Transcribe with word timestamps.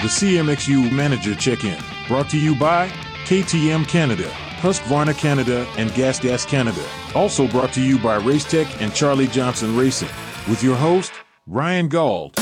the 0.00 0.06
CMXU 0.06 0.90
Manager 0.90 1.34
Check 1.34 1.64
In, 1.64 1.78
brought 2.08 2.30
to 2.30 2.38
you 2.38 2.54
by 2.54 2.88
KTM 3.26 3.86
Canada, 3.86 4.30
Husqvarna 4.60 5.14
Canada, 5.16 5.66
and 5.76 5.92
Gas 5.92 6.18
Gas 6.18 6.46
Canada. 6.46 6.82
Also 7.14 7.46
brought 7.46 7.74
to 7.74 7.82
you 7.82 7.98
by 7.98 8.18
Racetech 8.18 8.80
and 8.80 8.94
Charlie 8.94 9.26
Johnson 9.26 9.76
Racing, 9.76 10.08
with 10.48 10.62
your 10.62 10.76
host, 10.76 11.12
Ryan 11.46 11.88
Gauld. 11.88 12.34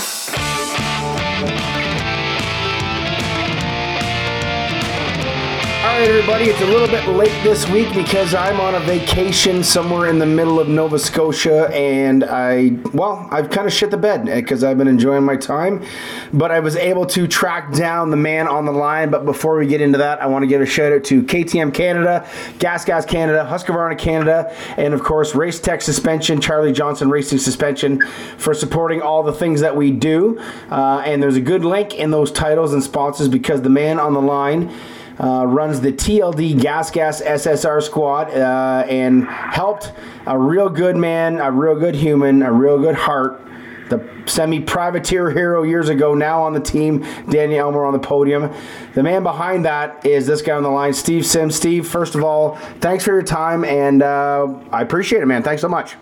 Right, 5.99 6.11
everybody, 6.11 6.45
it's 6.45 6.61
a 6.61 6.67
little 6.67 6.87
bit 6.87 7.09
late 7.09 7.43
this 7.43 7.69
week 7.71 7.93
because 7.93 8.33
I'm 8.33 8.61
on 8.61 8.77
a 8.77 8.81
vacation 8.81 9.65
somewhere 9.65 10.09
in 10.09 10.21
the 10.21 10.27
middle 10.27 10.61
of 10.61 10.69
Nova 10.69 10.97
Scotia, 10.97 11.69
and 11.75 12.23
I, 12.23 12.77
well, 12.95 13.27
I've 13.33 13.51
kind 13.51 13.67
of 13.67 13.73
shit 13.73 13.91
the 13.91 13.97
bed 13.97 14.27
because 14.27 14.63
I've 14.63 14.79
been 14.79 14.87
enjoying 14.87 15.25
my 15.25 15.35
time, 15.35 15.85
but 16.33 16.53
I 16.53 16.61
was 16.61 16.77
able 16.77 17.05
to 17.07 17.27
track 17.27 17.73
down 17.73 18.11
the 18.11 18.17
man 18.17 18.47
on 18.47 18.65
the 18.65 18.71
line. 18.71 19.11
But 19.11 19.25
before 19.25 19.59
we 19.59 19.67
get 19.67 19.81
into 19.81 19.99
that, 19.99 20.23
I 20.23 20.27
want 20.27 20.45
to 20.45 20.47
give 20.47 20.61
a 20.61 20.67
shout 20.67 20.93
out 20.93 21.03
to 21.05 21.21
KTM 21.21 21.75
Canada, 21.75 22.29
Gas 22.61 22.85
Gas 22.85 23.05
Canada, 23.05 23.45
Husqvarna 23.51 23.99
Canada, 23.99 24.55
and 24.77 24.95
of 24.95 25.03
course, 25.03 25.35
Race 25.35 25.59
Tech 25.59 25.83
Suspension, 25.83 26.41
Charlie 26.41 26.73
Johnson 26.73 27.11
Racing 27.11 27.39
Suspension 27.39 28.03
for 28.37 28.55
supporting 28.55 29.03
all 29.03 29.25
the 29.25 29.33
things 29.33 29.63
that 29.63 29.75
we 29.75 29.91
do. 29.91 30.39
Uh, 30.71 31.03
and 31.05 31.21
there's 31.21 31.37
a 31.37 31.41
good 31.41 31.65
link 31.65 31.95
in 31.97 32.13
those 32.13 32.31
titles 32.31 32.73
and 32.73 32.85
sponsors 32.85 33.27
because 33.27 33.63
the 33.63 33.69
man 33.69 33.99
on 33.99 34.15
the 34.15 34.23
line 34.23 34.73
uh, 35.21 35.47
runs 35.47 35.81
the 35.81 35.93
TLD 35.93 36.61
Gas 36.61 36.91
Gas 36.91 37.21
SSR 37.21 37.83
squad 37.83 38.31
uh, 38.31 38.85
and 38.89 39.27
helped 39.27 39.93
a 40.27 40.39
real 40.39 40.69
good 40.69 40.97
man, 40.97 41.39
a 41.39 41.51
real 41.51 41.79
good 41.79 41.95
human, 41.95 42.43
a 42.43 42.53
real 42.53 42.79
good 42.79 42.95
heart. 42.95 43.43
The 43.89 44.07
semi 44.27 44.61
privateer 44.61 45.31
hero 45.31 45.63
years 45.63 45.89
ago, 45.89 46.15
now 46.15 46.43
on 46.43 46.53
the 46.53 46.61
team, 46.61 47.07
Danny 47.31 47.57
Elmore 47.57 47.87
on 47.87 47.95
the 47.95 47.99
podium. 47.99 48.53
The 48.93 49.03
man 49.03 49.23
behind 49.23 49.65
that 49.65 50.05
is 50.05 50.27
this 50.27 50.43
guy 50.43 50.55
on 50.55 50.63
the 50.63 50.69
line, 50.69 50.93
Steve 50.93 51.25
Simms. 51.25 51.57
Steve, 51.57 51.89
first 51.89 52.15
of 52.15 52.23
all, 52.23 52.57
thanks 52.81 53.05
for 53.05 53.13
your 53.13 53.23
time, 53.23 53.65
and 53.65 54.03
uh, 54.03 54.47
I 54.71 54.83
appreciate 54.83 55.23
it, 55.23 55.27
man. 55.27 55.43
Thanks 55.43 55.63
so 55.63 55.69
much. 55.69 55.97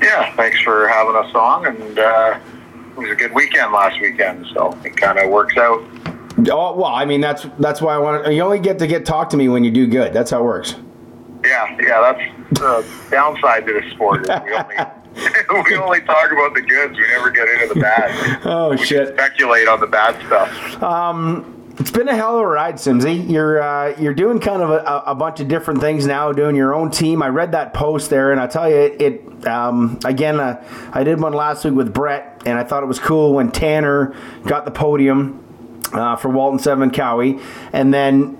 Yeah, 0.00 0.34
thanks 0.36 0.60
for 0.60 0.86
having 0.86 1.16
us 1.16 1.34
on, 1.34 1.66
and 1.66 1.98
uh, 1.98 2.38
it 2.90 2.96
was 2.96 3.10
a 3.10 3.16
good 3.16 3.32
weekend 3.32 3.72
last 3.72 4.00
weekend, 4.00 4.46
so 4.54 4.78
it 4.84 4.96
kind 4.96 5.18
of 5.18 5.28
works 5.28 5.56
out. 5.56 5.82
Oh 6.38 6.76
well, 6.76 6.86
I 6.86 7.04
mean 7.04 7.20
that's 7.20 7.46
that's 7.58 7.82
why 7.82 7.94
I 7.94 7.98
want. 7.98 8.24
to 8.24 8.32
You 8.32 8.42
only 8.42 8.58
get 8.58 8.78
to 8.78 8.86
get 8.86 9.04
talk 9.04 9.30
to 9.30 9.36
me 9.36 9.48
when 9.48 9.64
you 9.64 9.70
do 9.70 9.86
good. 9.86 10.12
That's 10.12 10.30
how 10.30 10.40
it 10.40 10.44
works. 10.44 10.76
Yeah, 11.44 11.76
yeah, 11.80 12.00
that's 12.00 12.58
the 12.58 12.86
downside 13.10 13.66
to 13.66 13.72
the 13.72 13.90
sport. 13.90 14.26
We 14.26 14.54
only 14.54 14.76
we 15.70 15.76
only 15.76 16.00
talk 16.00 16.32
about 16.32 16.54
the 16.54 16.62
goods. 16.62 16.96
We 16.96 17.06
never 17.08 17.30
get 17.30 17.48
into 17.48 17.74
the 17.74 17.80
bad. 17.80 18.40
Oh 18.44 18.70
we 18.70 18.78
shit! 18.78 19.08
Speculate 19.08 19.68
on 19.68 19.80
the 19.80 19.86
bad 19.86 20.14
stuff. 20.26 20.82
Um, 20.82 21.74
it's 21.78 21.90
been 21.90 22.08
a 22.08 22.14
hell 22.14 22.36
of 22.36 22.42
a 22.42 22.46
ride, 22.46 22.76
Simsy. 22.76 23.28
You're 23.30 23.62
uh, 23.62 23.94
you're 23.98 24.14
doing 24.14 24.40
kind 24.40 24.62
of 24.62 24.70
a, 24.70 25.02
a, 25.06 25.14
bunch 25.14 25.40
of 25.40 25.48
different 25.48 25.80
things 25.80 26.06
now, 26.06 26.32
doing 26.32 26.54
your 26.54 26.74
own 26.74 26.90
team. 26.90 27.22
I 27.22 27.28
read 27.28 27.52
that 27.52 27.72
post 27.72 28.10
there, 28.10 28.30
and 28.30 28.40
I 28.40 28.46
tell 28.46 28.68
you, 28.68 28.76
it. 28.76 29.02
it 29.02 29.46
um, 29.46 29.98
again, 30.04 30.38
uh, 30.38 30.62
I 30.92 31.02
did 31.02 31.20
one 31.20 31.32
last 31.32 31.64
week 31.64 31.74
with 31.74 31.92
Brett, 31.92 32.42
and 32.46 32.58
I 32.58 32.64
thought 32.64 32.82
it 32.82 32.86
was 32.86 32.98
cool 32.98 33.34
when 33.34 33.50
Tanner 33.50 34.14
got 34.44 34.64
the 34.64 34.70
podium 34.70 35.41
uh, 35.92 36.16
for 36.16 36.28
Walton 36.28 36.58
Seven 36.58 36.90
Cowie, 36.90 37.38
and 37.72 37.92
then 37.92 38.38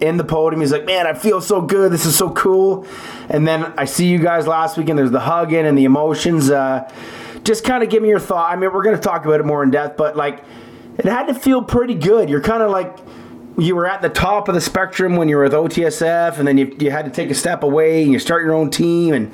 in 0.00 0.16
the 0.16 0.24
podium, 0.24 0.60
he's 0.60 0.72
like, 0.72 0.84
"Man, 0.84 1.06
I 1.06 1.14
feel 1.14 1.40
so 1.40 1.60
good. 1.60 1.92
This 1.92 2.06
is 2.06 2.16
so 2.16 2.30
cool." 2.30 2.86
And 3.28 3.46
then 3.46 3.72
I 3.76 3.84
see 3.84 4.06
you 4.06 4.18
guys 4.18 4.46
last 4.46 4.76
week, 4.76 4.88
and 4.88 4.98
there's 4.98 5.10
the 5.10 5.20
hugging 5.20 5.66
and 5.66 5.76
the 5.76 5.84
emotions. 5.84 6.50
Uh, 6.50 6.90
just 7.44 7.64
kind 7.64 7.82
of 7.82 7.90
give 7.90 8.02
me 8.02 8.08
your 8.08 8.20
thought. 8.20 8.52
I 8.52 8.56
mean, 8.56 8.72
we're 8.72 8.82
going 8.82 8.96
to 8.96 9.02
talk 9.02 9.24
about 9.24 9.40
it 9.40 9.46
more 9.46 9.62
in 9.62 9.70
depth, 9.70 9.96
but 9.96 10.16
like, 10.16 10.44
it 10.98 11.04
had 11.04 11.26
to 11.26 11.34
feel 11.34 11.62
pretty 11.62 11.94
good. 11.94 12.28
You're 12.28 12.40
kind 12.40 12.62
of 12.62 12.70
like 12.70 12.98
you 13.58 13.76
were 13.76 13.86
at 13.86 14.02
the 14.02 14.08
top 14.08 14.48
of 14.48 14.54
the 14.54 14.60
spectrum 14.60 15.16
when 15.16 15.28
you 15.28 15.36
were 15.36 15.44
with 15.44 15.52
OTSF, 15.52 16.38
and 16.38 16.46
then 16.46 16.58
you, 16.58 16.74
you 16.78 16.90
had 16.90 17.04
to 17.04 17.10
take 17.10 17.30
a 17.30 17.34
step 17.34 17.62
away 17.62 18.02
and 18.02 18.12
you 18.12 18.18
start 18.18 18.44
your 18.44 18.54
own 18.54 18.70
team. 18.70 19.14
And 19.14 19.32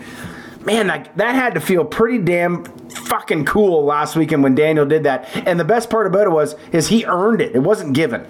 man, 0.68 0.86
that, 0.88 1.16
that 1.16 1.34
had 1.34 1.54
to 1.54 1.60
feel 1.60 1.82
pretty 1.82 2.18
damn 2.18 2.62
fucking 2.90 3.46
cool 3.46 3.84
last 3.84 4.16
weekend 4.16 4.42
when 4.42 4.54
Daniel 4.54 4.84
did 4.84 5.02
that. 5.04 5.26
And 5.46 5.58
the 5.58 5.64
best 5.64 5.88
part 5.88 6.06
about 6.06 6.26
it 6.26 6.30
was 6.30 6.56
is 6.72 6.88
he 6.88 7.06
earned 7.06 7.40
it. 7.40 7.54
It 7.54 7.60
wasn't 7.60 7.94
given. 7.94 8.26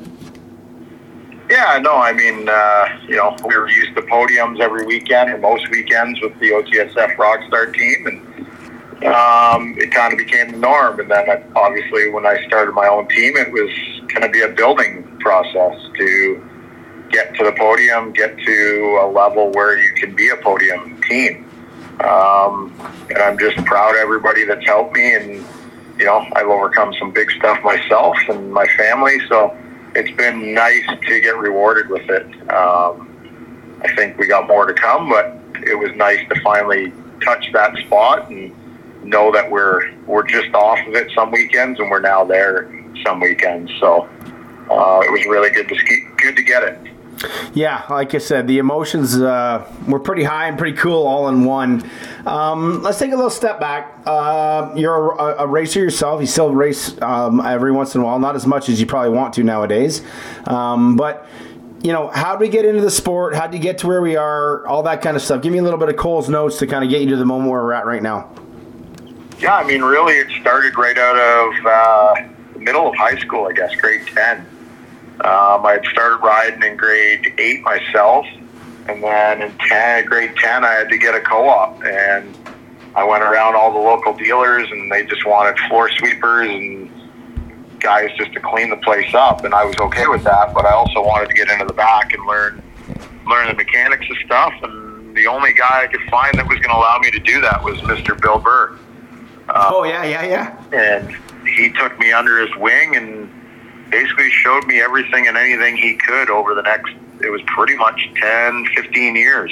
Yeah, 1.50 1.80
no, 1.82 1.96
I 1.96 2.12
mean, 2.12 2.48
uh, 2.48 3.00
you 3.08 3.16
know, 3.16 3.34
we 3.44 3.56
were 3.56 3.68
used 3.68 3.96
to 3.96 4.02
podiums 4.02 4.60
every 4.60 4.86
weekend 4.86 5.30
or 5.30 5.38
most 5.38 5.68
weekends 5.70 6.20
with 6.20 6.38
the 6.38 6.50
OTSF 6.50 7.16
Rockstar 7.16 7.74
team, 7.74 8.06
and 8.06 9.04
um, 9.06 9.74
it 9.78 9.90
kind 9.90 10.12
of 10.12 10.18
became 10.18 10.52
the 10.52 10.58
norm. 10.58 11.00
And 11.00 11.10
then, 11.10 11.28
uh, 11.28 11.42
obviously, 11.56 12.08
when 12.10 12.24
I 12.24 12.46
started 12.46 12.72
my 12.72 12.86
own 12.86 13.08
team, 13.08 13.36
it 13.36 13.50
was 13.50 13.70
going 14.08 14.22
to 14.22 14.28
be 14.28 14.42
a 14.42 14.48
building 14.48 15.04
process 15.20 15.76
to 15.96 16.48
get 17.10 17.34
to 17.36 17.44
the 17.44 17.52
podium, 17.52 18.12
get 18.12 18.36
to 18.38 19.00
a 19.02 19.06
level 19.10 19.50
where 19.52 19.76
you 19.76 19.92
can 19.94 20.14
be 20.14 20.28
a 20.28 20.36
podium 20.36 21.00
team. 21.02 21.47
Um, 22.00 22.74
and 23.10 23.18
I'm 23.18 23.38
just 23.38 23.56
proud 23.64 23.90
of 23.90 24.00
everybody 24.00 24.44
that's 24.44 24.64
helped 24.64 24.94
me. 24.94 25.14
And, 25.14 25.44
you 25.98 26.04
know, 26.04 26.26
I've 26.34 26.46
overcome 26.46 26.94
some 26.98 27.10
big 27.10 27.30
stuff 27.32 27.62
myself 27.64 28.16
and 28.28 28.52
my 28.52 28.66
family. 28.76 29.18
So 29.28 29.56
it's 29.94 30.16
been 30.16 30.54
nice 30.54 30.86
to 30.86 31.20
get 31.20 31.36
rewarded 31.36 31.88
with 31.88 32.08
it. 32.08 32.26
Um, 32.50 33.80
I 33.82 33.94
think 33.94 34.18
we 34.18 34.26
got 34.26 34.46
more 34.46 34.66
to 34.66 34.74
come, 34.74 35.08
but 35.08 35.38
it 35.66 35.78
was 35.78 35.90
nice 35.96 36.26
to 36.28 36.40
finally 36.40 36.92
touch 37.24 37.50
that 37.52 37.76
spot 37.78 38.30
and 38.30 38.54
know 39.04 39.32
that 39.32 39.50
we're 39.50 39.92
we're 40.06 40.26
just 40.26 40.52
off 40.54 40.78
of 40.86 40.94
it 40.94 41.10
some 41.14 41.30
weekends 41.30 41.78
and 41.80 41.90
we're 41.90 42.00
now 42.00 42.24
there 42.24 42.70
some 43.04 43.20
weekends. 43.20 43.70
So 43.80 44.08
uh, 44.70 45.00
it 45.04 45.10
was 45.10 45.24
really 45.26 45.50
good 45.50 45.68
to 45.68 45.74
ski, 45.76 46.06
good 46.16 46.36
to 46.36 46.42
get 46.42 46.62
it. 46.62 46.78
Yeah, 47.52 47.84
like 47.90 48.14
I 48.14 48.18
said, 48.18 48.46
the 48.46 48.58
emotions 48.58 49.16
uh, 49.16 49.66
were 49.86 49.98
pretty 49.98 50.22
high 50.22 50.48
and 50.48 50.56
pretty 50.56 50.76
cool 50.76 51.06
all 51.06 51.28
in 51.28 51.44
one. 51.44 51.88
Um, 52.26 52.82
let's 52.82 52.98
take 52.98 53.12
a 53.12 53.16
little 53.16 53.30
step 53.30 53.58
back. 53.58 54.02
Uh, 54.06 54.72
you're 54.76 55.12
a, 55.12 55.42
a, 55.42 55.46
racer 55.46 55.80
yourself. 55.80 56.20
You 56.20 56.26
still 56.26 56.54
race 56.54 57.00
um, 57.02 57.40
every 57.40 57.72
once 57.72 57.94
in 57.94 58.00
a 58.00 58.04
while, 58.04 58.18
not 58.18 58.36
as 58.36 58.46
much 58.46 58.68
as 58.68 58.80
you 58.80 58.86
probably 58.86 59.10
want 59.10 59.34
to 59.34 59.42
nowadays. 59.42 60.02
Um, 60.46 60.96
but 60.96 61.26
you 61.82 61.92
know, 61.92 62.08
how 62.08 62.36
did 62.36 62.40
we 62.40 62.48
get 62.48 62.64
into 62.64 62.80
the 62.80 62.90
sport? 62.90 63.34
How 63.34 63.46
did 63.46 63.56
you 63.56 63.62
get 63.62 63.78
to 63.78 63.86
where 63.86 64.02
we 64.02 64.16
are? 64.16 64.66
All 64.66 64.82
that 64.84 65.02
kind 65.02 65.16
of 65.16 65.22
stuff. 65.22 65.42
Give 65.42 65.52
me 65.52 65.58
a 65.58 65.62
little 65.62 65.78
bit 65.78 65.88
of 65.88 65.96
Cole's 65.96 66.28
notes 66.28 66.58
to 66.58 66.66
kind 66.66 66.84
of 66.84 66.90
get 66.90 67.02
you 67.02 67.08
to 67.10 67.16
the 67.16 67.24
moment 67.24 67.50
where 67.50 67.62
we're 67.62 67.72
at 67.72 67.86
right 67.86 68.02
now. 68.02 68.30
Yeah, 69.38 69.56
I 69.56 69.64
mean, 69.64 69.82
really, 69.82 70.14
it 70.14 70.28
started 70.40 70.76
right 70.76 70.98
out 70.98 71.16
of 71.16 71.66
uh, 71.66 72.58
middle 72.58 72.88
of 72.88 72.94
high 72.96 73.16
school, 73.18 73.46
I 73.46 73.52
guess, 73.52 73.74
grade 73.76 74.06
ten. 74.08 74.46
Um, 75.24 75.66
I 75.66 75.72
had 75.72 75.84
started 75.86 76.24
riding 76.24 76.62
in 76.62 76.76
grade 76.76 77.34
eight 77.38 77.62
myself, 77.62 78.24
and 78.88 79.02
then 79.02 79.42
in 79.42 79.52
ten, 79.58 80.04
grade 80.06 80.36
ten, 80.36 80.64
I 80.64 80.72
had 80.74 80.88
to 80.90 80.98
get 80.98 81.14
a 81.14 81.20
co-op, 81.20 81.82
and 81.82 82.36
I 82.94 83.02
went 83.04 83.22
around 83.22 83.56
all 83.56 83.72
the 83.72 83.78
local 83.78 84.14
dealers, 84.14 84.68
and 84.70 84.90
they 84.92 85.04
just 85.04 85.26
wanted 85.26 85.58
floor 85.68 85.90
sweepers 85.90 86.48
and 86.48 86.90
guys 87.80 88.10
just 88.16 88.32
to 88.32 88.40
clean 88.40 88.70
the 88.70 88.76
place 88.76 89.12
up, 89.14 89.44
and 89.44 89.54
I 89.54 89.64
was 89.64 89.76
okay 89.78 90.06
with 90.06 90.22
that. 90.24 90.54
But 90.54 90.66
I 90.66 90.72
also 90.72 91.04
wanted 91.04 91.28
to 91.28 91.34
get 91.34 91.50
into 91.50 91.64
the 91.64 91.74
back 91.74 92.12
and 92.12 92.24
learn 92.26 92.62
learn 93.26 93.48
the 93.48 93.54
mechanics 93.54 94.06
of 94.10 94.16
stuff, 94.24 94.54
and 94.62 95.16
the 95.16 95.26
only 95.26 95.52
guy 95.52 95.82
I 95.82 95.86
could 95.88 96.08
find 96.08 96.38
that 96.38 96.46
was 96.46 96.58
going 96.58 96.70
to 96.70 96.76
allow 96.76 96.98
me 97.00 97.10
to 97.10 97.18
do 97.18 97.40
that 97.40 97.62
was 97.62 97.76
Mr. 97.80 98.20
Bill 98.20 98.38
Burr. 98.38 98.78
Oh 99.48 99.84
yeah, 99.84 100.04
yeah, 100.04 100.24
yeah. 100.24 100.62
And 100.72 101.16
he 101.46 101.72
took 101.72 101.98
me 101.98 102.12
under 102.12 102.38
his 102.38 102.54
wing 102.56 102.96
and 102.96 103.30
basically 103.90 104.30
showed 104.30 104.66
me 104.66 104.80
everything 104.80 105.26
and 105.26 105.36
anything 105.36 105.76
he 105.76 105.96
could 105.96 106.30
over 106.30 106.54
the 106.54 106.62
next, 106.62 106.94
it 107.20 107.30
was 107.30 107.40
pretty 107.46 107.76
much 107.76 108.08
10, 108.20 108.66
15 108.76 109.16
years. 109.16 109.50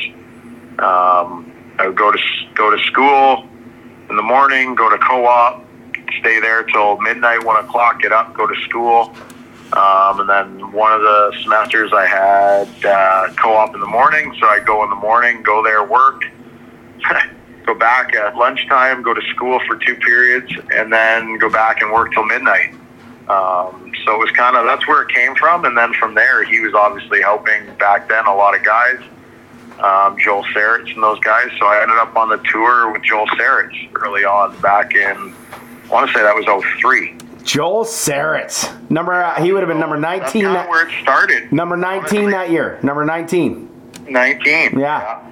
Um, 0.79 1.53
I 1.79 1.87
would 1.87 1.97
go 1.97 2.13
to, 2.13 2.19
go 2.55 2.75
to 2.75 2.83
school 2.85 3.49
in 4.09 4.17
the 4.17 4.23
morning, 4.23 4.75
go 4.75 4.89
to 4.91 4.99
co-op, 4.99 5.65
stay 6.21 6.41
there 6.41 6.63
till 6.65 6.99
midnight, 7.01 7.45
one 7.45 7.63
o'clock, 7.65 8.01
get 8.01 8.13
up, 8.13 8.35
go 8.35 8.47
to 8.47 8.55
school. 8.63 9.15
Um, 9.73 10.21
and 10.21 10.29
then 10.29 10.73
one 10.73 10.93
of 10.93 11.01
the 11.01 11.33
semesters 11.43 11.93
I 11.93 12.07
had 12.07 12.85
uh, 12.85 13.35
co-op 13.35 13.75
in 13.75 13.81
the 13.81 13.87
morning, 13.87 14.35
so 14.41 14.47
I'd 14.47 14.65
go 14.65 14.85
in 14.85 14.91
the 14.91 14.97
morning, 14.97 15.43
go 15.43 15.63
there, 15.63 15.83
work, 15.85 16.23
go 17.67 17.75
back 17.75 18.15
at 18.15 18.37
lunchtime, 18.37 19.03
go 19.03 19.13
to 19.13 19.23
school 19.35 19.61
for 19.67 19.77
two 19.77 19.97
periods, 19.97 20.53
and 20.73 20.93
then 20.93 21.39
go 21.39 21.51
back 21.51 21.83
and 21.83 21.91
work 21.91 22.13
till 22.13 22.25
midnight. 22.25 22.75
Um, 23.29 23.93
so 24.05 24.15
it 24.15 24.19
was 24.19 24.31
kind 24.33 24.57
of 24.57 24.67
that's 24.67 24.87
where 24.87 25.03
it 25.03 25.09
came 25.09 25.35
from, 25.35 25.65
and 25.65 25.77
then 25.77 25.93
from 25.95 26.15
there, 26.15 26.45
he 26.45 26.61
was 26.61 26.75
obviously 26.75 27.21
helping 27.21 27.75
back 27.77 28.09
then 28.09 28.25
a 28.27 28.35
lot 28.35 28.57
of 28.57 28.65
guys, 28.65 29.01
um, 29.81 30.17
Joel 30.19 30.45
Saritz 30.55 30.95
and 30.95 31.03
those 31.03 31.19
guys. 31.21 31.49
So 31.59 31.67
I 31.67 31.83
ended 31.83 31.99
up 31.99 32.15
on 32.15 32.29
the 32.29 32.39
tour 32.51 32.93
with 32.93 33.03
Joel 33.03 33.27
Saritz 33.29 33.91
early 34.01 34.25
on 34.25 34.59
back 34.61 34.95
in, 34.95 35.35
I 35.87 35.89
want 35.91 36.07
to 36.09 36.15
say 36.15 36.23
that 36.23 36.35
was 36.35 36.47
03. 36.85 37.17
Joel 37.43 37.85
Saritz, 37.85 38.91
number 38.91 39.15
uh, 39.15 39.41
he 39.43 39.53
would 39.53 39.61
have 39.61 39.69
been 39.69 39.79
number 39.79 39.97
nineteen. 39.97 40.45
That's 40.45 40.67
that, 40.67 40.69
where 40.69 40.89
it 40.89 41.03
started. 41.03 41.53
Number 41.53 41.77
nineteen 41.77 42.31
that 42.31 42.51
year. 42.51 42.79
Number 42.83 43.05
nineteen. 43.05 43.71
Nineteen. 44.09 44.79
Yeah. 44.79 45.23
yeah. 45.23 45.27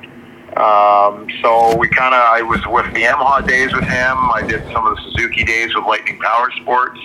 Um, 0.57 1.29
so 1.43 1.77
we 1.77 1.89
kind 1.89 2.15
of, 2.15 2.21
I 2.21 2.41
was 2.43 2.65
with 2.67 2.87
the 2.95 3.03
Yamaha 3.03 3.47
days 3.47 3.73
with 3.73 3.83
him. 3.83 4.17
I 4.31 4.45
did 4.47 4.63
some 4.73 4.87
of 4.87 4.95
the 4.95 5.03
Suzuki 5.03 5.45
days 5.45 5.75
with 5.75 5.85
Lightning 5.85 6.19
Power 6.21 6.53
Sports. 6.61 7.01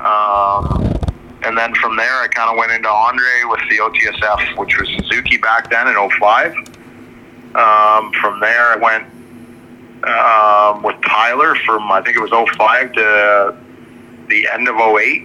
Um, 0.00 0.90
and 1.42 1.56
then 1.56 1.74
from 1.74 1.96
there, 1.96 2.22
I 2.22 2.28
kind 2.28 2.50
of 2.50 2.56
went 2.56 2.72
into 2.72 2.88
Andre 2.88 3.44
with 3.44 3.60
the 3.70 3.78
OTSF, 3.78 4.58
which 4.58 4.78
was 4.78 4.88
Suzuki 4.88 5.36
back 5.36 5.70
then 5.70 5.88
in 5.88 5.94
05. 5.94 6.54
Um, 7.54 8.12
from 8.20 8.40
there, 8.40 8.72
I 8.72 8.76
went 8.76 9.06
um, 10.04 10.82
with 10.82 10.96
Tyler 11.02 11.54
from 11.66 11.90
I 11.92 12.00
think 12.02 12.16
it 12.16 12.20
was 12.20 12.30
05 12.30 12.92
to 12.92 13.56
the 14.28 14.48
end 14.52 14.68
of 14.68 14.76
08. 14.76 15.22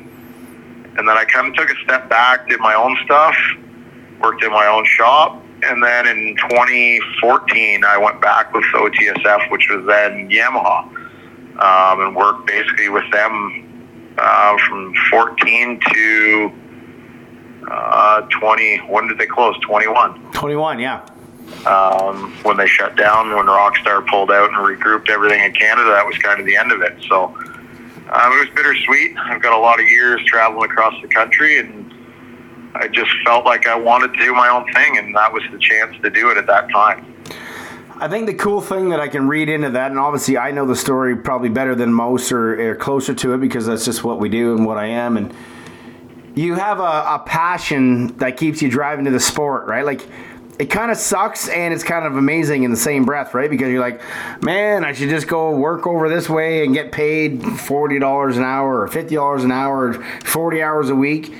And 0.98 1.08
then 1.08 1.18
I 1.18 1.26
kind 1.26 1.48
of 1.48 1.56
took 1.56 1.70
a 1.70 1.84
step 1.84 2.10
back, 2.10 2.48
did 2.48 2.60
my 2.60 2.74
own 2.74 2.98
stuff, 3.04 3.36
worked 4.22 4.44
in 4.44 4.52
my 4.52 4.68
own 4.68 4.86
shop. 4.86 5.42
And 5.64 5.84
then 5.84 6.08
in 6.08 6.38
2014, 6.50 7.84
I 7.84 7.98
went 7.98 8.22
back 8.22 8.54
with 8.54 8.64
OTSF, 8.74 9.52
which 9.52 9.68
was 9.70 9.86
then 9.86 10.30
Yamaha, 10.30 10.84
um, 11.60 12.02
and 12.02 12.16
worked 12.16 12.48
basically 12.48 12.90
with 12.90 13.10
them 13.12 13.75
uh, 14.18 14.58
from 14.68 14.94
14 15.10 15.80
to 15.94 16.52
uh, 17.70 18.22
20. 18.22 18.78
When 18.88 19.08
did 19.08 19.18
they 19.18 19.26
close? 19.26 19.58
21. 19.62 20.32
21, 20.32 20.80
yeah. 20.80 21.06
Um, 21.66 22.34
when 22.44 22.58
they 22.58 22.68
shut 22.68 22.96
down, 22.96 23.36
when 23.36 23.46
Rockstar 23.46 24.08
pulled 24.08 24.32
out 24.32 24.50
and 24.50 24.58
regrouped 24.58 25.10
everything 25.10 25.44
in 25.44 25.54
Canada, 25.54 25.90
that 25.92 26.06
was 26.06 26.18
kind 26.18 26.40
of 26.40 26.46
the 26.46 26.56
end 26.56 26.72
of 26.72 26.82
it. 26.82 26.94
So 27.08 27.26
um, 27.26 28.32
it 28.34 28.40
was 28.40 28.50
bittersweet. 28.56 29.18
I've 29.18 29.42
got 29.42 29.54
a 29.54 29.62
lot 29.62 29.80
of 29.80 29.86
years 29.88 30.22
traveling 30.26 30.70
across 30.70 30.94
the 31.02 31.08
country, 31.08 31.60
and 31.60 31.94
I 32.76 32.88
just 32.88 33.12
felt 33.26 33.46
like 33.46 33.68
I 33.68 33.76
wanted 33.76 34.14
to 34.14 34.20
do 34.20 34.34
my 34.34 34.50
own 34.50 34.72
thing, 34.74 34.98
and 34.98 35.16
that 35.16 35.32
was 35.32 35.44
the 35.52 35.60
chance 35.60 35.96
to 36.02 36.10
do 36.10 36.30
it 36.30 36.38
at 36.38 36.48
that 36.48 36.70
time. 36.72 37.14
I 37.98 38.10
think 38.10 38.28
the 38.28 38.34
cool 38.34 38.60
thing 38.60 38.90
that 38.90 39.00
I 39.00 39.08
can 39.08 39.30
read 39.30 39.48
into 39.48 39.70
that, 39.70 39.90
and 39.90 39.98
obviously 39.98 40.38
I 40.38 40.52
know 40.52 40.66
the 40.66 40.76
story 40.76 41.16
probably 41.16 41.48
better 41.48 41.76
than 41.76 41.94
most 41.94 42.30
or, 42.32 42.72
or 42.72 42.76
closer 42.76 43.14
to 43.14 43.34
it 43.34 43.38
because 43.40 43.68
that's 43.68 43.86
just 43.86 44.04
what 44.04 44.20
we 44.20 44.28
do 44.28 44.54
and 44.54 44.66
what 44.66 44.78
I 44.78 44.88
am. 44.88 45.16
And 45.16 45.34
you 46.36 46.56
have 46.56 46.80
a, 46.80 46.84
a 46.84 47.24
passion 47.26 48.08
that 48.18 48.36
keeps 48.36 48.62
you 48.62 48.70
driving 48.70 49.06
to 49.06 49.12
the 49.12 49.20
sport, 49.20 49.68
right? 49.68 49.86
Like, 49.86 50.06
it 50.60 50.66
kind 50.66 50.92
of 50.92 50.98
sucks 50.98 51.48
and 51.48 51.74
it's 51.74 51.84
kind 51.84 52.06
of 52.06 52.18
amazing 52.18 52.64
in 52.64 52.72
the 52.72 52.78
same 52.78 53.06
breath, 53.06 53.34
right? 53.34 53.50
Because 53.50 53.70
you're 53.70 53.80
like, 53.80 54.02
man, 54.44 54.84
I 54.84 54.92
should 54.92 55.10
just 55.10 55.28
go 55.28 55.56
work 55.56 55.88
over 55.88 56.10
this 56.10 56.30
way 56.30 56.66
and 56.66 56.74
get 56.74 56.92
paid 56.92 57.42
$40 57.42 58.36
an 58.36 58.44
hour 58.44 58.82
or 58.82 58.90
$50 58.90 59.44
an 59.44 59.52
hour 59.54 59.88
or 59.88 59.94
40 60.26 60.62
hours 60.62 60.90
a 60.90 60.96
week. 60.96 61.34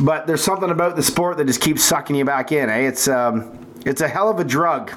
But 0.00 0.26
there's 0.26 0.42
something 0.42 0.70
about 0.70 0.96
the 0.96 1.02
sport 1.02 1.36
that 1.36 1.46
just 1.46 1.60
keeps 1.60 1.84
sucking 1.84 2.16
you 2.16 2.24
back 2.24 2.50
in, 2.50 2.70
eh? 2.70 2.88
It's, 2.88 3.08
um, 3.08 3.58
it's 3.84 4.00
a 4.00 4.08
hell 4.08 4.30
of 4.30 4.38
a 4.38 4.44
drug. 4.44 4.92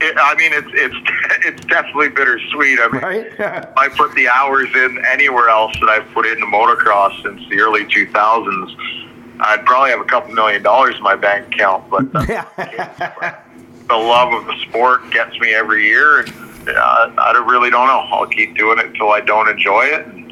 It, 0.00 0.16
I 0.16 0.34
mean, 0.36 0.52
it's 0.52 0.68
it's 0.72 1.44
it's 1.46 1.64
definitely 1.66 2.10
bittersweet. 2.10 2.78
I 2.80 2.88
mean, 2.88 3.02
Right? 3.02 3.40
I 3.76 3.88
put 3.88 4.14
the 4.14 4.28
hours 4.28 4.68
in 4.74 5.04
anywhere 5.06 5.48
else 5.48 5.74
that 5.80 5.88
I've 5.88 6.08
put 6.12 6.26
into 6.26 6.46
motocross 6.46 7.22
since 7.22 7.48
the 7.50 7.60
early 7.60 7.84
2000s, 7.84 9.40
I'd 9.40 9.64
probably 9.64 9.90
have 9.90 10.00
a 10.00 10.04
couple 10.04 10.34
million 10.34 10.62
dollars 10.62 10.96
in 10.96 11.02
my 11.02 11.16
bank 11.16 11.52
account. 11.54 11.88
But 11.90 12.12
the, 12.12 13.36
the 13.88 13.96
love 13.96 14.32
of 14.32 14.46
the 14.46 14.56
sport 14.68 15.10
gets 15.10 15.38
me 15.40 15.54
every 15.54 15.86
year, 15.86 16.20
and 16.20 16.30
uh, 16.68 17.10
I 17.18 17.44
really 17.46 17.70
don't 17.70 17.86
know. 17.86 18.00
I'll 18.12 18.26
keep 18.26 18.56
doing 18.56 18.78
it 18.78 18.86
until 18.86 19.10
I 19.10 19.20
don't 19.20 19.48
enjoy 19.48 19.82
it. 19.84 20.06
And, 20.06 20.28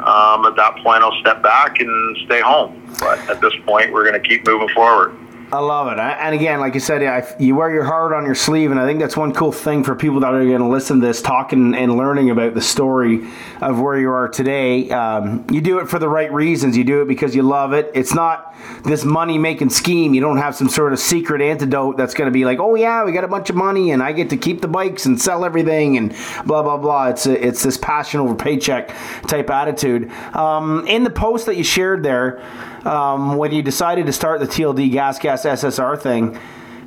um, 0.00 0.44
at 0.44 0.56
that 0.56 0.76
point, 0.82 1.02
I'll 1.02 1.18
step 1.20 1.42
back 1.42 1.80
and 1.80 2.16
stay 2.26 2.40
home. 2.40 2.94
But 3.00 3.18
at 3.30 3.40
this 3.40 3.54
point, 3.64 3.92
we're 3.92 4.08
going 4.08 4.20
to 4.20 4.28
keep 4.28 4.46
moving 4.46 4.68
forward. 4.68 5.16
I 5.52 5.58
love 5.58 5.92
it. 5.92 5.98
And 5.98 6.34
again, 6.34 6.60
like 6.60 6.74
you 6.74 6.80
said, 6.80 7.36
you 7.38 7.54
wear 7.54 7.70
your 7.70 7.84
heart 7.84 8.12
on 8.12 8.24
your 8.24 8.34
sleeve, 8.34 8.70
and 8.70 8.80
I 8.80 8.86
think 8.86 9.00
that's 9.00 9.16
one 9.16 9.32
cool 9.32 9.52
thing 9.52 9.84
for 9.84 9.94
people 9.94 10.20
that 10.20 10.34
are 10.34 10.44
going 10.44 10.58
to 10.58 10.68
listen 10.68 11.00
to 11.00 11.06
this, 11.06 11.22
talking 11.22 11.74
and 11.74 11.96
learning 11.96 12.30
about 12.30 12.54
the 12.54 12.60
story 12.60 13.28
of 13.60 13.80
where 13.80 13.98
you 13.98 14.10
are 14.10 14.28
today. 14.28 14.90
Um, 14.90 15.46
you 15.50 15.60
do 15.60 15.78
it 15.78 15.88
for 15.88 15.98
the 15.98 16.08
right 16.08 16.32
reasons. 16.32 16.76
You 16.76 16.84
do 16.84 17.02
it 17.02 17.08
because 17.08 17.34
you 17.34 17.42
love 17.42 17.72
it. 17.72 17.90
It's 17.94 18.14
not 18.14 18.54
this 18.84 19.04
money 19.04 19.38
making 19.38 19.70
scheme. 19.70 20.14
You 20.14 20.20
don't 20.20 20.38
have 20.38 20.54
some 20.56 20.68
sort 20.68 20.92
of 20.92 20.98
secret 20.98 21.40
antidote 21.40 21.96
that's 21.96 22.14
going 22.14 22.26
to 22.26 22.32
be 22.32 22.44
like, 22.44 22.58
oh 22.58 22.74
yeah, 22.74 23.04
we 23.04 23.12
got 23.12 23.24
a 23.24 23.28
bunch 23.28 23.50
of 23.50 23.56
money, 23.56 23.92
and 23.92 24.02
I 24.02 24.12
get 24.12 24.30
to 24.30 24.36
keep 24.36 24.60
the 24.60 24.68
bikes 24.68 25.06
and 25.06 25.20
sell 25.20 25.44
everything, 25.44 25.96
and 25.96 26.14
blah 26.46 26.62
blah 26.62 26.78
blah. 26.78 27.08
It's 27.08 27.26
a, 27.26 27.46
it's 27.46 27.62
this 27.62 27.76
passion 27.76 28.20
over 28.20 28.34
paycheck 28.34 28.92
type 29.26 29.50
attitude. 29.50 30.10
Um, 30.34 30.86
in 30.88 31.04
the 31.04 31.10
post 31.10 31.46
that 31.46 31.56
you 31.56 31.64
shared 31.64 32.02
there 32.02 32.42
um, 32.84 33.36
when 33.36 33.52
you 33.52 33.62
decided 33.62 34.06
to 34.06 34.12
start 34.12 34.40
the 34.40 34.46
TLD 34.46 34.90
Gas 34.92 35.18
Gas 35.18 35.44
SSR 35.44 36.00
thing, 36.00 36.38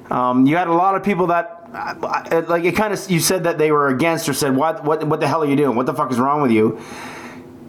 um, 0.09 0.45
you 0.45 0.55
had 0.55 0.67
a 0.67 0.73
lot 0.73 0.95
of 0.95 1.03
people 1.03 1.27
that, 1.27 1.69
uh, 1.73 2.43
like, 2.47 2.63
it 2.63 2.75
kind 2.75 2.93
of, 2.93 3.11
you 3.11 3.19
said 3.19 3.43
that 3.43 3.57
they 3.57 3.71
were 3.71 3.89
against 3.89 4.29
or 4.29 4.33
said, 4.33 4.55
what, 4.55 4.83
what, 4.83 5.03
what 5.05 5.19
the 5.19 5.27
hell 5.27 5.43
are 5.43 5.47
you 5.47 5.55
doing? 5.55 5.75
What 5.75 5.85
the 5.85 5.93
fuck 5.93 6.11
is 6.11 6.19
wrong 6.19 6.41
with 6.41 6.51
you? 6.51 6.79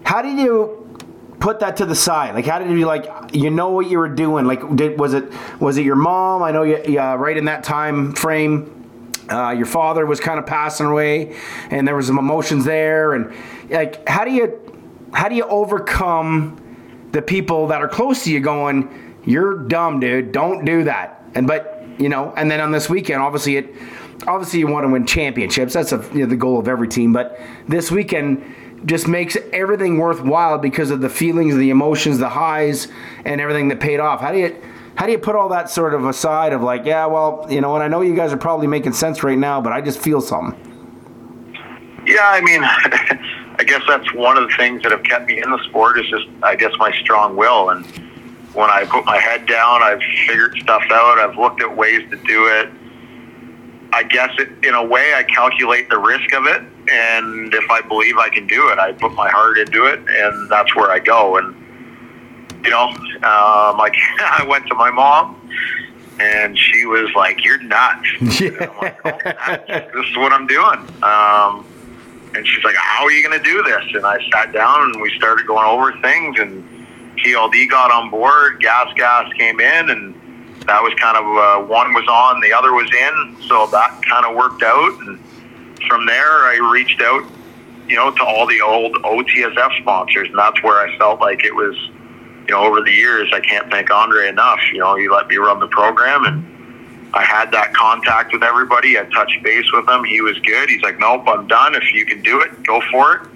How 0.05 0.23
did 0.23 0.39
you 0.39 0.89
put 1.41 1.61
that 1.61 1.77
to 1.79 1.87
the 1.87 1.95
side? 1.95 2.35
Like, 2.35 2.47
how 2.47 2.59
did 2.59 2.71
you 2.71 2.87
like, 2.87 3.09
you 3.33 3.51
know 3.51 3.71
what 3.71 3.89
you 3.89 3.99
were 3.99 4.09
doing? 4.09 4.47
Like, 4.47 4.77
did 4.77 4.99
was 4.99 5.15
it 5.15 5.33
was 5.61 5.79
it 5.79 5.85
your 5.85 5.97
mom? 5.97 6.43
I 6.43 6.51
know 6.51 6.63
you, 6.63 6.81
yeah, 6.87 7.15
right 7.15 7.37
in 7.37 7.47
that 7.47 7.65
time 7.65 8.15
frame. 8.15 8.75
Uh, 9.29 9.51
your 9.51 9.67
father 9.67 10.07
was 10.07 10.21
kind 10.21 10.39
of 10.39 10.47
passing 10.47 10.87
away, 10.87 11.37
and 11.71 11.87
there 11.87 11.95
was 11.95 12.07
some 12.07 12.19
emotions 12.19 12.65
there, 12.65 13.13
and 13.13 13.35
like, 13.69 14.09
how 14.09 14.25
do 14.25 14.31
you 14.31 14.59
how 15.13 15.29
do 15.29 15.35
you 15.35 15.45
overcome 15.45 16.59
the 17.13 17.23
people 17.23 17.67
that 17.69 17.81
are 17.81 17.89
close 17.89 18.25
to 18.25 18.33
you 18.33 18.41
going, 18.41 19.15
"You're 19.25 19.55
dumb, 19.55 20.01
dude. 20.01 20.33
Don't 20.33 20.65
do 20.65 20.85
that." 20.85 21.23
And 21.35 21.47
but 21.47 21.85
you 21.99 22.09
know, 22.09 22.33
and 22.37 22.51
then 22.51 22.61
on 22.61 22.71
this 22.71 22.89
weekend, 22.89 23.23
obviously 23.23 23.57
it, 23.57 23.75
obviously 24.27 24.61
you 24.61 24.67
want 24.67 24.85
to 24.85 24.89
win 24.89 25.07
championships. 25.07 25.73
That's 25.75 25.93
a, 25.93 26.05
you 26.13 26.21
know, 26.21 26.27
the 26.27 26.37
goal 26.37 26.59
of 26.59 26.69
every 26.69 26.89
team. 26.89 27.13
But 27.13 27.39
this 27.67 27.91
weekend 27.91 28.45
just 28.85 29.09
makes 29.09 29.37
everything 29.53 29.99
worthwhile 29.99 30.59
because 30.59 30.91
of 30.91 31.01
the 31.01 31.09
feelings, 31.09 31.57
the 31.57 31.71
emotions, 31.71 32.19
the 32.19 32.29
highs, 32.29 32.89
and 33.25 33.41
everything 33.41 33.69
that 33.69 33.81
paid 33.81 34.01
off. 34.01 34.21
How 34.21 34.33
do 34.33 34.39
you 34.39 34.57
how 34.97 35.07
do 35.07 35.13
you 35.13 35.19
put 35.19 35.37
all 35.37 35.49
that 35.51 35.71
sort 35.71 35.95
of 35.95 36.05
aside 36.07 36.53
of 36.53 36.63
like, 36.63 36.85
yeah, 36.85 37.07
well, 37.07 37.47
you 37.49 37.61
know, 37.61 37.75
and 37.75 37.85
I 37.85 37.89
know 37.89 38.01
you 38.01 38.17
guys 38.17 38.33
are 38.33 38.37
probably 38.37 38.67
making 38.67 38.95
sense 38.95 39.23
right 39.23 39.39
now, 39.39 39.61
but 39.61 39.73
I 39.73 39.81
just 39.81 40.01
feel 40.01 40.21
something. 40.21 40.59
Yeah, 42.05 42.29
I 42.29 42.41
mean, 42.41 42.63
I 43.59 43.65
guess 43.65 43.83
that's 43.89 44.13
one 44.15 44.39
of 44.39 44.49
the 44.49 44.57
things 44.57 44.83
that 44.83 44.93
have 44.93 45.03
kept 45.03 45.27
me 45.27 45.43
in 45.43 45.51
the 45.51 45.63
sport 45.65 45.99
is 45.99 46.09
just, 46.09 46.27
I 46.43 46.55
guess, 46.55 46.73
my 46.79 46.93
strong 47.01 47.37
will. 47.37 47.71
And 47.71 47.85
when 48.55 48.71
I 48.71 48.85
put 48.85 49.05
my 49.05 49.19
head 49.19 49.47
down, 49.47 49.83
I've 49.83 50.01
figured 50.27 50.57
stuff 50.61 50.85
out. 50.91 51.19
I've 51.19 51.37
looked 51.37 51.61
at 51.61 51.77
ways 51.77 52.09
to 52.11 52.17
do 52.17 52.47
it. 52.47 52.71
I 53.93 54.03
guess 54.05 54.31
it, 54.39 54.65
in 54.65 54.75
a 54.75 54.85
way, 54.85 55.15
I 55.17 55.25
calculate 55.25 55.89
the 55.89 55.99
risk 55.99 56.33
of 56.35 56.47
it, 56.47 56.63
and 56.93 57.55
if 57.55 57.71
I 57.71 57.81
believe 57.81 58.19
I 58.19 58.29
can 58.29 58.47
do 58.47 58.69
it, 58.69 58.79
I 58.79 58.93
put 58.93 59.13
my 59.15 59.31
heart 59.31 59.59
into 59.59 59.87
it, 59.87 60.01
and 60.07 60.51
that's 60.51 60.77
where 60.77 60.91
I 60.91 60.99
go. 60.99 61.39
And 61.39 61.57
you 62.63 62.71
know, 62.71 62.89
um, 62.89 63.79
like 63.79 63.95
I 64.21 64.45
went 64.47 64.67
to 64.67 64.75
my 64.75 64.91
mom, 64.91 65.51
and 66.21 66.59
she 66.59 66.85
was 66.85 67.11
like, 67.15 67.43
"You're 67.43 67.63
nuts." 67.63 68.07
Yeah. 68.41 68.51
I'm 68.61 68.77
like, 68.77 68.99
"Oh, 69.05 70.01
this 70.01 70.07
is 70.11 70.17
what 70.19 70.33
I'm 70.33 70.47
doing. 70.47 70.81
Um, 71.03 71.65
and 72.35 72.47
she's 72.47 72.65
like, 72.65 72.77
"How 72.77 73.05
are 73.05 73.11
you 73.13 73.23
going 73.27 73.39
to 73.39 73.45
do 73.45 73.63
this?" 73.63 73.85
And 73.95 74.07
I 74.07 74.19
sat 74.33 74.53
down 74.53 74.93
and 74.93 75.03
we 75.03 75.11
started 75.17 75.47
going 75.47 75.67
over 75.67 75.93
things. 76.01 76.39
And 76.39 76.65
TLD 77.19 77.69
got 77.71 77.91
on 77.91 78.11
board. 78.11 78.61
Gas 78.61 78.93
Gas 78.95 79.33
came 79.35 79.61
in, 79.61 79.91
and 79.91 80.15
that 80.67 80.83
was 80.83 80.93
kind 81.01 81.17
of 81.17 81.25
uh, 81.25 81.67
one 81.67 81.93
was 81.93 82.07
on, 82.09 82.41
the 82.41 82.53
other 82.53 82.73
was 82.73 82.91
in. 82.93 83.37
So 83.49 83.67
that 83.69 84.01
kind 84.09 84.27
of 84.27 84.37
worked 84.37 84.63
out. 84.63 84.99
And 85.01 85.19
from 85.89 86.07
there, 86.07 86.45
I 86.45 86.71
reached 86.73 87.01
out, 87.03 87.25
you 87.89 87.97
know, 87.97 88.11
to 88.11 88.25
all 88.25 88.47
the 88.47 88.61
old 88.61 88.95
OTSF 89.03 89.81
sponsors, 89.81 90.29
and 90.29 90.39
that's 90.39 90.63
where 90.63 90.77
I 90.77 90.97
felt 90.99 91.21
like 91.21 91.45
it 91.45 91.55
was. 91.55 91.77
You 92.49 92.55
know, 92.55 92.65
over 92.65 92.81
the 92.81 92.91
years, 92.91 93.29
I 93.35 93.41
can't 93.41 93.71
thank 93.71 93.91
Andre 93.91 94.29
enough. 94.29 94.61
You 94.73 94.79
know, 94.79 94.97
he 94.97 95.07
let 95.07 95.29
me 95.29 95.37
run 95.37 95.61
the 95.61 95.67
program, 95.67 96.25
and 96.25 96.58
I 97.15 97.23
had 97.23 97.51
that 97.53 97.73
contact 97.75 98.33
with 98.33 98.43
everybody. 98.43 98.99
I 98.99 99.05
touched 99.05 99.43
base 99.43 99.71
with 99.73 99.89
him. 99.89 100.05
He 100.05 100.21
was 100.21 100.39
good. 100.41 100.69
He's 100.69 100.83
like, 100.83 100.99
nope, 100.99 101.25
I'm 101.27 101.47
done. 101.47 101.75
If 101.75 101.93
you 101.93 102.05
can 102.05 102.23
do 102.23 102.41
it, 102.41 102.63
go 102.65 102.81
for 102.91 103.17
it. 103.17 103.29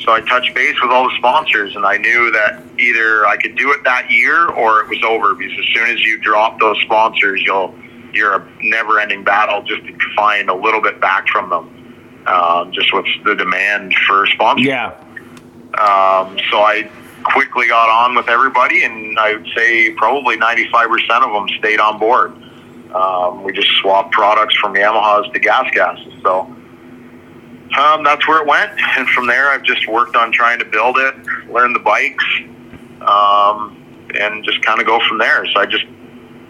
So 0.00 0.12
I 0.12 0.20
touched 0.20 0.54
base 0.54 0.74
with 0.82 0.90
all 0.90 1.08
the 1.08 1.16
sponsors, 1.18 1.76
and 1.76 1.84
I 1.84 1.96
knew 1.96 2.32
that 2.32 2.62
either 2.78 3.26
I 3.26 3.36
could 3.36 3.56
do 3.56 3.70
it 3.72 3.84
that 3.84 4.10
year 4.10 4.48
or 4.48 4.80
it 4.80 4.88
was 4.88 5.02
over. 5.04 5.34
Because 5.34 5.56
as 5.58 5.64
soon 5.74 5.90
as 5.90 6.00
you 6.00 6.18
drop 6.18 6.58
those 6.58 6.80
sponsors, 6.82 7.42
you'll 7.42 7.74
you're 8.12 8.34
a 8.34 8.48
never-ending 8.60 9.24
battle 9.24 9.62
just 9.62 9.82
to 9.84 9.96
find 10.14 10.50
a 10.50 10.54
little 10.54 10.82
bit 10.82 11.00
back 11.00 11.26
from 11.28 11.48
them. 11.48 12.24
Um, 12.26 12.72
just 12.72 12.92
with 12.92 13.06
the 13.24 13.34
demand 13.34 13.94
for 14.06 14.26
sponsors. 14.26 14.66
Yeah. 14.66 14.94
Um, 15.78 16.38
so 16.50 16.58
I 16.58 16.88
quickly 17.24 17.66
got 17.66 17.88
on 17.88 18.14
with 18.14 18.28
everybody, 18.28 18.84
and 18.84 19.18
I 19.18 19.34
would 19.34 19.48
say 19.56 19.92
probably 19.94 20.36
95% 20.36 21.24
of 21.24 21.32
them 21.32 21.48
stayed 21.58 21.80
on 21.80 21.98
board. 21.98 22.32
Um, 22.94 23.42
we 23.42 23.52
just 23.52 23.70
swapped 23.80 24.12
products 24.12 24.54
from 24.56 24.74
Yamahas 24.74 25.32
to 25.32 25.38
gas 25.38 25.70
gases. 25.72 26.12
So 26.22 26.40
um, 27.78 28.04
that's 28.04 28.26
where 28.28 28.40
it 28.42 28.46
went. 28.46 28.70
And 28.96 29.08
from 29.08 29.26
there, 29.26 29.48
I've 29.48 29.62
just 29.62 29.88
worked 29.88 30.16
on 30.16 30.32
trying 30.32 30.58
to 30.58 30.64
build 30.66 30.98
it, 30.98 31.14
learn 31.48 31.72
the 31.72 31.78
bikes, 31.78 32.24
um, 33.00 34.10
and 34.20 34.44
just 34.44 34.62
kind 34.62 34.80
of 34.80 34.86
go 34.86 35.00
from 35.08 35.18
there. 35.18 35.46
So 35.46 35.60
I 35.60 35.66
just, 35.66 35.84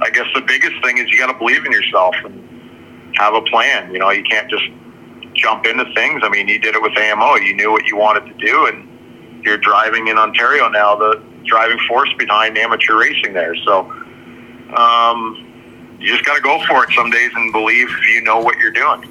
I 0.00 0.10
guess 0.10 0.26
the 0.34 0.40
biggest 0.40 0.74
thing 0.82 0.98
is 0.98 1.08
you 1.08 1.16
got 1.16 1.30
to 1.32 1.38
believe 1.38 1.64
in 1.64 1.70
yourself 1.70 2.16
and 2.24 3.16
have 3.16 3.34
a 3.34 3.42
plan. 3.42 3.92
You 3.92 4.00
know, 4.00 4.10
you 4.10 4.24
can't 4.24 4.50
just 4.50 4.64
jump 5.34 5.66
into 5.66 5.84
things. 5.94 6.22
I 6.24 6.28
mean, 6.28 6.48
you 6.48 6.58
did 6.58 6.74
it 6.74 6.82
with 6.82 6.98
AMO. 6.98 7.36
You 7.36 7.54
knew 7.54 7.70
what 7.70 7.86
you 7.86 7.96
wanted 7.96 8.26
to 8.26 8.44
do, 8.44 8.66
and 8.66 9.44
you're 9.44 9.58
driving 9.58 10.08
in 10.08 10.18
Ontario 10.18 10.68
now. 10.68 10.96
The 10.96 11.22
driving 11.44 11.78
force 11.88 12.10
behind 12.18 12.58
amateur 12.58 12.98
racing 12.98 13.32
there. 13.34 13.54
So 13.64 13.80
um, 14.76 15.51
you 16.02 16.12
just 16.12 16.24
got 16.24 16.34
to 16.36 16.42
go 16.42 16.62
for 16.66 16.84
it 16.84 16.90
some 16.94 17.10
days 17.10 17.30
and 17.34 17.52
believe 17.52 17.88
you 18.12 18.22
know 18.22 18.38
what 18.40 18.58
you're 18.58 18.70
doing. 18.72 19.08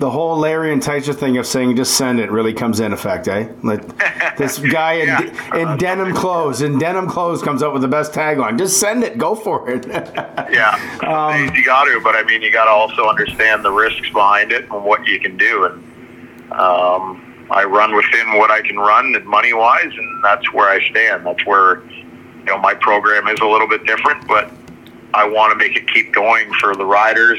The 0.00 0.10
whole 0.10 0.36
Larry 0.36 0.74
Enticer 0.74 1.14
thing 1.14 1.38
of 1.38 1.46
saying 1.46 1.76
just 1.76 1.96
send 1.96 2.18
it 2.18 2.28
really 2.30 2.52
comes 2.52 2.80
in 2.80 2.92
effect, 2.92 3.28
eh? 3.28 3.48
Like 3.62 4.36
this 4.36 4.58
guy 4.58 4.94
in, 4.94 5.06
Yeah. 5.08 5.56
in 5.72 5.78
denim 5.78 6.12
clothes, 6.12 6.62
in 6.62 6.78
denim 6.80 7.08
clothes 7.08 7.42
comes 7.42 7.62
up 7.62 7.72
with 7.72 7.80
the 7.82 7.88
best 7.88 8.12
tagline. 8.12 8.58
Just 8.58 8.78
send 8.80 9.04
it, 9.04 9.18
go 9.18 9.34
for 9.36 9.70
it. 9.70 9.86
Yeah, 10.50 10.74
days 11.32 11.54
you 11.56 11.64
got 11.64 11.84
to, 11.84 12.00
but 12.02 12.14
I 12.16 12.22
mean, 12.24 12.42
you 12.42 12.50
got 12.52 12.64
to 12.66 12.70
also 12.70 13.08
understand 13.08 13.64
the 13.64 13.70
risks 13.72 14.08
behind 14.10 14.52
it 14.52 14.62
and 14.70 14.84
what 14.84 15.04
you 15.06 15.18
can 15.18 15.36
do. 15.36 15.64
And 15.64 16.52
um, 16.52 17.46
I 17.50 17.64
run 17.64 17.94
within 17.94 18.36
what 18.36 18.50
I 18.50 18.60
can 18.62 18.76
run, 18.76 19.14
and 19.16 19.24
money 19.26 19.52
wise, 19.52 19.90
and 19.96 20.24
that's 20.24 20.52
where 20.52 20.68
I 20.68 20.86
stand. 20.90 21.26
That's 21.26 21.44
where 21.46 21.82
you 21.86 22.44
know 22.44 22.58
my 22.58 22.74
program 22.74 23.26
is 23.28 23.40
a 23.40 23.46
little 23.46 23.66
bit 23.68 23.84
different, 23.86 24.26
but 24.28 24.50
I 25.14 25.26
want 25.28 25.52
to 25.52 25.56
make 25.56 25.76
it 25.76 25.86
keep 25.88 26.12
going 26.12 26.52
for 26.54 26.74
the 26.74 26.84
riders. 26.84 27.38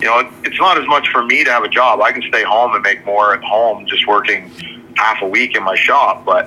You 0.00 0.08
know, 0.08 0.30
it's 0.44 0.58
not 0.58 0.78
as 0.78 0.86
much 0.86 1.08
for 1.08 1.24
me 1.24 1.44
to 1.44 1.50
have 1.50 1.64
a 1.64 1.68
job. 1.68 2.00
I 2.00 2.12
can 2.12 2.22
stay 2.22 2.42
home 2.42 2.74
and 2.74 2.82
make 2.82 3.04
more 3.06 3.34
at 3.34 3.42
home, 3.42 3.86
just 3.86 4.06
working 4.06 4.50
half 4.96 5.22
a 5.22 5.26
week 5.26 5.56
in 5.56 5.62
my 5.62 5.76
shop, 5.76 6.24
but 6.24 6.46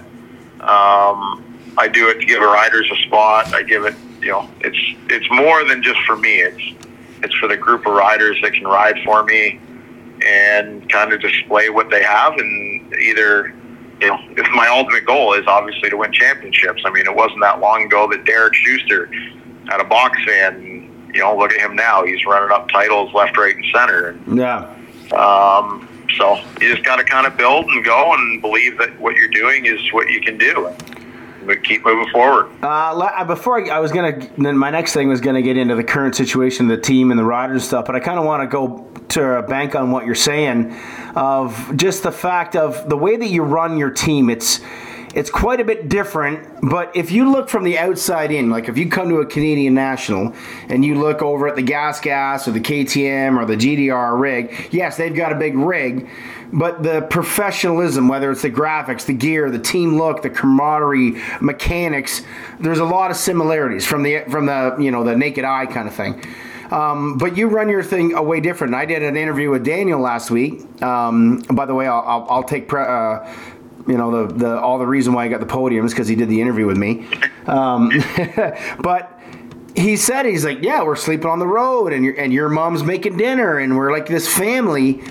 um, 0.62 1.44
I 1.78 1.88
do 1.92 2.10
it 2.10 2.20
to 2.20 2.26
give 2.26 2.42
the 2.42 2.48
riders 2.48 2.90
a 2.92 2.96
spot. 3.08 3.54
I 3.54 3.64
give 3.64 3.86
it, 3.86 3.96
you 4.22 4.30
know, 4.30 4.50
it's 4.62 4.78
it's 5.10 5.26
more 5.32 5.64
than 5.64 5.82
just 5.82 6.00
for 6.02 6.16
me. 6.16 6.42
It's 6.42 6.86
it's 7.24 7.34
for 7.36 7.48
the 7.48 7.58
group 7.58 7.88
of 7.88 7.94
riders 7.94 8.38
that 8.44 8.54
can 8.54 8.66
ride 8.66 9.00
for 9.04 9.24
me 9.24 9.60
and 10.26 10.88
kind 10.90 11.12
of 11.12 11.22
display 11.22 11.70
what 11.70 11.90
they 11.90 12.04
have 12.04 12.34
and 12.34 12.94
either 12.94 13.54
you 14.02 14.08
know, 14.08 14.20
if 14.32 14.48
my 14.54 14.68
ultimate 14.68 15.06
goal 15.06 15.34
is 15.34 15.46
obviously 15.48 15.90
to 15.90 15.98
win 15.98 16.12
championships. 16.12 16.84
I 16.86 16.92
mean, 16.92 17.06
it 17.06 17.16
wasn't 17.16 17.42
that 17.42 17.60
long 17.60 17.84
ago 17.84 18.08
that 18.12 18.26
Derek 18.26 18.54
Schuster 18.54 19.10
had 19.68 19.82
a 19.82 19.86
box 19.86 20.24
fan. 20.26 20.92
You 21.14 21.22
know, 21.22 21.38
look 21.38 21.52
at 21.52 21.62
him 21.62 21.76
now. 21.76 22.04
He's 22.06 22.26
running 22.26 22.52
up 22.52 22.70
titles 22.70 23.14
left, 23.14 23.38
right, 23.38 23.56
and 23.56 23.66
center. 23.74 24.18
Yeah. 24.28 24.76
um, 25.14 25.88
so 26.18 26.36
you 26.62 26.74
just 26.74 26.84
got 26.84 26.98
to 26.98 27.04
kind 27.04 27.26
of 27.28 27.36
build 27.38 27.66
and 27.66 27.84
go 27.84 28.14
and 28.14 28.42
believe 28.42 28.78
that 28.78 28.98
what 29.00 29.16
you're 29.16 29.30
doing 29.30 29.66
is 29.66 29.80
what 29.92 30.10
you 30.10 30.22
can 30.22 30.38
do. 30.38 30.72
But 31.46 31.64
keep 31.64 31.86
moving 31.86 32.12
forward. 32.12 32.50
Uh, 32.64 33.24
before 33.26 33.64
I, 33.64 33.78
I 33.78 33.80
was 33.80 33.92
gonna, 33.92 34.28
then 34.38 34.58
my 34.58 34.72
next 34.72 34.94
thing 34.94 35.08
was 35.08 35.22
gonna 35.22 35.44
get 35.44 35.58
into 35.58 35.76
the 35.76 35.84
current 35.84 36.16
situation, 36.16 36.70
of 36.70 36.76
the 36.76 36.82
team 36.82 37.12
and 37.12 37.20
the 37.20 37.24
riders 37.24 37.54
and 37.54 37.62
stuff. 37.62 37.86
But 37.86 37.96
I 37.96 38.00
kind 38.00 38.18
of 38.18 38.26
want 38.26 38.42
to 38.42 38.48
go 38.48 38.90
to 39.10 39.38
a 39.38 39.44
bank 39.44 39.76
on 39.76 39.92
what 39.92 40.06
you're 40.08 40.16
saying, 40.16 40.76
of 41.16 41.78
just 41.78 42.02
the 42.02 42.12
fact 42.12 42.56
of 42.56 42.90
the 42.90 42.98
way 42.98 43.16
that 43.16 43.28
you 43.28 43.44
run 43.44 43.78
your 43.78 43.92
team. 43.92 44.32
It's 44.32 44.60
it's 45.16 45.30
quite 45.30 45.62
a 45.62 45.64
bit 45.64 45.88
different. 45.88 46.48
But 46.62 46.96
if 46.96 47.10
you 47.10 47.32
look 47.32 47.50
from 47.50 47.64
the 47.64 47.80
outside 47.80 48.32
in, 48.32 48.50
like 48.50 48.68
if 48.68 48.78
you 48.78 48.90
come 48.90 49.10
to 49.10 49.18
a 49.20 49.26
Canadian 49.26 49.74
National 49.74 50.34
and 50.68 50.84
you 50.84 50.96
look 50.96 51.22
over 51.22 51.48
at 51.48 51.56
the 51.56 51.62
Gas 51.62 52.02
Gas 52.02 52.48
or 52.48 52.52
the 52.52 52.60
KTM 52.60 53.42
or 53.42 53.46
the 53.46 53.56
GDR 53.56 54.20
rig, 54.20 54.70
yes, 54.72 54.98
they've 54.98 55.16
got 55.16 55.32
a 55.32 55.36
big 55.36 55.56
rig. 55.56 56.10
But 56.52 56.84
the 56.84 57.02
professionalism, 57.02 58.08
whether 58.08 58.30
it's 58.30 58.44
the 58.44 58.52
graphics, 58.52 59.06
the 59.06 59.14
gear, 59.14 59.50
the 59.50 59.60
team 59.60 59.98
look, 59.98 60.22
the 60.22 60.30
camaraderie, 60.30 61.20
mechanics, 61.42 62.22
there's 62.60 62.80
a 62.80 62.86
lot 62.86 63.10
of 63.10 63.18
similarities 63.18 63.86
from 63.86 64.04
the 64.04 64.26
from 64.30 64.46
the 64.46 64.76
you 64.80 64.92
know 64.92 65.04
the 65.04 65.16
naked 65.16 65.44
eye 65.44 65.66
kind 65.66 65.88
of 65.88 65.96
thing. 65.96 66.24
Um, 66.72 67.18
but 67.18 67.38
you 67.38 67.48
run 67.48 67.70
your 67.70 67.84
thing 67.84 68.14
a 68.14 68.24
way 68.24 68.40
different. 68.40 68.74
I 68.74 68.86
did 68.86 69.04
an 69.04 69.16
interview 69.16 69.50
with 69.50 69.64
Daniel 69.64 70.00
last 70.00 70.32
week. 70.32 70.82
Um, 70.82 71.40
by 71.54 71.66
the 71.66 71.76
way, 71.76 71.88
I'll, 71.88 72.04
I'll, 72.06 72.28
I'll 72.30 72.44
take 72.44 72.68
pre- 72.68 72.82
uh, 72.82 73.32
you 73.88 73.98
know 73.98 74.28
the, 74.28 74.34
the 74.34 74.60
all 74.60 74.80
the 74.80 74.88
reason 74.88 75.14
why 75.14 75.26
I 75.26 75.28
got 75.28 75.40
the 75.40 75.46
podium 75.46 75.86
is 75.86 75.94
because 75.94 76.08
he 76.08 76.16
did 76.16 76.30
the 76.30 76.42
interview 76.42 76.66
with 76.66 76.78
me. 76.78 77.08
Um, 77.46 77.92
but 78.80 79.20
he 79.76 79.98
said 79.98 80.26
he's 80.26 80.46
like, 80.46 80.62
yeah, 80.62 80.84
we're 80.84 80.96
sleeping 80.96 81.28
on 81.28 81.40
the 81.40 81.48
road, 81.48 81.94
and 81.94 82.04
your 82.04 82.14
and 82.16 82.34
your 82.34 82.50
mom's 82.50 82.84
making 82.84 83.18
dinner, 83.18 83.60
and 83.60 83.78
we're 83.78 83.92
like 83.92 84.08
this 84.08 84.28
family. 84.28 85.04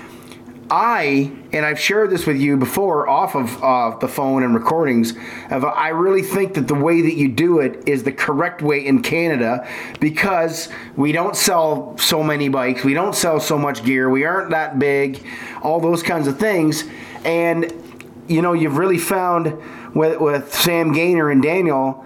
I 0.67 1.31
and 1.53 1.63
I've 1.63 1.79
shared 1.79 2.09
this 2.09 2.25
with 2.25 2.37
you 2.37 2.57
before 2.57 3.07
off 3.07 3.35
of 3.35 3.63
uh, 3.63 3.97
the 3.99 4.07
phone 4.07 4.41
and 4.41 4.55
recordings. 4.55 5.13
Of 5.51 5.63
I 5.63 5.89
really 5.89 6.23
think 6.23 6.55
that 6.55 6.67
the 6.67 6.73
way 6.73 7.01
that 7.01 7.13
you 7.13 7.27
do 7.27 7.59
it 7.59 7.87
is 7.87 8.01
the 8.01 8.11
correct 8.11 8.63
way 8.63 8.83
in 8.83 9.03
Canada 9.03 9.67
because 9.99 10.69
we 10.95 11.11
don't 11.11 11.35
sell 11.35 11.95
so 11.99 12.23
many 12.23 12.49
bikes, 12.49 12.83
we 12.83 12.95
don't 12.95 13.13
sell 13.13 13.39
so 13.39 13.59
much 13.59 13.85
gear, 13.85 14.09
we 14.09 14.25
aren't 14.25 14.49
that 14.49 14.79
big, 14.79 15.23
all 15.61 15.79
those 15.79 16.01
kinds 16.01 16.27
of 16.27 16.39
things, 16.39 16.85
and 17.23 17.71
you 18.27 18.41
know 18.41 18.53
you've 18.53 18.77
really 18.77 18.97
found 18.97 19.57
with 19.95 20.19
with 20.19 20.53
Sam 20.53 20.93
Gaynor 20.93 21.29
and 21.29 21.41
Daniel 21.41 22.05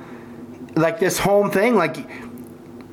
like 0.76 1.00
this 1.00 1.20
home 1.20 1.52
thing 1.52 1.76
like 1.76 1.98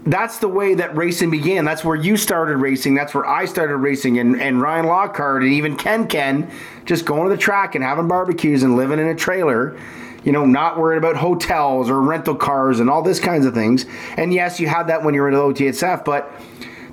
that's 0.06 0.38
the 0.38 0.48
way 0.48 0.74
that 0.74 0.96
racing 0.96 1.30
began. 1.30 1.64
That's 1.64 1.84
where 1.84 1.96
you 1.96 2.16
started 2.16 2.58
racing. 2.58 2.94
That's 2.94 3.12
where 3.12 3.26
I 3.26 3.44
started 3.44 3.76
racing. 3.78 4.20
And, 4.20 4.40
and 4.40 4.62
Ryan 4.62 4.86
Lockhart 4.86 5.42
and 5.42 5.52
even 5.52 5.76
Ken 5.76 6.06
Ken 6.06 6.48
just 6.84 7.04
going 7.04 7.28
to 7.28 7.34
the 7.34 7.40
track 7.40 7.74
and 7.74 7.82
having 7.82 8.06
barbecues 8.06 8.62
and 8.62 8.76
living 8.76 9.00
in 9.00 9.08
a 9.08 9.16
trailer, 9.16 9.76
you 10.22 10.30
know, 10.30 10.46
not 10.46 10.78
worried 10.78 10.98
about 10.98 11.16
hotels 11.16 11.90
or 11.90 12.00
rental 12.00 12.36
cars 12.36 12.78
and 12.78 12.88
all 12.88 13.02
this 13.02 13.18
kinds 13.18 13.46
of 13.46 13.54
things. 13.54 13.84
And 14.16 14.32
yes, 14.32 14.60
you 14.60 14.68
had 14.68 14.86
that 14.86 15.02
when 15.02 15.12
you 15.12 15.22
were 15.22 15.28
in 15.28 15.34
the 15.34 15.40
OTSF, 15.40 16.04
but 16.04 16.32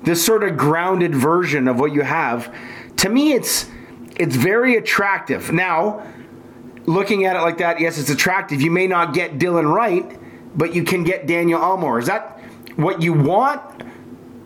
this 0.02 0.24
sort 0.24 0.42
of 0.42 0.56
grounded 0.56 1.14
version 1.14 1.68
of 1.68 1.78
what 1.78 1.92
you 1.92 2.02
have, 2.02 2.52
to 2.96 3.08
me, 3.08 3.32
it's 3.32 3.70
it's 4.16 4.36
very 4.36 4.76
attractive. 4.76 5.52
Now, 5.52 6.04
looking 6.86 7.24
at 7.24 7.36
it 7.36 7.40
like 7.40 7.58
that, 7.58 7.80
yes, 7.80 7.98
it's 7.98 8.10
attractive. 8.10 8.60
You 8.60 8.70
may 8.70 8.86
not 8.86 9.14
get 9.14 9.38
Dylan 9.38 9.72
Wright, 9.72 10.18
but 10.56 10.74
you 10.74 10.84
can 10.84 11.04
get 11.04 11.26
Daniel 11.26 11.60
Elmore. 11.62 11.98
Is 11.98 12.06
that 12.06 12.40
what 12.76 13.02
you 13.02 13.12
want? 13.12 13.60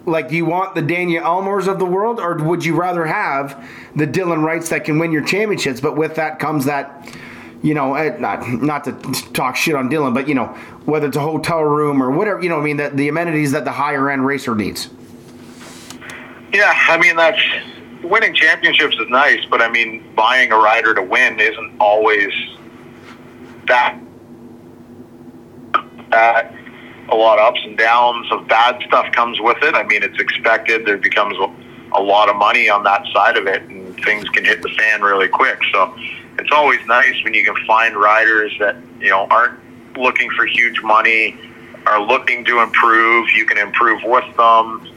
Like, 0.06 0.30
do 0.30 0.36
you 0.36 0.46
want 0.46 0.74
the 0.74 0.82
Daniel 0.82 1.22
Elmores 1.22 1.68
of 1.68 1.78
the 1.78 1.84
world, 1.84 2.18
or 2.18 2.36
would 2.36 2.64
you 2.64 2.74
rather 2.74 3.04
have 3.04 3.68
the 3.94 4.06
Dylan 4.06 4.42
Wrights 4.42 4.70
that 4.70 4.84
can 4.84 4.98
win 4.98 5.12
your 5.12 5.22
championships? 5.22 5.80
But 5.80 5.96
with 5.96 6.14
that 6.14 6.38
comes 6.38 6.64
that, 6.64 7.14
you 7.62 7.74
know, 7.74 7.94
eh, 7.94 8.16
not 8.18 8.48
not 8.48 8.84
to 8.84 8.92
talk 9.32 9.56
shit 9.56 9.74
on 9.74 9.90
Dylan, 9.90 10.14
but 10.14 10.26
you 10.26 10.34
know, 10.34 10.46
whether 10.86 11.08
it's 11.08 11.16
a 11.16 11.20
hotel 11.20 11.60
room 11.62 12.02
or 12.02 12.10
whatever, 12.10 12.42
you 12.42 12.48
know, 12.48 12.58
I 12.58 12.62
mean, 12.62 12.78
the, 12.78 12.88
the 12.88 13.08
amenities 13.08 13.52
that 13.52 13.66
the 13.66 13.72
higher 13.72 14.10
end 14.10 14.24
racer 14.24 14.54
needs. 14.54 14.88
Yeah, 16.54 16.72
I 16.74 16.96
mean 16.96 17.16
that's 17.16 17.38
winning 18.02 18.34
championships 18.34 18.96
is 18.96 19.08
nice, 19.08 19.44
but 19.46 19.60
I 19.60 19.68
mean 19.68 20.14
buying 20.14 20.52
a 20.52 20.56
rider 20.56 20.94
to 20.94 21.02
win 21.02 21.38
isn't 21.40 21.76
always 21.80 22.32
that. 23.66 23.98
That 26.10 26.54
a 27.10 27.16
lot 27.16 27.38
of 27.38 27.46
ups 27.46 27.60
and 27.64 27.76
downs 27.76 28.30
of 28.30 28.46
bad 28.48 28.82
stuff 28.86 29.10
comes 29.12 29.40
with 29.40 29.58
it. 29.62 29.74
I 29.74 29.82
mean, 29.82 30.02
it's 30.02 30.18
expected. 30.18 30.86
There 30.86 30.98
becomes 30.98 31.36
a, 31.38 32.00
lot 32.00 32.28
of 32.28 32.36
money 32.36 32.68
on 32.68 32.84
that 32.84 33.04
side 33.12 33.36
of 33.36 33.46
it, 33.46 33.62
and 33.62 33.94
things 34.04 34.28
can 34.28 34.44
hit 34.44 34.62
the 34.62 34.68
fan 34.70 35.02
really 35.02 35.28
quick. 35.28 35.58
So 35.72 35.94
it's 36.38 36.50
always 36.52 36.80
nice 36.86 37.14
when 37.24 37.34
you 37.34 37.44
can 37.44 37.56
find 37.66 37.96
riders 37.96 38.52
that 38.60 38.76
you 39.00 39.08
know 39.08 39.26
aren't 39.30 39.58
looking 39.96 40.30
for 40.30 40.46
huge 40.46 40.80
money, 40.82 41.36
are 41.86 42.00
looking 42.00 42.44
to 42.44 42.60
improve. 42.60 43.30
You 43.30 43.46
can 43.46 43.58
improve 43.58 44.02
with 44.04 44.36
them. 44.36 44.88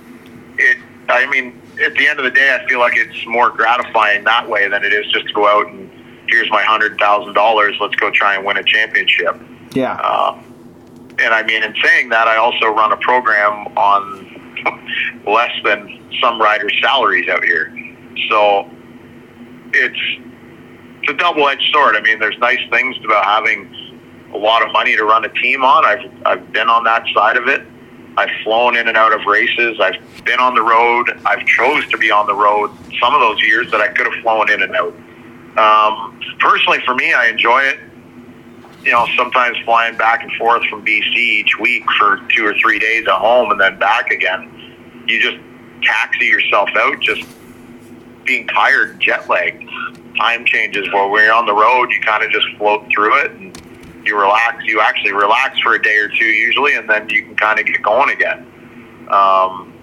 It. 0.57 0.77
I 1.11 1.25
mean, 1.27 1.61
at 1.83 1.93
the 1.93 2.07
end 2.07 2.19
of 2.19 2.25
the 2.25 2.31
day, 2.31 2.57
I 2.59 2.67
feel 2.67 2.79
like 2.79 2.93
it's 2.95 3.25
more 3.25 3.49
gratifying 3.49 4.23
that 4.25 4.47
way 4.47 4.67
than 4.67 4.83
it 4.83 4.93
is 4.93 5.11
just 5.11 5.27
to 5.27 5.33
go 5.33 5.47
out 5.47 5.67
and 5.67 5.89
here's 6.27 6.49
my 6.49 6.63
hundred 6.63 6.97
thousand 6.97 7.33
dollars. 7.33 7.75
Let's 7.79 7.95
go 7.95 8.09
try 8.09 8.35
and 8.35 8.45
win 8.45 8.57
a 8.57 8.63
championship. 8.63 9.39
Yeah. 9.73 9.93
Uh, 9.95 10.41
and 11.19 11.33
I 11.33 11.43
mean, 11.43 11.63
in 11.63 11.75
saying 11.83 12.09
that, 12.09 12.27
I 12.27 12.37
also 12.37 12.67
run 12.67 12.91
a 12.91 12.97
program 12.97 13.67
on 13.77 15.23
less 15.27 15.51
than 15.63 16.01
some 16.21 16.41
riders' 16.41 16.73
salaries 16.81 17.29
out 17.29 17.43
here. 17.43 17.75
So 18.29 18.69
it's 19.73 19.99
it's 21.03 21.11
a 21.11 21.17
double-edged 21.17 21.63
sword. 21.73 21.95
I 21.95 22.01
mean, 22.01 22.19
there's 22.19 22.37
nice 22.37 22.59
things 22.69 22.95
about 23.03 23.25
having 23.25 23.73
a 24.33 24.37
lot 24.37 24.65
of 24.65 24.71
money 24.71 24.95
to 24.95 25.03
run 25.03 25.25
a 25.25 25.29
team 25.29 25.63
on. 25.63 25.85
I've 25.85 26.11
I've 26.25 26.51
been 26.51 26.69
on 26.69 26.83
that 26.85 27.05
side 27.13 27.37
of 27.37 27.47
it. 27.47 27.65
I've 28.17 28.29
flown 28.43 28.75
in 28.75 28.87
and 28.87 28.97
out 28.97 29.13
of 29.13 29.25
races. 29.25 29.79
I've 29.79 29.95
been 30.25 30.39
on 30.39 30.55
the 30.55 30.61
road. 30.61 31.19
I've 31.25 31.45
chose 31.45 31.87
to 31.89 31.97
be 31.97 32.11
on 32.11 32.27
the 32.27 32.35
road 32.35 32.71
some 32.99 33.13
of 33.13 33.21
those 33.21 33.41
years 33.41 33.71
that 33.71 33.81
I 33.81 33.87
could 33.89 34.11
have 34.11 34.21
flown 34.21 34.51
in 34.51 34.61
and 34.61 34.75
out. 34.75 34.93
Um, 35.57 36.19
personally, 36.39 36.79
for 36.85 36.95
me, 36.95 37.13
I 37.13 37.27
enjoy 37.27 37.61
it 37.63 37.79
you 38.83 38.91
know, 38.91 39.05
sometimes 39.15 39.57
flying 39.63 39.95
back 39.95 40.23
and 40.23 40.31
forth 40.33 40.63
from 40.65 40.83
BC 40.85 41.15
each 41.15 41.59
week 41.59 41.83
for 41.99 42.19
two 42.35 42.45
or 42.45 42.53
three 42.55 42.79
days 42.79 43.07
at 43.07 43.13
home 43.13 43.51
and 43.51 43.61
then 43.61 43.77
back 43.77 44.09
again, 44.11 45.03
you 45.07 45.21
just 45.21 45.37
taxi 45.83 46.25
yourself 46.25 46.69
out 46.75 46.99
just 46.99 47.23
being 48.25 48.47
tired, 48.47 48.99
jet 48.99 49.27
lagged. 49.29 49.69
Time 50.17 50.45
changes. 50.45 50.85
When 50.91 51.23
you're 51.23 51.33
on 51.33 51.45
the 51.45 51.53
road, 51.53 51.89
you 51.91 52.01
kind 52.01 52.23
of 52.23 52.31
just 52.31 52.45
float 52.57 52.85
through 52.93 53.23
it 53.23 53.31
and 53.31 53.57
you 54.05 54.19
relax. 54.19 54.63
You 54.65 54.81
actually 54.81 55.13
relax 55.13 55.59
for 55.59 55.75
a 55.75 55.81
day 55.81 55.97
or 55.97 56.09
two 56.09 56.25
usually, 56.25 56.75
and 56.75 56.89
then 56.89 57.09
you 57.09 57.23
can 57.23 57.35
kind 57.35 57.59
of 57.59 57.65
get 57.65 57.81
going 57.81 58.09
again. 58.09 58.45
Um, 59.09 59.73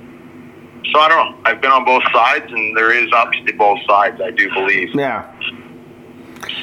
so 0.92 1.00
I 1.00 1.08
don't 1.08 1.32
know. 1.32 1.38
I've 1.44 1.60
been 1.60 1.70
on 1.70 1.84
both 1.84 2.02
sides, 2.12 2.46
and 2.50 2.76
there 2.76 2.92
is 2.92 3.10
ups 3.12 3.38
to 3.46 3.52
both 3.54 3.80
sides. 3.86 4.20
I 4.20 4.30
do 4.30 4.48
believe. 4.54 4.94
Yeah. 4.94 5.30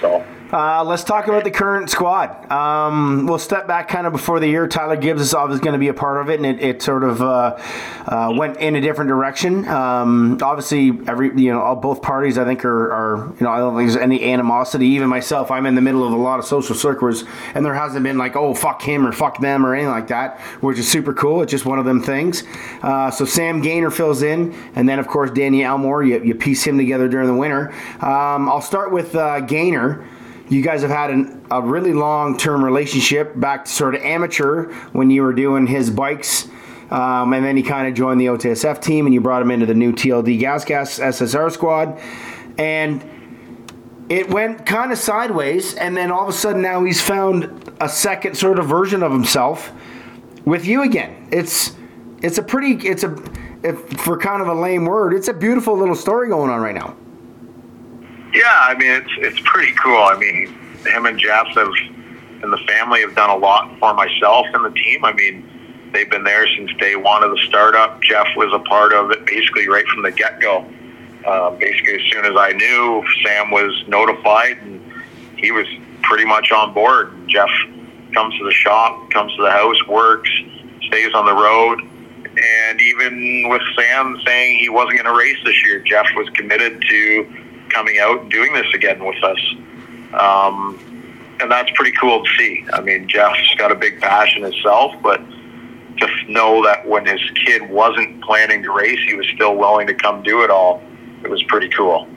So 0.02 0.26
Uh, 0.56 0.82
let's 0.86 1.04
talk 1.04 1.28
about 1.28 1.44
the 1.44 1.52
current 1.52 1.90
squad. 1.90 2.50
Um, 2.50 3.26
we'll 3.28 3.38
step 3.38 3.68
back 3.68 3.90
kind 3.90 4.08
of 4.08 4.14
before 4.14 4.40
the 4.40 4.48
year. 4.48 4.70
Tyler 4.70 4.96
Gibbs 4.96 5.20
is 5.20 5.34
obviously 5.34 5.62
going 5.62 5.74
to 5.74 5.80
be 5.80 5.90
a 5.90 5.94
part 5.94 6.22
of 6.22 6.30
it, 6.30 6.40
and 6.40 6.46
it, 6.46 6.64
it 6.64 6.82
sort 6.82 7.04
of 7.04 7.22
uh, 7.22 7.60
uh, 8.08 8.34
went 8.34 8.56
in 8.56 8.78
a 8.78 8.80
different 8.80 9.10
direction. 9.10 9.68
Um, 9.68 10.40
obviously, 10.42 10.98
every 11.08 11.38
you 11.38 11.52
know, 11.52 11.60
all, 11.60 11.76
both 11.76 12.02
parties 12.02 12.38
I 12.38 12.46
think 12.46 12.64
are, 12.64 12.90
are, 12.90 13.28
you 13.38 13.42
know 13.42 13.50
I 13.50 13.58
don't 13.58 13.76
think 13.76 13.92
there's 13.92 14.02
any 14.02 14.32
animosity. 14.32 14.88
Even 14.88 15.10
myself, 15.10 15.52
I'm 15.52 15.66
in 15.66 15.76
the 15.76 15.82
middle 15.82 16.08
of 16.08 16.14
a 16.14 16.16
lot 16.16 16.40
of 16.40 16.46
social 16.46 16.74
circles, 16.74 17.26
and 17.54 17.66
there 17.66 17.74
hasn't 17.74 18.04
been 18.04 18.18
like 18.18 18.38
oh 18.38 18.54
fuck 18.54 18.82
him 18.82 19.06
or 19.06 19.12
fuck 19.12 19.42
them 19.42 19.66
or 19.66 19.76
anything 19.76 19.92
like 19.92 20.08
that, 20.08 20.40
which 20.62 20.80
is 20.80 20.88
super 20.88 21.14
cool. 21.14 21.42
It's 21.42 21.52
just 21.52 21.66
one 21.66 21.80
of 21.80 21.86
them 21.86 22.02
things. 22.02 22.46
Uh, 22.82 23.12
so 23.12 23.26
Sam 23.26 23.60
Gaynor 23.60 23.92
fills 23.92 24.22
in, 24.22 24.54
and 24.76 24.88
then 24.88 25.00
of 25.00 25.08
course 25.10 25.32
Danny 25.32 25.66
Elmore. 25.66 26.02
You, 26.02 26.24
you 26.24 26.34
piece 26.34 26.64
him 26.64 26.78
together 26.78 27.10
during 27.10 27.28
the 27.28 27.36
winter. 27.36 27.74
Um, 27.96 28.48
I'll 28.48 28.62
start 28.62 28.94
with 28.94 29.16
uh, 29.16 29.42
Gaynor 29.42 30.08
you 30.50 30.62
guys 30.62 30.82
have 30.82 30.92
had 30.92 31.10
an, 31.10 31.46
a 31.50 31.62
really 31.62 31.94
long 31.94 32.38
term 32.38 32.64
relationship 32.64 33.40
back 33.40 33.66
to 33.66 33.72
sort 33.72 33.96
of 33.96 34.02
amateur 34.02 34.72
when 34.92 35.10
you 35.10 35.24
were 35.24 35.34
doing 35.34 35.68
his 35.68 35.90
bikes. 35.90 36.48
Um, 36.92 37.34
and 37.34 37.44
then 37.44 37.58
he 37.58 37.64
kind 37.64 37.88
of 37.88 37.96
joined 37.96 38.22
the 38.22 38.28
OTSF 38.28 38.82
team 38.82 39.06
and 39.06 39.14
you 39.14 39.22
brought 39.22 39.42
him 39.42 39.50
into 39.50 39.66
the 39.66 39.74
new 39.74 39.92
TLD 39.92 40.40
Gas 40.40 40.66
Gas 40.66 41.00
SSR 41.00 41.52
squad. 41.52 42.00
And 42.60 43.04
it 44.08 44.30
went 44.30 44.66
kind 44.68 44.92
of 44.92 45.00
sideways. 45.00 45.74
And 45.74 45.98
then 45.98 46.12
all 46.12 46.24
of 46.24 46.30
a 46.30 46.34
sudden 46.34 46.62
now 46.62 46.84
he's 46.84 47.02
found 47.02 47.74
a 47.82 47.90
second 47.90 48.38
sort 48.38 48.60
of 48.60 48.68
version 48.68 49.02
of 49.02 49.12
himself 49.12 49.72
with 50.46 50.66
you 50.66 50.84
again. 50.84 51.28
It's 51.32 51.76
it's 52.22 52.38
a 52.38 52.44
pretty 52.44 52.88
it's 52.88 53.04
a 53.04 53.16
if, 53.64 53.80
for 54.00 54.18
kind 54.18 54.44
of 54.44 54.48
a 54.48 54.54
lame 54.54 54.86
word, 54.86 55.14
it's 55.14 55.28
a 55.28 55.34
beautiful 55.34 55.76
little 55.76 55.96
story 55.96 56.30
going 56.30 56.52
on 56.52 56.62
right 56.62 56.76
now. 56.76 56.96
Yeah, 58.36 58.60
I 58.68 58.76
mean 58.78 58.92
it's 58.92 59.12
it's 59.18 59.40
pretty 59.46 59.74
cool. 59.82 60.04
I 60.04 60.18
mean, 60.18 60.48
him 60.86 61.06
and 61.06 61.18
Jeff 61.18 61.48
have 61.56 61.72
and 62.44 62.52
the 62.52 62.58
family 62.68 63.00
have 63.02 63.16
done 63.16 63.30
a 63.30 63.38
lot 63.38 63.80
for 63.80 63.94
myself 63.94 64.46
and 64.54 64.66
the 64.66 64.72
team. 64.72 65.06
I 65.06 65.14
mean, 65.14 65.90
they've 65.94 66.10
been 66.10 66.26
there 66.26 66.46
since 66.48 66.72
day 66.74 66.96
one 66.98 67.24
of 67.24 67.32
the 67.32 67.40
startup. 67.48 68.02
Jeff 68.04 68.28
was 68.36 68.52
a 68.54 68.60
part 68.60 68.94
of 68.94 69.10
it 69.12 69.26
basically 69.26 69.70
right 69.70 69.86
from 69.88 70.04
the 70.04 70.12
get 70.12 70.42
go. 70.42 70.66
Um, 71.26 71.58
basically, 71.58 71.96
as 71.96 72.12
soon 72.12 72.26
as 72.26 72.36
I 72.38 72.52
knew, 72.52 73.04
Sam 73.24 73.50
was 73.52 73.84
notified, 73.88 74.58
and 74.62 74.82
he 75.38 75.52
was 75.52 75.66
pretty 76.04 76.26
much 76.26 76.52
on 76.52 76.74
board. 76.74 77.14
Jeff 77.28 77.50
comes 78.14 78.38
to 78.38 78.44
the 78.44 78.52
shop, 78.52 79.10
comes 79.12 79.36
to 79.36 79.42
the 79.42 79.50
house, 79.50 79.78
works, 79.88 80.30
stays 80.88 81.14
on 81.16 81.26
the 81.26 81.34
road, 81.34 81.80
and 82.38 82.82
even 82.82 83.48
with 83.50 83.62
Sam 83.76 84.20
saying 84.26 84.60
he 84.60 84.70
wasn't 84.70 85.02
going 85.02 85.06
to 85.06 85.18
race 85.18 85.38
this 85.46 85.64
year, 85.66 85.80
Jeff 85.80 86.06
was 86.16 86.30
committed 86.32 86.84
to 86.90 87.45
coming 87.76 88.00
out 88.00 88.22
and 88.22 88.32
doing 88.32 88.54
this 88.54 88.68
again 88.74 89.04
with 89.04 89.22
us. 89.24 89.38
Um, 90.14 90.80
and 91.42 91.52
that's 91.52 91.70
pretty 91.76 91.96
cool 92.00 92.24
to 92.24 92.30
see. 92.38 92.66
I 92.74 92.82
mean, 92.82 93.08
Jeff's 93.08 93.54
got 93.56 93.72
a 93.72 93.76
big 93.76 94.00
passion 94.00 94.44
himself, 94.44 94.96
but 95.04 95.18
to 95.98 96.08
know 96.30 96.64
that 96.64 96.88
when 96.88 97.06
his 97.06 97.20
kid 97.46 97.70
wasn't 97.70 98.24
planning 98.24 98.64
to 98.64 98.72
race, 98.72 99.00
he 99.06 99.16
was 99.16 99.28
still 99.36 99.56
willing 99.56 99.88
to 99.88 99.94
come 99.94 100.24
do 100.24 100.44
it 100.44 100.50
all. 100.50 100.82
It 101.24 101.30
was 101.30 101.44
pretty 101.44 101.70
cool. 101.70 102.08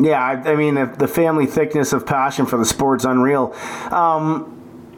Yeah, 0.00 0.20
I, 0.20 0.52
I 0.52 0.56
mean, 0.56 0.74
the, 0.74 0.86
the, 0.86 1.08
family 1.08 1.46
thickness 1.46 1.92
of 1.92 2.04
passion 2.04 2.46
for 2.46 2.58
the 2.58 2.64
sport's 2.64 3.04
unreal. 3.04 3.54
Um, 3.90 4.54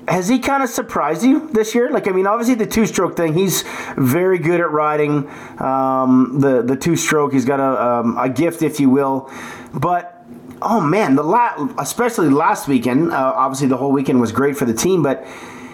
has 0.08 0.28
he 0.28 0.38
kind 0.38 0.62
of 0.62 0.70
surprised 0.70 1.22
you 1.22 1.48
this 1.50 1.74
year? 1.74 1.90
Like, 1.90 2.08
I 2.08 2.12
mean, 2.12 2.26
obviously 2.26 2.54
the 2.54 2.66
two-stroke 2.66 3.16
thing, 3.16 3.34
he's 3.34 3.64
very 3.96 4.38
good 4.38 4.60
at 4.60 4.70
riding 4.70 5.28
um, 5.60 6.38
the 6.40 6.62
the 6.62 6.76
two-stroke. 6.76 7.32
He's 7.32 7.44
got 7.44 7.60
a, 7.60 7.84
um, 7.84 8.16
a 8.18 8.28
gift, 8.28 8.62
if 8.62 8.78
you 8.78 8.88
will. 8.88 9.30
But 9.78 10.24
oh 10.62 10.80
man, 10.80 11.16
the 11.16 11.22
la- 11.22 11.68
especially 11.78 12.30
last 12.30 12.66
weekend. 12.66 13.12
Uh, 13.12 13.32
obviously, 13.36 13.68
the 13.68 13.76
whole 13.76 13.92
weekend 13.92 14.20
was 14.20 14.32
great 14.32 14.56
for 14.56 14.64
the 14.64 14.74
team, 14.74 15.02
but 15.02 15.26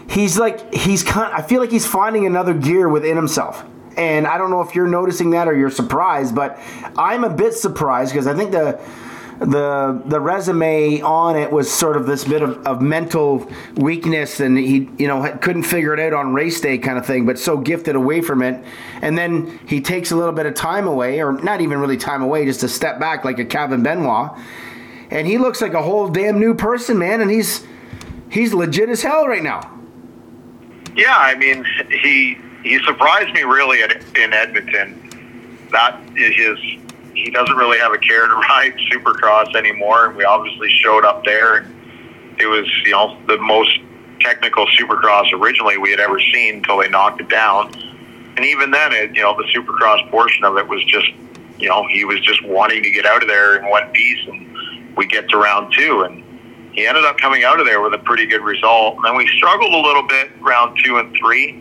he's 0.08 0.38
like 0.38 0.74
he's 0.74 1.02
kind. 1.02 1.32
I 1.32 1.42
feel 1.42 1.60
like 1.60 1.70
he's 1.70 1.86
finding 1.86 2.26
another 2.26 2.54
gear 2.54 2.88
within 2.88 3.16
himself. 3.16 3.64
And 3.96 4.26
I 4.26 4.38
don't 4.38 4.50
know 4.50 4.62
if 4.62 4.74
you're 4.74 4.88
noticing 4.88 5.30
that 5.30 5.48
or 5.48 5.54
you're 5.54 5.70
surprised, 5.70 6.34
but 6.34 6.58
I'm 6.96 7.24
a 7.24 7.30
bit 7.30 7.52
surprised 7.52 8.12
because 8.12 8.26
I 8.26 8.34
think 8.34 8.50
the 8.50 8.80
the 9.44 10.02
the 10.06 10.20
resume 10.20 11.00
on 11.00 11.36
it 11.36 11.50
was 11.50 11.70
sort 11.70 11.96
of 11.96 12.06
this 12.06 12.24
bit 12.24 12.42
of, 12.42 12.64
of 12.66 12.80
mental 12.80 13.50
weakness 13.76 14.40
and 14.40 14.56
he 14.56 14.88
you 14.98 15.08
know 15.08 15.36
couldn't 15.40 15.64
figure 15.64 15.94
it 15.94 16.00
out 16.00 16.12
on 16.12 16.32
race 16.32 16.60
day 16.60 16.78
kind 16.78 16.98
of 16.98 17.06
thing 17.06 17.26
but 17.26 17.38
so 17.38 17.56
gifted 17.56 17.96
away 17.96 18.20
from 18.20 18.42
it. 18.42 18.64
And 19.00 19.18
then 19.18 19.58
he 19.66 19.80
takes 19.80 20.10
a 20.10 20.16
little 20.16 20.32
bit 20.32 20.46
of 20.46 20.54
time 20.54 20.86
away 20.86 21.22
or 21.22 21.32
not 21.32 21.60
even 21.60 21.78
really 21.78 21.96
time 21.96 22.22
away 22.22 22.44
just 22.44 22.60
to 22.60 22.68
step 22.68 23.00
back 23.00 23.24
like 23.24 23.38
a 23.38 23.44
Kaven 23.44 23.82
Benoit. 23.82 24.30
And 25.10 25.26
he 25.26 25.38
looks 25.38 25.60
like 25.60 25.74
a 25.74 25.82
whole 25.82 26.08
damn 26.08 26.38
new 26.38 26.54
person 26.54 26.98
man 26.98 27.20
and 27.20 27.30
he's 27.30 27.66
he's 28.30 28.54
legit 28.54 28.88
as 28.88 29.02
hell 29.02 29.26
right 29.26 29.42
now. 29.42 29.60
Yeah 30.94 31.16
I 31.16 31.34
mean 31.34 31.64
he 32.02 32.38
he 32.62 32.82
surprised 32.84 33.34
me 33.34 33.42
really 33.42 33.82
at, 33.82 33.96
in 34.16 34.32
Edmonton. 34.32 34.98
That 35.72 36.00
is 36.16 36.36
his 36.36 36.91
he 37.22 37.30
doesn't 37.30 37.56
really 37.56 37.78
have 37.78 37.92
a 37.92 37.98
care 37.98 38.26
to 38.26 38.34
ride 38.48 38.74
Supercross 38.90 39.54
anymore. 39.54 40.06
And 40.06 40.16
we 40.16 40.24
obviously 40.24 40.68
showed 40.82 41.04
up 41.04 41.24
there, 41.24 41.66
it 42.38 42.46
was 42.46 42.66
you 42.84 42.92
know 42.92 43.18
the 43.26 43.38
most 43.38 43.78
technical 44.20 44.66
Supercross 44.78 45.32
originally 45.32 45.78
we 45.78 45.90
had 45.90 46.00
ever 46.00 46.18
seen 46.32 46.56
until 46.56 46.78
they 46.78 46.88
knocked 46.88 47.20
it 47.20 47.28
down. 47.28 47.72
And 48.36 48.44
even 48.44 48.70
then, 48.70 48.92
it 48.92 49.14
you 49.14 49.22
know 49.22 49.36
the 49.36 49.44
Supercross 49.54 50.10
portion 50.10 50.44
of 50.44 50.56
it 50.56 50.66
was 50.66 50.84
just 50.84 51.08
you 51.58 51.68
know 51.68 51.86
he 51.88 52.04
was 52.04 52.20
just 52.20 52.44
wanting 52.44 52.82
to 52.82 52.90
get 52.90 53.06
out 53.06 53.22
of 53.22 53.28
there 53.28 53.56
in 53.56 53.68
one 53.68 53.90
piece, 53.92 54.26
and 54.26 54.96
we 54.96 55.06
get 55.06 55.28
to 55.28 55.36
round 55.36 55.72
two, 55.76 56.02
and 56.02 56.24
he 56.72 56.86
ended 56.86 57.04
up 57.04 57.18
coming 57.18 57.44
out 57.44 57.60
of 57.60 57.66
there 57.66 57.80
with 57.80 57.94
a 57.94 57.98
pretty 57.98 58.26
good 58.26 58.42
result. 58.42 58.96
And 58.96 59.04
then 59.04 59.16
we 59.16 59.28
struggled 59.36 59.72
a 59.72 59.80
little 59.80 60.06
bit 60.06 60.30
round 60.40 60.78
two 60.82 60.98
and 60.98 61.14
three. 61.16 61.60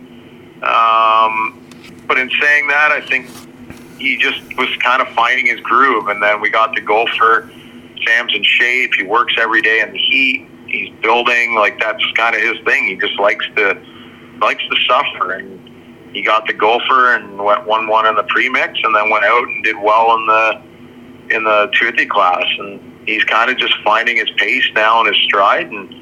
Um, 0.64 1.58
but 2.08 2.18
in 2.18 2.30
saying 2.40 2.68
that, 2.68 2.92
I 2.92 3.02
think 3.02 3.28
he 4.02 4.18
just 4.18 4.42
was 4.58 4.70
kind 4.78 5.02
of 5.02 5.08
finding 5.10 5.46
his 5.46 5.60
groove. 5.62 6.08
And 6.08 6.22
then 6.22 6.42
we 6.42 6.50
got 6.50 6.76
to 6.76 6.82
go 6.82 7.06
for 7.18 7.50
Sam's 8.06 8.34
in 8.34 8.44
shape. 8.44 8.94
He 8.96 9.04
works 9.04 9.36
every 9.38 9.62
day 9.62 9.82
in 9.82 9.94
the 9.94 10.00
heat. 10.00 10.48
He's 10.68 10.90
building 11.02 11.56
like 11.56 11.80
that's 11.80 12.04
kind 12.16 12.36
of 12.36 12.42
his 12.42 12.58
thing. 12.66 12.88
He 12.88 12.96
just 12.96 13.20
likes 13.20 13.46
to 13.56 13.80
likes 14.40 14.64
to 14.64 14.76
suffer. 14.88 15.34
And 15.34 15.70
he 16.16 16.24
got 16.24 16.48
the 16.48 16.54
gopher 16.54 17.14
and 17.14 17.38
went 17.38 17.66
one 17.68 17.88
one 17.88 18.08
in 18.08 18.16
the 18.16 18.24
premix, 18.24 18.80
and 18.84 18.96
then 18.96 19.10
went 19.10 19.24
out 19.24 19.44
and 19.44 19.64
did 19.64 19.76
well 19.82 20.16
in 20.16 20.26
the 20.26 20.62
in 21.36 21.44
the 21.44 21.70
250 21.74 22.06
class. 22.08 22.46
And 22.60 23.08
he's 23.08 23.24
kind 23.26 23.52
of 23.52 23.58
just 23.58 23.76
finding 23.84 24.18
his 24.18 24.32
pace 24.38 24.66
now 24.74 25.00
and 25.00 25.14
his 25.14 25.24
stride. 25.26 25.68
And 25.68 25.94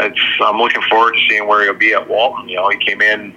it's 0.00 0.20
I'm 0.40 0.58
looking 0.58 0.82
forward 0.82 1.14
to 1.14 1.20
seeing 1.28 1.48
where 1.48 1.64
he'll 1.64 1.74
be 1.74 1.92
at 1.92 2.08
Walton. 2.08 2.48
You 2.48 2.56
know, 2.56 2.68
he 2.68 2.78
came 2.84 3.02
in 3.02 3.34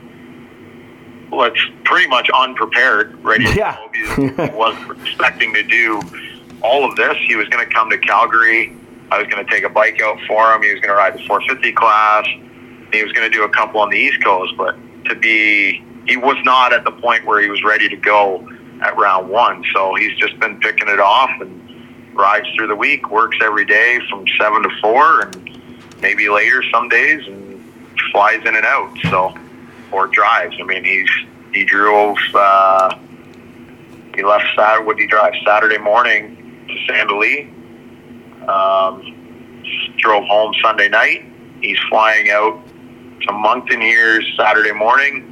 well, 1.31 1.51
it's 1.51 1.61
pretty 1.83 2.07
much 2.07 2.29
unprepared, 2.29 3.23
ready 3.23 3.45
to 3.45 3.55
yeah. 3.55 3.77
go. 4.15 4.45
He 4.45 4.55
wasn't 4.55 4.91
expecting 5.05 5.53
to 5.53 5.63
do 5.63 6.01
all 6.61 6.89
of 6.89 6.95
this. 6.95 7.17
He 7.27 7.35
was 7.35 7.47
going 7.49 7.67
to 7.67 7.73
come 7.73 7.89
to 7.89 7.97
Calgary. 7.97 8.75
I 9.11 9.19
was 9.19 9.27
going 9.27 9.45
to 9.45 9.51
take 9.51 9.63
a 9.63 9.69
bike 9.69 10.01
out 10.01 10.17
for 10.27 10.51
him. 10.53 10.61
He 10.61 10.71
was 10.71 10.81
going 10.81 10.89
to 10.89 10.95
ride 10.95 11.13
the 11.13 11.23
450 11.25 11.71
class. 11.73 12.25
He 12.91 13.03
was 13.03 13.11
going 13.11 13.29
to 13.29 13.35
do 13.35 13.43
a 13.43 13.49
couple 13.49 13.79
on 13.81 13.89
the 13.89 13.97
East 13.97 14.23
Coast, 14.23 14.53
but 14.57 14.75
to 15.05 15.15
be, 15.15 15.83
he 16.07 16.17
was 16.17 16.37
not 16.43 16.73
at 16.73 16.83
the 16.83 16.91
point 16.91 17.25
where 17.25 17.41
he 17.41 17.49
was 17.49 17.63
ready 17.63 17.89
to 17.89 17.95
go 17.95 18.47
at 18.81 18.97
round 18.97 19.29
one. 19.29 19.63
So 19.73 19.95
he's 19.95 20.17
just 20.17 20.39
been 20.39 20.59
picking 20.59 20.87
it 20.87 20.99
off 20.99 21.29
and 21.39 21.61
rides 22.15 22.47
through 22.55 22.67
the 22.67 22.75
week, 22.75 23.09
works 23.09 23.37
every 23.41 23.65
day 23.65 23.99
from 24.09 24.25
seven 24.39 24.63
to 24.63 24.69
four, 24.81 25.21
and 25.21 25.59
maybe 26.01 26.29
later 26.29 26.63
some 26.71 26.89
days, 26.89 27.27
and 27.27 27.61
flies 28.11 28.41
in 28.45 28.55
and 28.55 28.65
out. 28.65 28.95
So 29.09 29.35
or 29.91 30.07
drives. 30.07 30.55
I 30.59 30.63
mean, 30.63 30.83
he's 30.83 31.09
he 31.53 31.63
drove. 31.63 32.17
Uh, 32.33 32.97
he 34.15 34.23
left 34.23 34.45
Saturday. 34.55 34.85
What 34.85 34.97
did 34.97 35.03
he 35.03 35.07
drive? 35.07 35.33
Saturday 35.45 35.77
morning 35.77 36.65
to 36.67 36.93
Sand 36.93 37.09
Del 37.09 37.19
Lee. 37.19 37.49
Um, 38.47 39.63
drove 39.97 40.23
home 40.25 40.53
Sunday 40.61 40.89
night. 40.89 41.25
He's 41.61 41.79
flying 41.89 42.29
out 42.29 42.61
to 43.21 43.33
Moncton 43.33 43.81
here 43.81 44.21
Saturday 44.37 44.71
morning. 44.71 45.31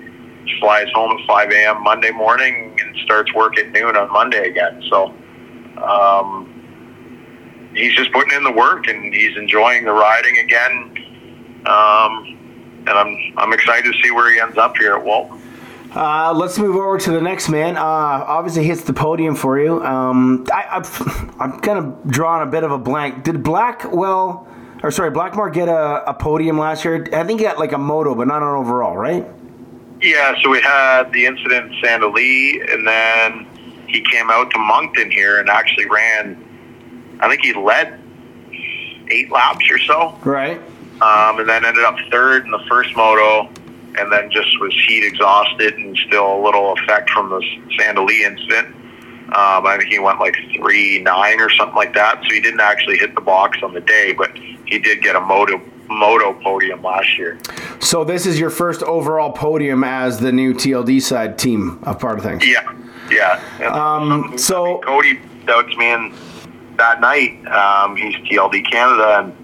Flies 0.59 0.87
home 0.93 1.17
at 1.17 1.25
5 1.27 1.51
a.m. 1.51 1.83
Monday 1.83 2.11
morning 2.11 2.77
and 2.79 2.95
starts 3.03 3.33
work 3.33 3.57
at 3.57 3.71
noon 3.71 3.95
on 3.95 4.11
Monday 4.11 4.49
again. 4.49 4.81
So 4.89 5.13
um, 5.81 7.71
he's 7.73 7.93
just 7.95 8.11
putting 8.11 8.35
in 8.35 8.43
the 8.43 8.51
work 8.51 8.87
and 8.87 9.13
he's 9.13 9.35
enjoying 9.37 9.85
the 9.85 9.91
riding 9.91 10.37
again. 10.39 11.63
Um, 11.65 12.42
and 12.87 12.97
I'm 12.97 13.33
I'm 13.37 13.53
excited 13.53 13.91
to 13.91 14.01
see 14.01 14.11
where 14.11 14.31
he 14.31 14.39
ends 14.39 14.57
up 14.57 14.77
here 14.77 14.93
at 14.93 15.03
Walton. 15.03 15.41
Uh, 15.95 16.33
let's 16.33 16.57
move 16.57 16.75
over 16.75 16.97
to 16.97 17.11
the 17.11 17.21
next 17.21 17.49
man. 17.49 17.77
Uh, 17.77 17.81
obviously, 17.81 18.63
hits 18.63 18.81
the 18.81 18.93
podium 18.93 19.35
for 19.35 19.59
you. 19.59 19.83
Um, 19.83 20.45
I, 20.51 20.83
am 21.39 21.59
kind 21.59 21.77
of 21.77 22.07
drawing 22.07 22.47
a 22.47 22.49
bit 22.49 22.63
of 22.63 22.71
a 22.71 22.79
blank. 22.79 23.23
Did 23.23 23.43
Blackwell, 23.43 24.47
or 24.81 24.89
sorry, 24.89 25.11
Blackmore 25.11 25.51
get 25.51 25.67
a, 25.67 26.09
a 26.09 26.13
podium 26.15 26.57
last 26.57 26.83
year? 26.83 27.07
I 27.13 27.23
think 27.23 27.39
he 27.39 27.45
got 27.45 27.59
like 27.59 27.73
a 27.73 27.77
moto, 27.77 28.15
but 28.15 28.27
not 28.27 28.41
an 28.41 28.47
overall, 28.47 28.97
right? 28.97 29.25
Yeah. 30.01 30.35
So 30.41 30.49
we 30.49 30.61
had 30.61 31.11
the 31.11 31.27
incident 31.27 31.73
in 31.73 31.81
Sand 31.83 32.01
Del 32.01 32.11
Lee, 32.11 32.59
and 32.67 32.87
then 32.87 33.47
he 33.87 34.01
came 34.01 34.31
out 34.31 34.49
to 34.49 34.57
Moncton 34.57 35.11
here 35.11 35.39
and 35.39 35.47
actually 35.47 35.85
ran. 35.85 37.17
I 37.19 37.29
think 37.29 37.41
he 37.41 37.53
led 37.53 37.99
eight 39.09 39.31
laps 39.31 39.69
or 39.69 39.77
so. 39.77 40.17
Right. 40.23 40.59
Um, 41.03 41.39
and 41.39 41.49
then 41.49 41.65
ended 41.65 41.83
up 41.83 41.97
third 42.09 42.45
in 42.45 42.51
the 42.51 42.63
first 42.69 42.95
moto, 42.95 43.49
and 43.99 44.11
then 44.11 44.31
just 44.31 44.59
was 44.61 44.73
heat 44.87 45.03
exhausted 45.03 45.73
and 45.73 45.97
still 46.07 46.37
a 46.37 46.41
little 46.41 46.73
effect 46.73 47.09
from 47.09 47.29
the 47.29 47.41
Sand 47.77 47.97
Del 47.97 48.05
Lee 48.05 48.23
incident. 48.23 48.73
Um, 49.27 49.65
I 49.65 49.77
think 49.77 49.91
he 49.91 49.99
went 49.99 50.19
like 50.19 50.35
three 50.55 50.99
nine 50.99 51.41
or 51.41 51.49
something 51.49 51.75
like 51.75 51.93
that. 51.95 52.21
So 52.23 52.33
he 52.33 52.39
didn't 52.39 52.61
actually 52.61 52.97
hit 52.97 53.15
the 53.15 53.21
box 53.21 53.57
on 53.63 53.73
the 53.73 53.81
day, 53.81 54.13
but 54.13 54.31
he 54.65 54.79
did 54.79 55.01
get 55.01 55.15
a 55.15 55.19
moto 55.19 55.61
moto 55.89 56.33
podium 56.41 56.81
last 56.81 57.17
year. 57.17 57.39
So 57.79 58.03
this 58.03 58.25
is 58.25 58.39
your 58.39 58.49
first 58.49 58.81
overall 58.83 59.31
podium 59.31 59.83
as 59.83 60.19
the 60.19 60.31
new 60.31 60.53
TLD 60.53 61.01
side 61.01 61.37
team 61.37 61.79
a 61.83 61.93
part 61.93 62.19
of 62.19 62.23
things. 62.23 62.45
Yeah, 62.45 62.77
yeah. 63.09 63.41
Um, 63.67 64.37
so 64.37 64.79
Cody 64.79 65.19
doubts 65.45 65.75
me 65.75 65.91
and 65.91 66.13
that 66.77 67.01
night. 67.01 67.45
Um, 67.47 67.97
he's 67.97 68.15
TLD 68.15 68.69
Canada, 68.71 69.19
and 69.19 69.42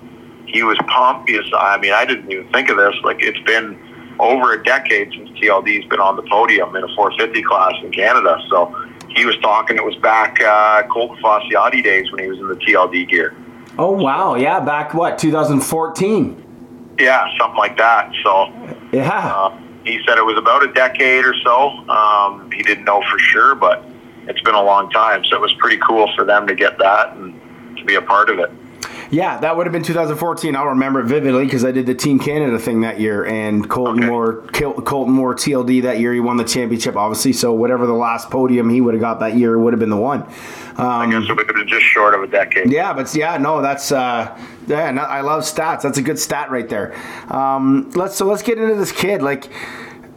he 0.51 0.63
was 0.63 0.77
pompous. 0.87 1.45
I 1.57 1.77
mean 1.77 1.93
I 1.93 2.05
didn't 2.05 2.31
even 2.31 2.51
think 2.51 2.69
of 2.69 2.77
this. 2.77 2.95
Like 3.03 3.17
it's 3.21 3.39
been 3.45 3.77
over 4.19 4.53
a 4.53 4.63
decade 4.63 5.11
since 5.13 5.29
TLD's 5.39 5.87
been 5.87 5.99
on 6.01 6.15
the 6.17 6.23
podium 6.23 6.75
in 6.75 6.83
a 6.83 6.87
450 6.95 7.41
class 7.43 7.73
in 7.83 7.91
Canada. 7.91 8.37
So 8.49 8.75
he 9.09 9.25
was 9.25 9.37
talking. 9.37 9.77
It 9.77 9.83
was 9.83 9.95
back 9.97 10.39
uh, 10.41 10.83
Colt 10.91 11.17
Facciotti 11.19 11.83
days 11.83 12.11
when 12.11 12.23
he 12.23 12.29
was 12.29 12.39
in 12.39 12.47
the 12.47 12.55
TLD 12.55 13.09
gear. 13.09 13.35
Oh 13.77 13.91
wow, 13.91 14.35
yeah, 14.35 14.59
back 14.59 14.93
what 14.93 15.17
2014. 15.17 16.95
Yeah, 16.99 17.25
something 17.39 17.57
like 17.57 17.77
that. 17.77 18.11
So 18.23 18.47
Yeah. 18.91 19.09
uh, 19.09 19.57
he 19.85 20.01
said 20.05 20.17
it 20.17 20.25
was 20.25 20.37
about 20.37 20.63
a 20.63 20.73
decade 20.73 21.23
or 21.25 21.33
so. 21.43 21.69
Um, 21.87 22.51
he 22.51 22.61
didn't 22.61 22.83
know 22.83 23.01
for 23.09 23.17
sure, 23.17 23.55
but 23.55 23.85
it's 24.27 24.41
been 24.41 24.55
a 24.55 24.61
long 24.63 24.89
time. 24.89 25.23
So 25.23 25.37
it 25.37 25.41
was 25.41 25.53
pretty 25.53 25.77
cool 25.77 26.11
for 26.15 26.25
them 26.25 26.45
to 26.47 26.55
get 26.55 26.77
that 26.79 27.13
and 27.15 27.39
to 27.77 27.85
be 27.85 27.95
a 27.95 28.01
part 28.01 28.29
of 28.29 28.39
it. 28.39 28.51
Yeah, 29.11 29.39
that 29.39 29.57
would 29.57 29.65
have 29.65 29.73
been 29.73 29.81
2014. 29.83 30.55
I'll 30.55 30.67
remember 30.67 30.99
it 30.99 31.05
vividly 31.05 31.45
because 31.45 31.65
I 31.65 31.71
did 31.71 31.87
the 31.87 31.95
Team 31.95 32.19
Canada 32.19 32.59
thing 32.59 32.81
that 32.81 32.99
year, 32.99 33.25
and 33.25 33.67
Colton 33.67 33.99
Okay. 34.03 34.07
Moore, 34.07 34.43
Colton 34.53 35.13
Moore 35.13 35.33
TLD 35.33 35.81
that 35.81 35.99
year. 35.99 36.13
He 36.13 36.19
won 36.19 36.37
the 36.37 36.43
championship, 36.43 36.95
obviously. 36.95 37.33
So 37.33 37.51
whatever 37.51 37.87
the 37.87 37.93
last 37.93 38.29
podium 38.29 38.69
he 38.69 38.81
would 38.81 38.93
have 38.93 39.01
got 39.01 39.19
that 39.21 39.35
year 39.35 39.57
would 39.57 39.73
have 39.73 39.79
been 39.79 39.89
the 39.89 39.97
one. 39.97 40.23
I 40.77 41.05
Um, 41.05 41.09
guess 41.11 41.27
it 41.29 41.35
would 41.35 41.47
have 41.47 41.55
been 41.55 41.67
just 41.67 41.85
short 41.85 42.13
of 42.13 42.21
a 42.21 42.27
decade. 42.27 42.71
yeah, 42.71 42.93
but 42.93 43.13
yeah, 43.15 43.37
no, 43.37 43.61
that's 43.63 43.91
uh, 43.91 44.37
yeah. 44.67 44.91
I 45.03 45.21
love 45.21 45.41
stats. 45.41 45.81
That's 45.81 45.97
a 45.97 46.01
good 46.03 46.19
stat 46.19 46.51
right 46.51 46.69
there. 46.69 46.93
Um, 47.29 47.89
let's 47.95 48.15
so 48.15 48.25
let's 48.27 48.43
get 48.43 48.59
into 48.59 48.75
this 48.75 48.91
kid. 48.91 49.21
Like, 49.23 49.49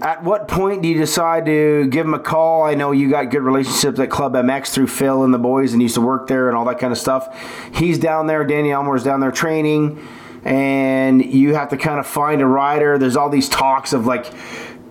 at 0.03 0.25
what 0.25 0.49
point 0.49 0.83
do 0.83 0.89
you 0.89 0.99
decide 0.99 1.47
to 1.47 1.87
give 1.87 2.05
him 2.05 2.15
a 2.15 2.19
call? 2.19 2.65
I 2.65 2.75
know 2.75 2.91
you 2.91 3.09
got 3.09 3.31
good 3.31 3.43
relationships 3.43 4.01
at 4.01 4.11
Club 4.11 4.35
MX 4.35 4.69
through 4.71 4.89
Phil 4.89 5.23
and 5.23 5.33
the 5.33 5.39
boys, 5.39 5.73
and 5.73 5.81
used 5.81 5.95
to 5.95 6.01
work 6.01 6.27
there 6.27 6.49
and 6.49 6.57
all 6.57 6.65
that 6.65 6.81
kind 6.81 6.93
of 6.93 6.99
stuff. 6.99 7.39
He's 7.73 7.99
down 7.99 8.27
there. 8.27 8.45
Danny 8.45 8.73
Elmore's 8.73 9.05
down 9.05 9.21
there 9.21 9.31
training, 9.31 10.05
and 10.45 11.25
you 11.25 11.55
have 11.55 11.69
to 11.69 11.77
kind 11.77 12.01
of 12.01 12.07
find 12.07 12.43
a 12.43 12.47
rider. 12.47 12.99
There's 12.99 13.17
all 13.17 13.31
these 13.31 13.49
talks 13.49 13.93
of 13.93 14.05
like 14.05 14.27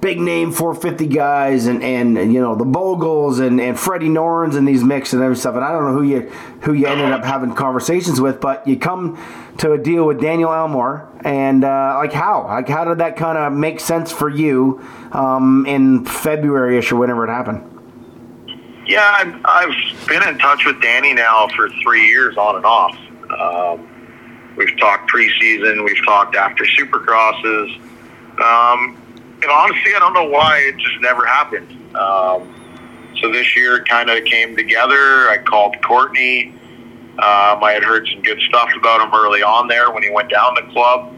big 0.02 0.20
name 0.20 0.52
450 0.52 1.08
guys 1.08 1.68
and, 1.68 1.84
and 1.84 2.34
you 2.34 2.42
know 2.42 2.56
the 2.56 2.66
Bogles 2.66 3.40
and, 3.40 3.62
and 3.62 3.80
Freddie 3.80 4.10
Norens 4.10 4.56
and 4.56 4.68
these 4.68 4.84
mix 4.84 5.14
and 5.14 5.22
every 5.22 5.36
stuff. 5.36 5.56
And 5.56 5.64
I 5.64 5.72
don't 5.72 5.86
know 5.86 5.94
who 5.94 6.04
you 6.04 6.22
who 6.62 6.74
you 6.74 6.88
ended 6.88 7.12
up 7.12 7.24
having 7.24 7.54
conversations 7.54 8.20
with, 8.20 8.42
but 8.42 8.68
you 8.68 8.78
come 8.78 9.18
to 9.60 9.74
a 9.74 9.78
deal 9.78 10.06
with 10.06 10.20
Daniel 10.20 10.52
Elmore 10.52 11.08
and 11.24 11.64
uh, 11.64 11.96
like 11.98 12.12
how 12.12 12.48
like 12.48 12.68
how 12.68 12.84
did 12.84 12.98
that 12.98 13.16
kind 13.16 13.38
of 13.38 13.54
make 13.54 13.80
sense 13.80 14.12
for 14.12 14.28
you 14.28 14.84
um, 15.12 15.66
in 15.68 16.04
February-ish 16.04 16.92
or 16.92 16.96
whenever 16.96 17.24
it 17.24 17.30
happened? 17.30 17.68
Yeah, 18.88 19.10
I've, 19.16 19.42
I've 19.46 20.08
been 20.08 20.28
in 20.28 20.38
touch 20.40 20.66
with 20.66 20.82
Danny 20.82 21.14
now 21.14 21.48
for 21.56 21.70
three 21.84 22.08
years 22.08 22.36
on 22.36 22.56
and 22.58 22.66
off. 22.66 22.98
Um, 23.40 24.56
we've 24.58 24.78
talked 24.80 25.10
preseason, 25.10 25.86
we've 25.86 26.04
talked 26.04 26.36
after 26.36 26.66
supercrosses. 26.66 27.80
Um, 28.42 29.01
and 29.42 29.52
honestly, 29.52 29.94
I 29.96 30.00
don't 30.00 30.14
know 30.14 30.30
why 30.30 30.60
it 30.60 30.78
just 30.78 31.02
never 31.02 31.26
happened. 31.26 31.70
Um, 31.96 32.56
so 33.22 33.32
this 33.32 33.56
year 33.56 33.84
kind 33.84 34.10
of 34.10 34.24
came 34.26 34.56
together. 34.56 35.30
I 35.30 35.38
called 35.46 35.76
Courtney. 35.84 36.54
Um, 37.12 37.64
I 37.64 37.72
had 37.74 37.84
heard 37.84 38.08
some 38.12 38.22
good 38.22 38.40
stuff 38.42 38.70
about 38.78 39.02
him 39.02 39.14
early 39.14 39.44
on 39.44 39.68
there 39.68 39.92
when 39.92 40.04
he 40.04 40.10
went 40.10 40.30
down 40.30 40.56
the 40.56 40.72
club. 40.72 41.14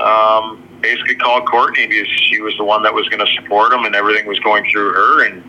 Um, 0.00 0.68
basically 0.80 1.16
called 1.16 1.46
Courtney 1.48 1.86
because 1.86 2.06
she 2.08 2.40
was 2.40 2.54
the 2.56 2.64
one 2.64 2.82
that 2.84 2.94
was 2.94 3.08
going 3.08 3.24
to 3.24 3.32
support 3.34 3.72
him 3.72 3.84
and 3.84 3.94
everything 3.94 4.26
was 4.26 4.38
going 4.40 4.64
through 4.70 4.92
her. 4.92 5.26
And 5.26 5.42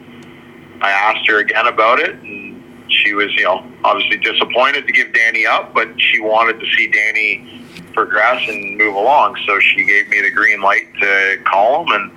I 0.82 0.90
asked 0.92 1.28
her 1.28 1.40
again 1.40 1.68
about 1.68 2.00
it, 2.00 2.16
and 2.16 2.64
she 2.92 3.14
was, 3.14 3.34
you 3.36 3.44
know, 3.44 3.64
obviously 3.84 4.18
disappointed 4.18 4.88
to 4.88 4.94
give 4.94 5.14
Danny 5.14 5.46
up, 5.46 5.74
but 5.74 5.90
she 6.02 6.20
wanted 6.20 6.60
to 6.60 6.66
see 6.76 6.88
Danny 6.88 7.59
progress 8.00 8.48
and 8.48 8.78
move 8.78 8.96
along. 8.96 9.38
So 9.46 9.60
she 9.60 9.84
gave 9.84 10.08
me 10.08 10.22
the 10.22 10.32
green 10.32 10.62
light 10.62 10.88
to 11.02 11.38
call 11.46 11.84
him, 11.84 12.02
and 12.02 12.12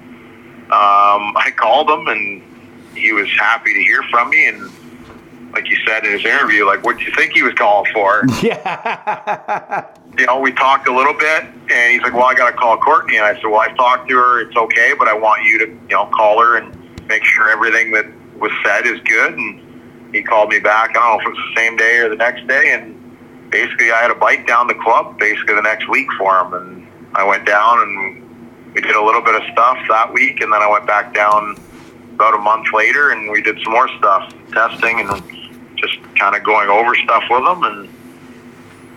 um, 0.66 1.36
I 1.36 1.52
called 1.56 1.90
him, 1.90 2.06
and 2.06 2.42
he 2.96 3.12
was 3.12 3.28
happy 3.30 3.74
to 3.74 3.80
hear 3.80 4.02
from 4.04 4.30
me. 4.30 4.46
And 4.46 4.70
like 5.52 5.68
you 5.68 5.76
said 5.86 6.04
in 6.04 6.12
his 6.12 6.24
interview, 6.24 6.66
like, 6.66 6.84
what 6.84 6.98
do 6.98 7.04
you 7.04 7.12
think 7.16 7.32
he 7.32 7.42
was 7.42 7.54
calling 7.54 7.92
for? 7.92 8.22
Yeah, 8.42 9.86
you 10.18 10.26
know, 10.26 10.38
we 10.38 10.52
talked 10.52 10.86
a 10.86 10.94
little 10.94 11.14
bit, 11.14 11.44
and 11.44 11.92
he's 11.92 12.02
like, 12.02 12.12
"Well, 12.12 12.26
I 12.26 12.34
got 12.34 12.50
to 12.50 12.56
call 12.56 12.76
Courtney." 12.76 13.16
And 13.16 13.24
I 13.24 13.34
said, 13.34 13.46
"Well, 13.46 13.60
I 13.60 13.72
talked 13.74 14.08
to 14.08 14.16
her. 14.16 14.40
It's 14.42 14.56
okay, 14.56 14.92
but 14.98 15.08
I 15.08 15.14
want 15.14 15.42
you 15.44 15.58
to, 15.58 15.66
you 15.66 15.96
know, 15.96 16.06
call 16.06 16.38
her 16.40 16.58
and 16.58 16.68
make 17.08 17.24
sure 17.24 17.50
everything 17.50 17.92
that 17.92 18.06
was 18.38 18.52
said 18.64 18.86
is 18.86 19.00
good." 19.00 19.34
And 19.34 20.14
he 20.14 20.22
called 20.22 20.50
me 20.50 20.58
back. 20.58 20.90
I 20.90 20.92
don't 20.94 21.16
know 21.16 21.20
if 21.20 21.26
it 21.26 21.30
was 21.30 21.54
the 21.54 21.60
same 21.60 21.76
day 21.76 21.96
or 21.98 22.08
the 22.10 22.16
next 22.16 22.46
day, 22.46 22.72
and 22.72 23.01
basically, 23.52 23.92
I 23.92 23.98
had 23.98 24.10
a 24.10 24.16
bike 24.16 24.46
down 24.46 24.66
the 24.66 24.74
club 24.74 25.18
basically 25.18 25.54
the 25.54 25.62
next 25.62 25.88
week 25.88 26.08
for 26.18 26.40
him, 26.40 26.54
and 26.54 26.86
I 27.14 27.22
went 27.24 27.46
down 27.46 27.80
and 27.80 28.74
we 28.74 28.80
did 28.80 28.96
a 28.96 29.04
little 29.04 29.20
bit 29.20 29.34
of 29.34 29.42
stuff 29.52 29.78
that 29.88 30.12
week, 30.12 30.40
and 30.40 30.52
then 30.52 30.62
I 30.62 30.68
went 30.68 30.86
back 30.86 31.14
down 31.14 31.56
about 32.14 32.34
a 32.34 32.38
month 32.38 32.66
later, 32.72 33.10
and 33.10 33.30
we 33.30 33.42
did 33.42 33.58
some 33.62 33.72
more 33.72 33.88
stuff, 33.98 34.32
testing 34.52 35.00
and 35.00 35.22
just 35.76 35.98
kind 36.18 36.34
of 36.34 36.42
going 36.42 36.68
over 36.70 36.94
stuff 36.96 37.22
with 37.30 37.44
him, 37.44 37.62
and 37.62 37.88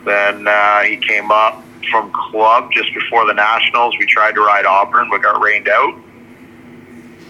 then 0.05 0.47
uh, 0.47 0.81
he 0.81 0.97
came 0.97 1.31
up 1.31 1.63
from 1.91 2.11
club 2.11 2.71
just 2.71 2.93
before 2.93 3.25
the 3.27 3.33
nationals. 3.33 3.95
We 3.99 4.05
tried 4.05 4.33
to 4.35 4.41
ride 4.41 4.65
Auburn, 4.65 5.09
but 5.09 5.21
got 5.21 5.41
rained 5.41 5.67
out. 5.67 5.93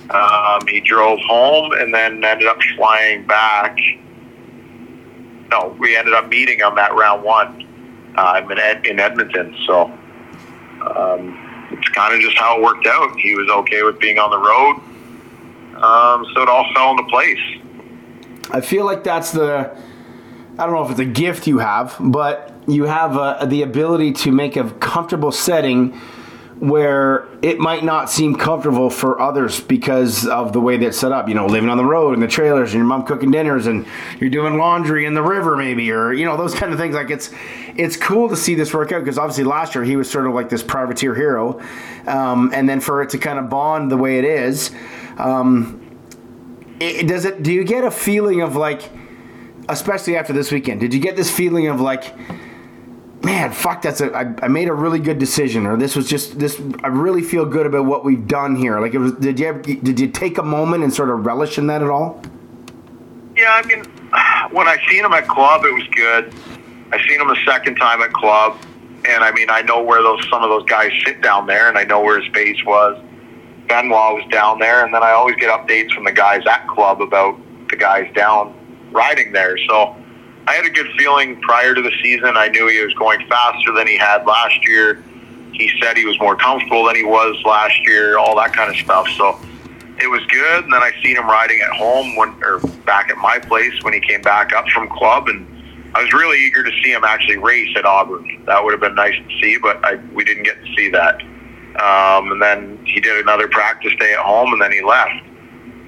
Um, 0.10 0.68
he 0.68 0.82
drove 0.82 1.20
home 1.28 1.72
and 1.74 1.94
then 1.94 2.24
ended 2.24 2.48
up 2.48 2.58
flying 2.76 3.26
back. 3.26 3.78
No, 5.56 5.76
we 5.80 5.96
ended 5.96 6.14
up 6.14 6.28
meeting 6.28 6.62
on 6.64 6.76
that 6.76 6.94
round 6.94 7.24
one 7.24 7.66
uh, 8.16 8.42
in, 8.44 8.86
in 8.86 9.00
Edmonton. 9.00 9.56
So 9.66 9.84
um, 10.82 11.68
it's 11.72 11.88
kind 11.90 12.14
of 12.14 12.20
just 12.20 12.38
how 12.38 12.58
it 12.58 12.64
worked 12.64 12.88
out. 12.88 13.18
He 13.18 13.36
was 13.36 13.50
okay 13.50 13.84
with 13.84 14.00
being 14.00 14.20
on 14.20 14.32
the 14.32 14.38
road. 14.38 14.76
Um, 15.82 16.26
so 16.34 16.42
it 16.42 16.50
all 16.50 16.66
fell 16.74 16.92
into 16.92 17.04
place. 17.04 17.40
I 18.52 18.62
feel 18.62 18.86
like 18.86 19.04
that's 19.04 19.32
the. 19.32 19.76
I 20.58 20.66
don't 20.66 20.74
know 20.74 20.86
if 20.86 20.92
it's 20.92 21.00
a 21.00 21.06
gift 21.06 21.48
you 21.48 21.60
have, 21.60 21.96
but 22.00 22.54
you 22.68 22.86
have 22.86 23.18
uh, 23.18 23.46
the 23.46 23.62
ability 23.62 24.14
to 24.14 24.32
make 24.32 24.56
a 24.56 24.70
comfortable 24.72 25.32
setting 25.32 26.00
where 26.60 27.28
it 27.42 27.60
might 27.60 27.84
not 27.84 28.10
seem 28.10 28.34
comfortable 28.36 28.90
for 28.90 29.20
others 29.20 29.60
because 29.60 30.26
of 30.26 30.54
the 30.54 30.62
way 30.62 30.78
that's 30.78 30.98
set 30.98 31.12
up. 31.12 31.28
You 31.28 31.36
know, 31.36 31.46
living 31.48 31.70
on 31.70 31.78
the 31.78 31.86
road 31.86 32.14
and 32.14 32.24
the 32.24 32.28
trailers, 32.28 32.72
and 32.72 32.78
your 32.78 32.86
mom 32.86 33.06
cooking 33.06 33.32
dinners, 33.32 33.68
and 33.68 33.86
you're 34.20 34.30
doing 34.30 34.58
laundry 34.58 35.06
in 35.06 35.14
the 35.14 35.22
river, 35.22 35.58
maybe, 35.58 35.92
or 35.92 36.14
you 36.14 36.26
know 36.26 36.38
those 36.38 36.56
kind 36.56 36.72
of 36.72 36.80
things. 36.80 36.96
Like 36.96 37.10
it's 37.10 37.32
it's 37.76 37.98
cool 37.98 38.30
to 38.30 38.36
see 38.36 38.56
this 38.56 38.74
work 38.74 38.92
out 38.92 39.00
because 39.00 39.18
obviously 39.18 39.44
last 39.44 39.76
year 39.76 39.84
he 39.84 39.96
was 39.96 40.10
sort 40.10 40.28
of 40.28 40.34
like 40.34 40.50
this 40.50 40.64
privateer 40.64 41.14
hero, 41.14 41.62
um, 42.08 42.52
and 42.54 42.70
then 42.70 42.80
for 42.80 43.02
it 43.02 43.10
to 43.10 43.18
kind 43.18 43.38
of 43.38 43.50
bond 43.50 43.92
the 43.92 43.98
way 43.98 44.18
it 44.18 44.26
is. 44.26 44.72
Um, 45.18 45.82
it, 46.80 47.08
does 47.08 47.26
it? 47.26 47.44
Do 47.44 47.52
you 47.52 47.64
get 47.64 47.84
a 47.84 47.92
feeling 47.92 48.42
of 48.42 48.56
like, 48.56 48.90
especially 49.70 50.18
after 50.18 50.34
this 50.34 50.52
weekend? 50.52 50.80
Did 50.80 50.94
you 50.94 51.00
get 51.00 51.16
this 51.16 51.32
feeling 51.32 51.68
of 51.68 51.80
like, 51.82 52.14
man, 53.26 53.52
fuck, 53.52 53.82
that's 53.82 54.00
a 54.00 54.16
I, 54.16 54.34
I 54.44 54.48
made 54.48 54.70
a 54.70 54.74
really 54.74 55.00
good 55.00 55.18
decision, 55.18 55.66
or 55.66 55.76
this 55.76 55.96
was 55.96 56.08
just 56.08 56.38
this. 56.40 56.62
I 56.84 56.88
really 56.88 57.24
feel 57.24 57.46
good 57.46 57.66
about 57.66 57.86
what 57.86 58.06
we've 58.06 58.28
done 58.28 58.56
here. 58.56 58.80
Like, 58.80 58.94
it 58.94 59.00
was. 59.00 59.14
Did 59.14 59.40
you 59.40 59.48
ever, 59.48 59.62
did 59.62 60.00
you 60.00 60.08
take 60.08 60.38
a 60.38 60.44
moment 60.44 60.84
and 60.84 60.94
sort 60.94 61.10
of 61.10 61.26
relish 61.26 61.58
in 61.58 61.68
that 61.68 61.82
at 61.82 61.90
all? 61.90 62.22
Yeah, 63.36 63.52
I 63.52 63.66
mean, 63.66 63.84
when 64.52 64.68
I 64.68 64.78
seen 64.88 65.04
him 65.04 65.12
at 65.12 65.28
club, 65.28 65.66
it 65.66 65.74
was 65.74 65.88
good. 65.96 66.34
I 66.94 67.06
seen 67.08 67.20
him 67.20 67.30
a 67.30 67.44
second 67.46 67.76
time 67.76 68.02
at 68.02 68.14
club, 68.14 68.58
and 69.06 69.24
I 69.24 69.32
mean, 69.32 69.50
I 69.50 69.62
know 69.64 69.82
where 69.82 70.02
those 70.04 70.22
some 70.30 70.44
of 70.44 70.50
those 70.50 70.66
guys 70.66 70.92
sit 71.04 71.22
down 71.22 71.48
there, 71.48 71.68
and 71.68 71.78
I 71.78 71.84
know 71.84 72.02
where 72.02 72.22
his 72.22 72.32
base 72.32 72.64
was. 72.64 73.02
Benoit 73.68 74.14
was 74.14 74.32
down 74.32 74.60
there, 74.60 74.86
and 74.86 74.94
then 74.94 75.02
I 75.02 75.12
always 75.12 75.36
get 75.38 75.50
updates 75.50 75.92
from 75.92 76.04
the 76.04 76.12
guys 76.12 76.44
at 76.46 76.68
club 76.68 77.02
about 77.02 77.36
the 77.70 77.76
guys 77.76 78.14
down 78.14 78.54
riding 78.92 79.34
there. 79.34 79.58
So 79.68 79.96
I 80.48 80.54
had 80.54 80.66
a 80.66 80.70
good 80.70 80.92
feeling 80.98 81.42
prior 81.42 81.74
to 81.74 81.82
the 81.82 81.92
season. 82.04 82.38
I 82.38 82.48
knew 82.50 82.68
he 82.68 82.80
was 82.84 82.94
going 82.94 83.28
faster 83.28 83.72
than 83.74 83.88
he 83.88 83.98
had 83.98 84.26
last 84.26 84.68
year. 84.68 85.04
He 85.54 85.72
said 85.82 85.98
he 85.98 86.06
was 86.06 86.20
more 86.20 86.36
comfortable 86.36 86.86
than 86.86 86.96
he 86.96 87.04
was 87.04 87.42
last 87.46 87.80
year, 87.86 88.20
all 88.20 88.36
that 88.36 88.54
kind 88.54 88.70
of 88.70 88.76
stuff. 88.76 89.08
So 89.18 89.40
it 90.00 90.08
was 90.08 90.24
good. 90.28 90.66
And 90.66 90.74
then 90.74 90.84
I 90.84 90.92
seen 91.02 91.16
him 91.16 91.26
riding 91.26 91.62
at 91.62 91.72
home 91.72 92.16
when, 92.16 92.36
or 92.44 92.60
back 92.86 93.10
at 93.10 93.18
my 93.18 93.40
place 93.40 93.74
when 93.82 93.94
he 93.94 94.00
came 94.00 94.22
back 94.22 94.54
up 94.54 94.68
from 94.70 94.88
club, 94.90 95.30
and 95.30 95.48
I 95.96 96.04
was 96.04 96.14
really 96.14 96.38
eager 96.46 96.64
to 96.64 96.72
see 96.84 96.92
him 96.92 97.04
actually 97.04 97.38
race 97.38 97.76
at 97.76 97.86
Auburn. 97.86 98.44
That 98.46 98.64
would 98.64 98.72
have 98.72 98.82
been 98.82 98.96
nice 98.96 99.16
to 99.16 99.42
see, 99.42 99.58
but 99.58 99.84
I, 99.84 99.96
we 100.14 100.24
didn't 100.24 100.44
get 100.44 100.64
to 100.64 100.76
see 100.76 100.90
that. 100.90 101.22
Um, 101.82 102.32
and 102.34 102.42
then 102.42 102.86
he 102.86 103.02
did 103.02 103.20
another 103.20 103.48
practice 103.48 103.94
day 104.00 104.14
at 104.14 104.20
home, 104.20 104.54
and 104.54 104.62
then 104.62 104.72
he 104.72 104.84
left. 104.84 105.24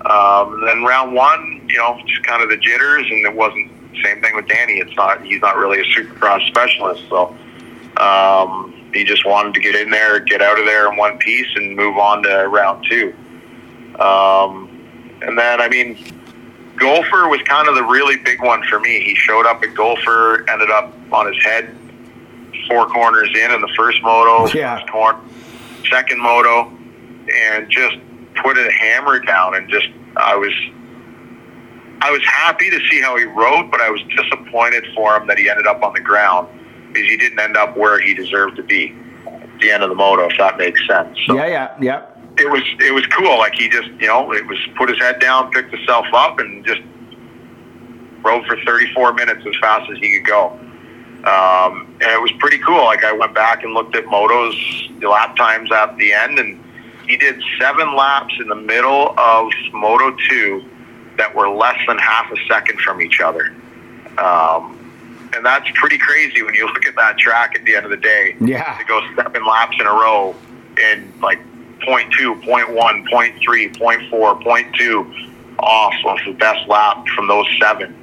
Um, 0.09 0.53
and 0.53 0.67
then 0.67 0.83
round 0.83 1.13
one, 1.13 1.65
you 1.67 1.77
know, 1.77 1.99
just 2.07 2.23
kind 2.25 2.41
of 2.41 2.49
the 2.49 2.57
jitters, 2.57 3.05
and 3.09 3.25
it 3.25 3.35
wasn't 3.35 3.76
same 4.03 4.21
thing 4.21 4.35
with 4.35 4.47
Danny. 4.47 4.73
It's 4.79 4.95
not 4.95 5.23
he's 5.23 5.41
not 5.41 5.57
really 5.57 5.79
a 5.79 5.83
supercross 5.85 6.45
specialist, 6.47 7.03
so 7.09 7.35
um, 7.97 8.73
he 8.93 9.03
just 9.03 9.25
wanted 9.25 9.53
to 9.55 9.59
get 9.59 9.75
in 9.75 9.89
there, 9.89 10.19
get 10.19 10.41
out 10.41 10.59
of 10.59 10.65
there 10.65 10.91
in 10.91 10.97
one 10.97 11.17
piece, 11.17 11.47
and 11.55 11.75
move 11.75 11.97
on 11.97 12.23
to 12.23 12.47
round 12.47 12.85
two. 12.89 13.13
Um, 13.99 14.69
and 15.21 15.37
then, 15.37 15.59
I 15.61 15.67
mean, 15.67 15.97
Gopher 16.77 17.27
was 17.27 17.41
kind 17.47 17.67
of 17.67 17.75
the 17.75 17.83
really 17.83 18.17
big 18.17 18.41
one 18.43 18.61
for 18.69 18.79
me. 18.79 19.03
He 19.03 19.15
showed 19.15 19.45
up 19.47 19.63
at 19.63 19.73
Gopher, 19.73 20.45
ended 20.49 20.69
up 20.69 20.93
on 21.11 21.31
his 21.33 21.43
head, 21.43 21.75
four 22.67 22.85
corners 22.87 23.29
in 23.33 23.51
in 23.51 23.61
the 23.61 23.73
first 23.75 24.01
moto, 24.03 24.47
Yeah. 24.55 24.77
first 24.79 24.91
corner, 24.91 25.19
second 25.89 26.19
moto, 26.21 26.71
and 27.33 27.69
just 27.69 27.97
put 28.43 28.57
a 28.57 28.71
hammer 28.71 29.19
down. 29.19 29.55
And 29.55 29.67
just, 29.69 29.87
I 30.17 30.35
was, 30.35 30.53
I 32.01 32.11
was 32.11 32.23
happy 32.23 32.69
to 32.69 32.79
see 32.89 33.01
how 33.01 33.17
he 33.17 33.25
rode, 33.25 33.71
but 33.71 33.81
I 33.81 33.89
was 33.89 34.01
disappointed 34.15 34.85
for 34.95 35.15
him 35.15 35.27
that 35.27 35.37
he 35.37 35.49
ended 35.49 35.67
up 35.67 35.81
on 35.83 35.93
the 35.93 35.99
ground 35.99 36.47
because 36.93 37.09
he 37.09 37.17
didn't 37.17 37.39
end 37.39 37.57
up 37.57 37.75
where 37.75 37.99
he 37.99 38.13
deserved 38.13 38.55
to 38.57 38.63
be 38.63 38.95
at 39.25 39.59
the 39.59 39.71
end 39.71 39.83
of 39.83 39.89
the 39.89 39.95
moto, 39.95 40.27
if 40.29 40.37
that 40.37 40.57
makes 40.57 40.85
sense. 40.87 41.17
So 41.25 41.35
Yeah, 41.35 41.47
yeah, 41.47 41.75
yeah. 41.81 42.05
it 42.37 42.49
was 42.49 42.61
it 42.79 42.93
was 42.93 43.05
cool. 43.07 43.37
Like 43.39 43.55
he 43.55 43.67
just 43.69 43.89
you 43.99 44.07
know 44.07 44.31
it 44.31 44.45
was 44.47 44.57
put 44.77 44.89
his 44.89 44.99
head 44.99 45.19
down, 45.19 45.51
picked 45.51 45.73
himself 45.73 46.05
up, 46.13 46.39
and 46.39 46.65
just 46.65 46.81
rode 48.23 48.45
for 48.45 48.57
34 48.65 49.13
minutes 49.13 49.45
as 49.47 49.55
fast 49.59 49.89
as 49.91 49.97
he 49.99 50.17
could 50.19 50.27
go. 50.27 50.49
Um, 51.23 51.87
and 51.99 52.11
it 52.11 52.21
was 52.21 52.31
pretty 52.39 52.59
cool. 52.59 52.83
Like 52.85 53.03
I 53.03 53.11
went 53.11 53.33
back 53.33 53.63
and 53.63 53.73
looked 53.73 53.95
at 53.95 54.05
motos, 54.05 54.99
the 55.01 55.09
lap 55.09 55.35
times 55.35 55.71
at 55.71 55.97
the 55.97 56.13
end, 56.13 56.37
and 56.39 56.63
he 57.07 57.17
did 57.17 57.41
seven 57.59 57.95
laps 57.95 58.35
in 58.39 58.47
the 58.47 58.55
middle 58.55 59.17
of 59.17 59.51
Moto 59.73 60.15
Two 60.29 60.63
that 61.17 61.33
were 61.35 61.49
less 61.49 61.77
than 61.87 61.97
half 61.97 62.31
a 62.31 62.35
second 62.47 62.79
from 62.79 63.01
each 63.01 63.19
other. 63.21 63.53
Um, 64.17 64.73
and 65.35 65.45
that's 65.45 65.69
pretty 65.75 65.97
crazy 65.97 66.41
when 66.41 66.53
you 66.53 66.65
look 66.67 66.85
at 66.85 66.95
that 66.95 67.17
track 67.17 67.55
at 67.55 67.65
the 67.65 67.75
end 67.75 67.85
of 67.85 67.91
the 67.91 67.97
day 67.97 68.35
Yeah. 68.39 68.77
to 68.77 68.83
go 68.85 69.01
seven 69.15 69.45
laps 69.45 69.75
in 69.79 69.85
a 69.85 69.91
row 69.91 70.35
in 70.91 71.11
like 71.21 71.39
point 71.81 72.11
two, 72.17 72.35
point 72.41 72.71
one, 72.73 73.05
point 73.11 73.35
three, 73.41 73.69
point 73.69 74.09
four, 74.09 74.39
point 74.41 74.73
two 74.75 75.11
off 75.59 75.93
of 76.05 76.17
the 76.25 76.33
best 76.33 76.67
lap 76.67 77.05
from 77.15 77.27
those 77.27 77.45
seven. 77.59 77.93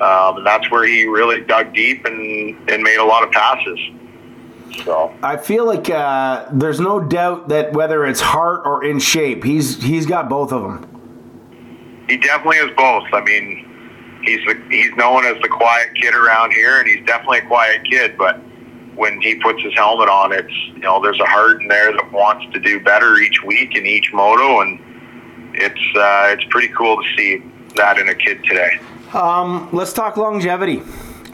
Um, 0.00 0.38
and 0.38 0.46
that's 0.46 0.70
where 0.70 0.84
he 0.84 1.04
really 1.06 1.40
dug 1.40 1.72
deep 1.74 2.04
and, 2.04 2.56
and 2.68 2.82
made 2.82 2.98
a 2.98 3.04
lot 3.04 3.24
of 3.24 3.32
passes. 3.32 3.78
So 4.84 5.12
I 5.22 5.36
feel 5.36 5.64
like 5.64 5.90
uh, 5.90 6.46
there's 6.52 6.78
no 6.78 7.00
doubt 7.00 7.48
that 7.48 7.72
whether 7.72 8.04
it's 8.06 8.20
heart 8.20 8.62
or 8.64 8.84
in 8.84 9.00
shape, 9.00 9.42
he's 9.42 9.82
he's 9.82 10.06
got 10.06 10.28
both 10.28 10.52
of 10.52 10.62
them. 10.62 10.97
He 12.08 12.16
definitely 12.16 12.58
is 12.58 12.70
both. 12.76 13.04
I 13.12 13.22
mean, 13.22 14.20
he's 14.24 14.40
the, 14.46 14.60
he's 14.70 14.94
known 14.96 15.24
as 15.24 15.40
the 15.42 15.48
quiet 15.48 15.94
kid 15.94 16.14
around 16.14 16.52
here, 16.52 16.78
and 16.78 16.88
he's 16.88 17.04
definitely 17.06 17.38
a 17.38 17.46
quiet 17.46 17.84
kid. 17.84 18.16
But 18.16 18.40
when 18.94 19.20
he 19.20 19.36
puts 19.36 19.62
his 19.62 19.74
helmet 19.74 20.08
on, 20.08 20.32
it's 20.32 20.54
you 20.74 20.80
know 20.80 21.00
there's 21.00 21.20
a 21.20 21.26
heart 21.26 21.60
in 21.62 21.68
there 21.68 21.92
that 21.92 22.12
wants 22.12 22.52
to 22.52 22.60
do 22.60 22.80
better 22.80 23.16
each 23.18 23.42
week 23.44 23.76
in 23.76 23.86
each 23.86 24.12
moto, 24.12 24.60
and 24.60 24.80
it's 25.54 25.96
uh, 25.96 26.34
it's 26.34 26.44
pretty 26.50 26.72
cool 26.74 26.96
to 26.96 27.16
see 27.16 27.42
that 27.76 27.98
in 27.98 28.08
a 28.08 28.14
kid 28.14 28.42
today. 28.44 28.80
Um, 29.12 29.68
let's 29.72 29.92
talk 29.92 30.16
longevity 30.16 30.82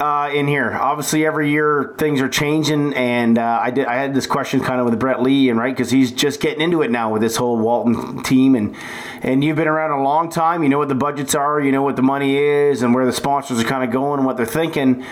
uh, 0.01 0.31
in 0.33 0.47
here. 0.47 0.73
Obviously, 0.73 1.25
every 1.25 1.51
year 1.51 1.95
things 1.99 2.21
are 2.21 2.29
changing, 2.29 2.95
and 2.95 3.39
uh, 3.39 3.61
I 3.63 3.71
did. 3.71 3.87
I 3.87 3.97
had 3.97 4.15
this 4.15 4.27
question 4.27 4.61
kind 4.61 4.81
of 4.81 4.87
with 4.89 4.99
Brett 4.99 5.23
Lee, 5.23 5.51
and 5.51 5.59
right 5.59 5.75
because 5.75 5.91
he's 5.91 6.13
just 6.13 6.41
getting 6.41 6.61
into 6.61 6.83
it 6.83 6.91
now 6.91 7.13
with 7.13 7.23
this 7.23 7.37
whole 7.37 7.59
Walton 7.59 8.23
team, 8.23 8.55
and 8.55 8.75
and 9.23 9.43
you've 9.43 9.57
been 9.57 9.69
around 9.69 9.99
a 9.99 10.03
long 10.03 10.31
time. 10.31 10.63
You 10.63 10.69
know 10.69 10.79
what 10.79 10.89
the 10.89 10.95
budgets 10.95 11.35
are, 11.35 11.61
you 11.61 11.73
know 11.73 11.83
what 11.83 11.97
the 11.97 12.03
money 12.03 12.37
is, 12.37 12.83
and 12.83 12.95
where 12.95 13.07
the 13.07 13.13
sponsors 13.13 13.61
are 13.61 13.65
kind 13.65 13.85
of 13.85 13.91
going, 13.91 14.19
and 14.19 14.27
what 14.27 14.37
they're 14.37 14.47
thinking. 14.47 15.05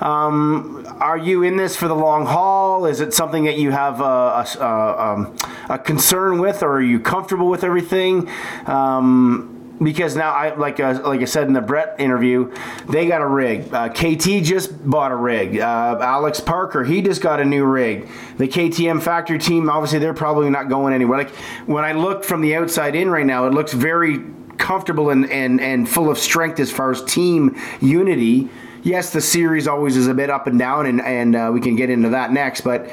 Um, 0.00 0.86
are 0.98 1.18
you 1.18 1.42
in 1.42 1.56
this 1.56 1.76
for 1.76 1.88
the 1.88 1.94
long 1.94 2.26
haul? 2.26 2.86
Is 2.86 3.00
it 3.00 3.12
something 3.12 3.44
that 3.44 3.58
you 3.58 3.70
have 3.70 4.00
a, 4.00 4.04
a, 4.04 4.46
a, 4.58 5.12
um, 5.12 5.36
a 5.68 5.78
concern 5.78 6.38
with, 6.38 6.62
or 6.62 6.76
are 6.76 6.82
you 6.82 7.00
comfortable 7.00 7.48
with 7.48 7.64
everything? 7.64 8.28
Um, 8.66 9.49
because 9.82 10.14
now 10.14 10.32
I 10.32 10.54
like 10.54 10.78
uh, 10.78 11.00
like 11.04 11.20
I 11.20 11.24
said 11.24 11.46
in 11.46 11.54
the 11.54 11.60
Brett 11.60 11.96
interview, 11.98 12.52
they 12.88 13.06
got 13.06 13.22
a 13.22 13.26
rig. 13.26 13.72
Uh, 13.72 13.88
KT 13.88 14.42
just 14.42 14.88
bought 14.88 15.10
a 15.10 15.16
rig. 15.16 15.58
Uh, 15.58 15.98
Alex 16.00 16.40
Parker 16.40 16.84
he 16.84 17.00
just 17.00 17.22
got 17.22 17.40
a 17.40 17.44
new 17.44 17.64
rig. 17.64 18.08
The 18.36 18.46
KTM 18.46 19.02
factory 19.02 19.38
team 19.38 19.70
obviously 19.70 19.98
they're 19.98 20.14
probably 20.14 20.50
not 20.50 20.68
going 20.68 20.92
anywhere. 20.92 21.18
Like 21.18 21.34
when 21.66 21.84
I 21.84 21.92
look 21.92 22.24
from 22.24 22.42
the 22.42 22.54
outside 22.56 22.94
in 22.94 23.10
right 23.10 23.26
now, 23.26 23.46
it 23.46 23.54
looks 23.54 23.72
very 23.72 24.18
comfortable 24.58 25.10
and 25.10 25.30
and 25.30 25.60
and 25.60 25.88
full 25.88 26.10
of 26.10 26.18
strength 26.18 26.60
as 26.60 26.70
far 26.70 26.90
as 26.90 27.02
team 27.04 27.56
unity. 27.80 28.48
Yes, 28.82 29.12
the 29.12 29.20
series 29.20 29.66
always 29.66 29.96
is 29.96 30.06
a 30.06 30.14
bit 30.14 30.30
up 30.30 30.46
and 30.46 30.58
down, 30.58 30.86
and 30.86 31.00
and 31.00 31.34
uh, 31.34 31.50
we 31.52 31.60
can 31.60 31.76
get 31.76 31.90
into 31.90 32.10
that 32.10 32.32
next, 32.32 32.60
but. 32.60 32.90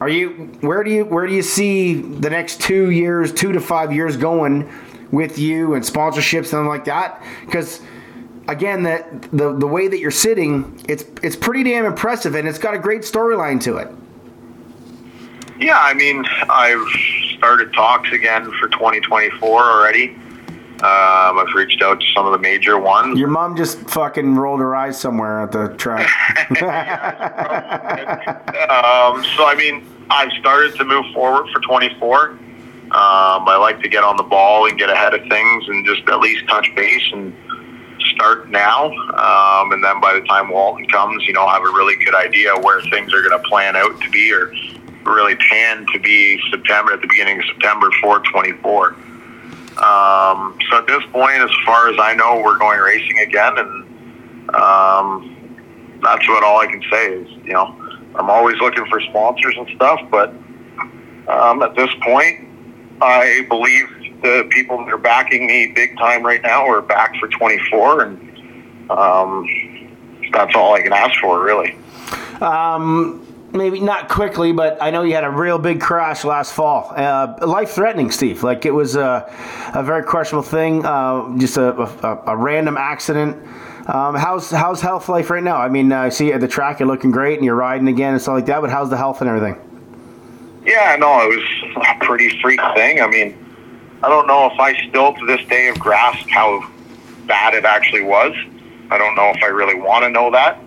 Are 0.00 0.08
you 0.08 0.50
where 0.62 0.82
do 0.82 0.90
you 0.90 1.04
where 1.04 1.28
do 1.28 1.32
you 1.32 1.42
see 1.42 1.94
the 1.94 2.28
next 2.28 2.60
two 2.60 2.90
years, 2.90 3.32
two 3.32 3.52
to 3.52 3.60
five 3.60 3.92
years 3.92 4.16
going 4.16 4.68
with 5.12 5.38
you 5.38 5.74
and 5.74 5.84
sponsorships 5.84 6.52
and 6.58 6.66
like 6.66 6.84
that? 6.86 7.22
Because 7.44 7.80
again, 8.48 8.82
that 8.82 9.22
the 9.30 9.52
the 9.56 9.66
way 9.66 9.88
that 9.88 9.98
you're 9.98 10.10
sitting, 10.10 10.80
it's 10.88 11.04
it's 11.22 11.36
pretty 11.36 11.62
damn 11.62 11.84
impressive, 11.84 12.34
and 12.34 12.48
it's 12.48 12.58
got 12.58 12.74
a 12.74 12.78
great 12.78 13.02
storyline 13.02 13.60
to 13.62 13.76
it. 13.76 13.88
Yeah, 15.60 15.78
I 15.78 15.94
mean, 15.94 16.24
I've 16.48 16.84
started 17.36 17.72
talks 17.72 18.10
again 18.12 18.50
for 18.58 18.68
2024 18.68 19.62
already. 19.62 20.16
Um, 20.82 21.38
I've 21.38 21.54
reached 21.54 21.80
out 21.80 22.00
to 22.00 22.06
some 22.12 22.26
of 22.26 22.32
the 22.32 22.38
major 22.38 22.76
ones. 22.76 23.16
Your 23.16 23.28
mom 23.28 23.56
just 23.56 23.78
fucking 23.88 24.34
rolled 24.34 24.58
her 24.58 24.74
eyes 24.74 24.98
somewhere 24.98 25.42
at 25.42 25.52
the 25.52 25.68
track. 25.76 26.08
Um, 28.72 29.22
so 29.36 29.46
I 29.46 29.54
mean, 29.56 29.86
I've 30.10 30.32
started 30.32 30.74
to 30.76 30.84
move 30.84 31.04
forward 31.12 31.48
for 31.52 31.60
24. 31.60 32.38
Um, 32.92 33.48
I 33.48 33.56
like 33.56 33.80
to 33.80 33.88
get 33.88 34.04
on 34.04 34.18
the 34.18 34.22
ball 34.22 34.68
and 34.68 34.78
get 34.78 34.90
ahead 34.90 35.14
of 35.14 35.26
things 35.28 35.64
and 35.66 35.86
just 35.86 36.06
at 36.10 36.20
least 36.20 36.46
touch 36.46 36.68
base 36.76 37.02
and 37.14 37.34
start 38.14 38.50
now. 38.50 38.86
Um, 38.86 39.72
and 39.72 39.82
then 39.82 39.98
by 39.98 40.12
the 40.12 40.20
time 40.26 40.50
Walton 40.50 40.86
comes, 40.88 41.26
you 41.26 41.32
know, 41.32 41.48
have 41.48 41.62
a 41.62 41.72
really 41.72 41.96
good 42.04 42.14
idea 42.14 42.50
where 42.60 42.82
things 42.82 43.14
are 43.14 43.22
going 43.22 43.42
to 43.42 43.48
plan 43.48 43.76
out 43.76 43.98
to 44.02 44.10
be 44.10 44.30
or 44.30 44.52
really 45.04 45.36
pan 45.36 45.86
to 45.94 45.98
be 46.00 46.38
September 46.50 46.92
at 46.92 47.00
the 47.00 47.08
beginning 47.08 47.38
of 47.38 47.46
September 47.46 47.90
for 48.02 48.20
24. 48.30 48.88
Um, 49.78 50.58
so 50.70 50.76
at 50.76 50.86
this 50.86 51.02
point, 51.12 51.38
as 51.38 51.50
far 51.64 51.88
as 51.88 51.96
I 51.98 52.14
know, 52.14 52.42
we're 52.44 52.58
going 52.58 52.78
racing 52.78 53.20
again, 53.20 53.56
and 53.56 54.54
um, 54.54 55.98
that's 56.02 56.28
what 56.28 56.44
all 56.44 56.60
I 56.60 56.66
can 56.66 56.82
say 56.92 57.06
is, 57.14 57.28
you 57.42 57.54
know, 57.54 57.74
I'm 58.16 58.28
always 58.28 58.58
looking 58.60 58.84
for 58.86 59.00
sponsors 59.00 59.54
and 59.56 59.66
stuff, 59.76 59.98
but 60.10 60.28
um, 61.26 61.62
at 61.62 61.74
this 61.74 61.88
point, 62.02 62.51
I 63.00 63.44
believe 63.48 63.88
the 64.22 64.46
people 64.50 64.78
that 64.78 64.92
are 64.92 64.98
backing 64.98 65.46
me 65.46 65.72
big 65.74 65.96
time 65.98 66.24
right 66.24 66.42
now 66.42 66.66
are 66.68 66.82
back 66.82 67.16
for 67.18 67.28
24, 67.28 68.02
and 68.02 68.90
um, 68.90 69.46
that's 70.32 70.54
all 70.54 70.74
I 70.74 70.82
can 70.82 70.92
ask 70.92 71.18
for, 71.20 71.42
really. 71.42 71.76
um, 72.40 73.26
maybe 73.52 73.80
not 73.80 74.08
quickly, 74.08 74.52
but 74.52 74.80
I 74.80 74.90
know 74.90 75.02
you 75.02 75.14
had 75.14 75.24
a 75.24 75.30
real 75.30 75.58
big 75.58 75.80
crash 75.80 76.24
last 76.24 76.52
fall. 76.54 76.92
Uh, 76.96 77.34
life 77.46 77.70
threatening, 77.70 78.10
Steve. 78.10 78.42
Like 78.42 78.64
it 78.64 78.70
was 78.70 78.96
a, 78.96 79.30
a 79.74 79.82
very 79.82 80.04
questionable 80.04 80.42
thing, 80.48 80.84
uh, 80.86 81.36
just 81.38 81.56
a, 81.56 81.72
a, 82.06 82.22
a 82.32 82.36
random 82.36 82.76
accident. 82.76 83.36
Um, 83.88 84.14
how's 84.14 84.48
how's 84.50 84.80
health 84.80 85.08
life 85.08 85.28
right 85.28 85.42
now? 85.42 85.56
I 85.56 85.68
mean, 85.68 85.90
I 85.92 86.08
see 86.08 86.32
at 86.32 86.40
the 86.40 86.46
track, 86.48 86.78
you're 86.78 86.86
looking 86.86 87.10
great, 87.10 87.38
and 87.38 87.44
you're 87.44 87.56
riding 87.56 87.88
again 87.88 88.12
and 88.12 88.22
stuff 88.22 88.34
like 88.34 88.46
that. 88.46 88.60
But 88.60 88.70
how's 88.70 88.90
the 88.90 88.96
health 88.96 89.20
and 89.20 89.28
everything? 89.28 89.58
Yeah, 90.64 90.96
no, 90.98 91.20
it 91.22 91.36
was 91.36 91.86
a 91.86 92.04
pretty 92.04 92.40
freak 92.40 92.60
thing. 92.74 93.00
I 93.00 93.08
mean, 93.08 93.36
I 94.02 94.08
don't 94.08 94.26
know 94.26 94.46
if 94.46 94.58
I 94.58 94.74
still 94.88 95.12
to 95.14 95.26
this 95.26 95.46
day 95.48 95.66
have 95.66 95.78
grasped 95.78 96.30
how 96.30 96.68
bad 97.26 97.54
it 97.54 97.64
actually 97.64 98.02
was. 98.02 98.32
I 98.90 98.98
don't 98.98 99.14
know 99.14 99.30
if 99.34 99.42
I 99.42 99.46
really 99.46 99.74
want 99.74 100.04
to 100.04 100.10
know 100.10 100.30
that. 100.30 100.58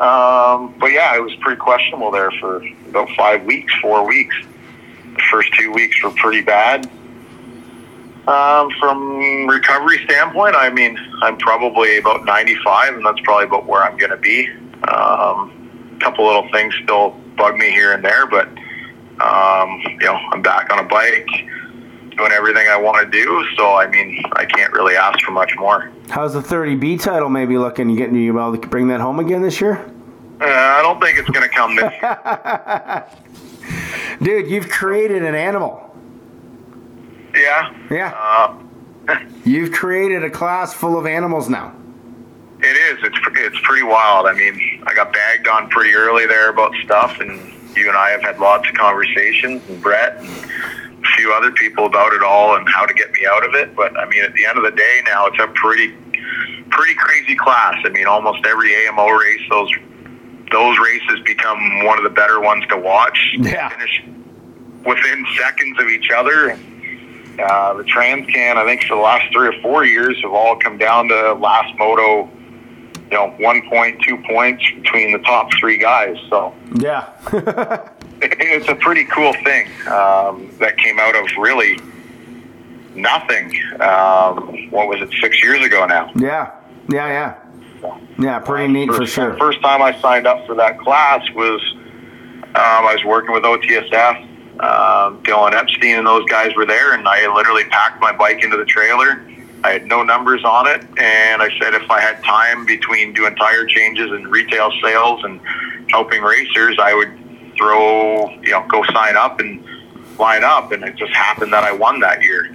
Um, 0.00 0.74
but 0.78 0.92
yeah, 0.92 1.16
it 1.16 1.22
was 1.22 1.34
pretty 1.36 1.58
questionable 1.58 2.10
there 2.10 2.30
for 2.40 2.64
about 2.88 3.10
five 3.10 3.44
weeks, 3.44 3.72
four 3.82 4.06
weeks. 4.06 4.34
The 5.14 5.22
first 5.30 5.52
two 5.54 5.72
weeks 5.72 6.02
were 6.02 6.10
pretty 6.10 6.40
bad. 6.40 6.88
Um, 8.28 8.70
from 8.78 9.46
recovery 9.48 10.04
standpoint, 10.04 10.54
I 10.54 10.70
mean, 10.70 10.98
I'm 11.22 11.38
probably 11.38 11.96
about 11.96 12.24
95, 12.24 12.94
and 12.94 13.04
that's 13.04 13.20
probably 13.20 13.46
about 13.46 13.66
where 13.66 13.82
I'm 13.82 13.96
going 13.96 14.10
to 14.10 14.18
be. 14.18 14.48
Um, 14.86 15.96
a 15.96 16.00
couple 16.00 16.26
little 16.26 16.48
things 16.52 16.74
still 16.82 17.10
bug 17.36 17.56
me 17.56 17.70
here 17.70 17.92
and 17.92 18.04
there, 18.04 18.26
but 18.26 18.48
um, 19.20 19.80
you 20.00 20.06
know, 20.06 20.14
I'm 20.32 20.42
back 20.42 20.72
on 20.72 20.78
a 20.78 20.84
bike, 20.84 21.26
doing 22.16 22.32
everything 22.32 22.68
I 22.68 22.76
want 22.76 23.04
to 23.04 23.10
do. 23.10 23.44
So 23.56 23.74
I 23.74 23.86
mean, 23.86 24.22
I 24.32 24.44
can't 24.44 24.72
really 24.72 24.96
ask 24.96 25.20
for 25.20 25.32
much 25.32 25.52
more. 25.56 25.90
How's 26.08 26.34
the 26.34 26.40
30B 26.40 27.00
title 27.02 27.28
maybe 27.28 27.58
looking? 27.58 27.88
You 27.90 27.96
getting 27.96 28.16
you 28.16 28.38
able 28.38 28.56
to 28.56 28.68
bring 28.68 28.88
that 28.88 29.00
home 29.00 29.18
again 29.18 29.42
this 29.42 29.60
year? 29.60 29.78
Uh, 30.40 30.44
I 30.44 30.82
don't 30.82 31.00
think 31.00 31.18
it's 31.18 31.28
going 31.30 31.48
to 31.48 31.54
come 31.54 31.74
this 31.76 31.92
year. 32.02 33.06
Dude, 34.22 34.50
you've 34.50 34.68
created 34.68 35.22
an 35.22 35.34
animal. 35.34 35.84
Yeah. 37.34 37.74
Yeah. 37.90 38.56
Uh, 39.08 39.18
you've 39.44 39.72
created 39.72 40.24
a 40.24 40.30
class 40.30 40.72
full 40.74 40.98
of 40.98 41.06
animals 41.06 41.48
now. 41.48 41.74
It 42.60 42.76
is. 42.76 42.98
It's 43.04 43.18
it's 43.36 43.60
pretty 43.62 43.84
wild. 43.84 44.26
I 44.26 44.32
mean, 44.32 44.82
I 44.84 44.92
got 44.94 45.12
bagged 45.12 45.46
on 45.46 45.68
pretty 45.68 45.94
early 45.94 46.26
there 46.26 46.50
about 46.50 46.74
stuff, 46.84 47.20
and 47.20 47.52
you 47.78 47.88
and 47.88 47.96
I 47.96 48.10
have 48.10 48.22
had 48.22 48.38
lots 48.38 48.68
of 48.68 48.74
conversations, 48.74 49.62
and 49.68 49.80
Brett 49.80 50.18
and 50.18 50.28
a 50.28 51.06
few 51.16 51.32
other 51.32 51.50
people 51.52 51.86
about 51.86 52.12
it 52.12 52.22
all 52.22 52.56
and 52.56 52.68
how 52.68 52.84
to 52.84 52.94
get 52.94 53.12
me 53.12 53.26
out 53.26 53.44
of 53.44 53.54
it. 53.54 53.74
But 53.74 53.96
I 53.98 54.08
mean, 54.08 54.24
at 54.24 54.34
the 54.34 54.44
end 54.44 54.58
of 54.58 54.64
the 54.64 54.72
day, 54.72 55.00
now 55.06 55.26
it's 55.26 55.38
a 55.40 55.48
pretty 55.48 55.94
pretty 56.70 56.94
crazy 56.94 57.34
class. 57.34 57.76
I 57.84 57.88
mean, 57.88 58.06
almost 58.06 58.44
every 58.44 58.74
AMO 58.86 59.08
race, 59.08 59.40
those 59.50 59.70
those 60.50 60.78
races 60.78 61.20
become 61.24 61.84
one 61.84 61.98
of 61.98 62.04
the 62.04 62.10
better 62.10 62.40
ones 62.40 62.64
to 62.70 62.76
watch. 62.76 63.36
Yeah. 63.38 63.68
Finish 63.68 64.02
within 64.84 65.26
seconds 65.38 65.78
of 65.80 65.88
each 65.88 66.10
other. 66.10 66.52
Uh, 67.38 67.74
the 67.74 67.84
Transcan, 67.84 68.56
I 68.56 68.64
think, 68.64 68.82
for 68.82 68.96
the 68.96 69.02
last 69.02 69.32
three 69.32 69.48
or 69.48 69.60
four 69.62 69.84
years, 69.84 70.16
have 70.22 70.32
all 70.32 70.56
come 70.56 70.76
down 70.78 71.08
to 71.08 71.34
last 71.34 71.76
moto 71.78 72.28
you 73.10 73.16
know, 73.16 73.30
one 73.38 73.66
point, 73.68 74.02
two 74.02 74.18
points 74.28 74.62
between 74.82 75.12
the 75.12 75.18
top 75.20 75.50
three 75.58 75.78
guys. 75.78 76.16
So 76.28 76.54
yeah, 76.76 77.10
it's 78.20 78.68
a 78.68 78.74
pretty 78.74 79.04
cool 79.04 79.32
thing 79.44 79.68
um, 79.88 80.54
that 80.58 80.76
came 80.76 80.98
out 80.98 81.16
of 81.16 81.26
really 81.38 81.78
nothing. 82.94 83.58
Um, 83.80 84.70
what 84.70 84.88
was 84.88 85.00
it? 85.00 85.14
Six 85.22 85.42
years 85.42 85.64
ago 85.64 85.86
now. 85.86 86.12
Yeah, 86.16 86.54
yeah, 86.88 87.36
yeah, 87.82 87.94
yeah. 88.18 88.38
Pretty 88.40 88.70
neat 88.72 88.88
first, 88.88 88.98
for 88.98 89.06
sure. 89.06 89.32
The 89.32 89.38
first 89.38 89.62
time 89.62 89.80
I 89.80 89.98
signed 90.00 90.26
up 90.26 90.46
for 90.46 90.54
that 90.56 90.78
class 90.78 91.22
was 91.34 91.60
um, 91.74 92.52
I 92.54 92.92
was 92.94 93.04
working 93.04 93.32
with 93.32 93.44
OTSF. 93.44 94.24
Um, 94.60 95.22
Dylan 95.22 95.52
Epstein 95.52 95.98
and 95.98 96.06
those 96.06 96.28
guys 96.28 96.52
were 96.56 96.66
there, 96.66 96.92
and 96.92 97.06
I 97.06 97.32
literally 97.32 97.64
packed 97.64 98.00
my 98.00 98.10
bike 98.10 98.42
into 98.42 98.56
the 98.56 98.64
trailer 98.64 99.24
I 99.64 99.72
had 99.72 99.86
no 99.86 100.02
numbers 100.02 100.44
on 100.44 100.66
it, 100.68 100.82
and 100.98 101.42
I 101.42 101.48
said 101.58 101.74
if 101.74 101.90
I 101.90 102.00
had 102.00 102.22
time 102.22 102.64
between 102.64 103.12
doing 103.12 103.34
tire 103.34 103.66
changes 103.66 104.10
and 104.10 104.28
retail 104.28 104.70
sales 104.82 105.24
and 105.24 105.40
helping 105.90 106.22
racers, 106.22 106.76
I 106.80 106.94
would 106.94 107.12
throw, 107.56 108.30
you 108.42 108.50
know, 108.50 108.64
go 108.68 108.84
sign 108.92 109.16
up 109.16 109.40
and 109.40 109.64
line 110.18 110.44
up. 110.44 110.70
And 110.72 110.84
it 110.84 110.96
just 110.96 111.12
happened 111.12 111.52
that 111.52 111.64
I 111.64 111.72
won 111.72 112.00
that 112.00 112.22
year. 112.22 112.54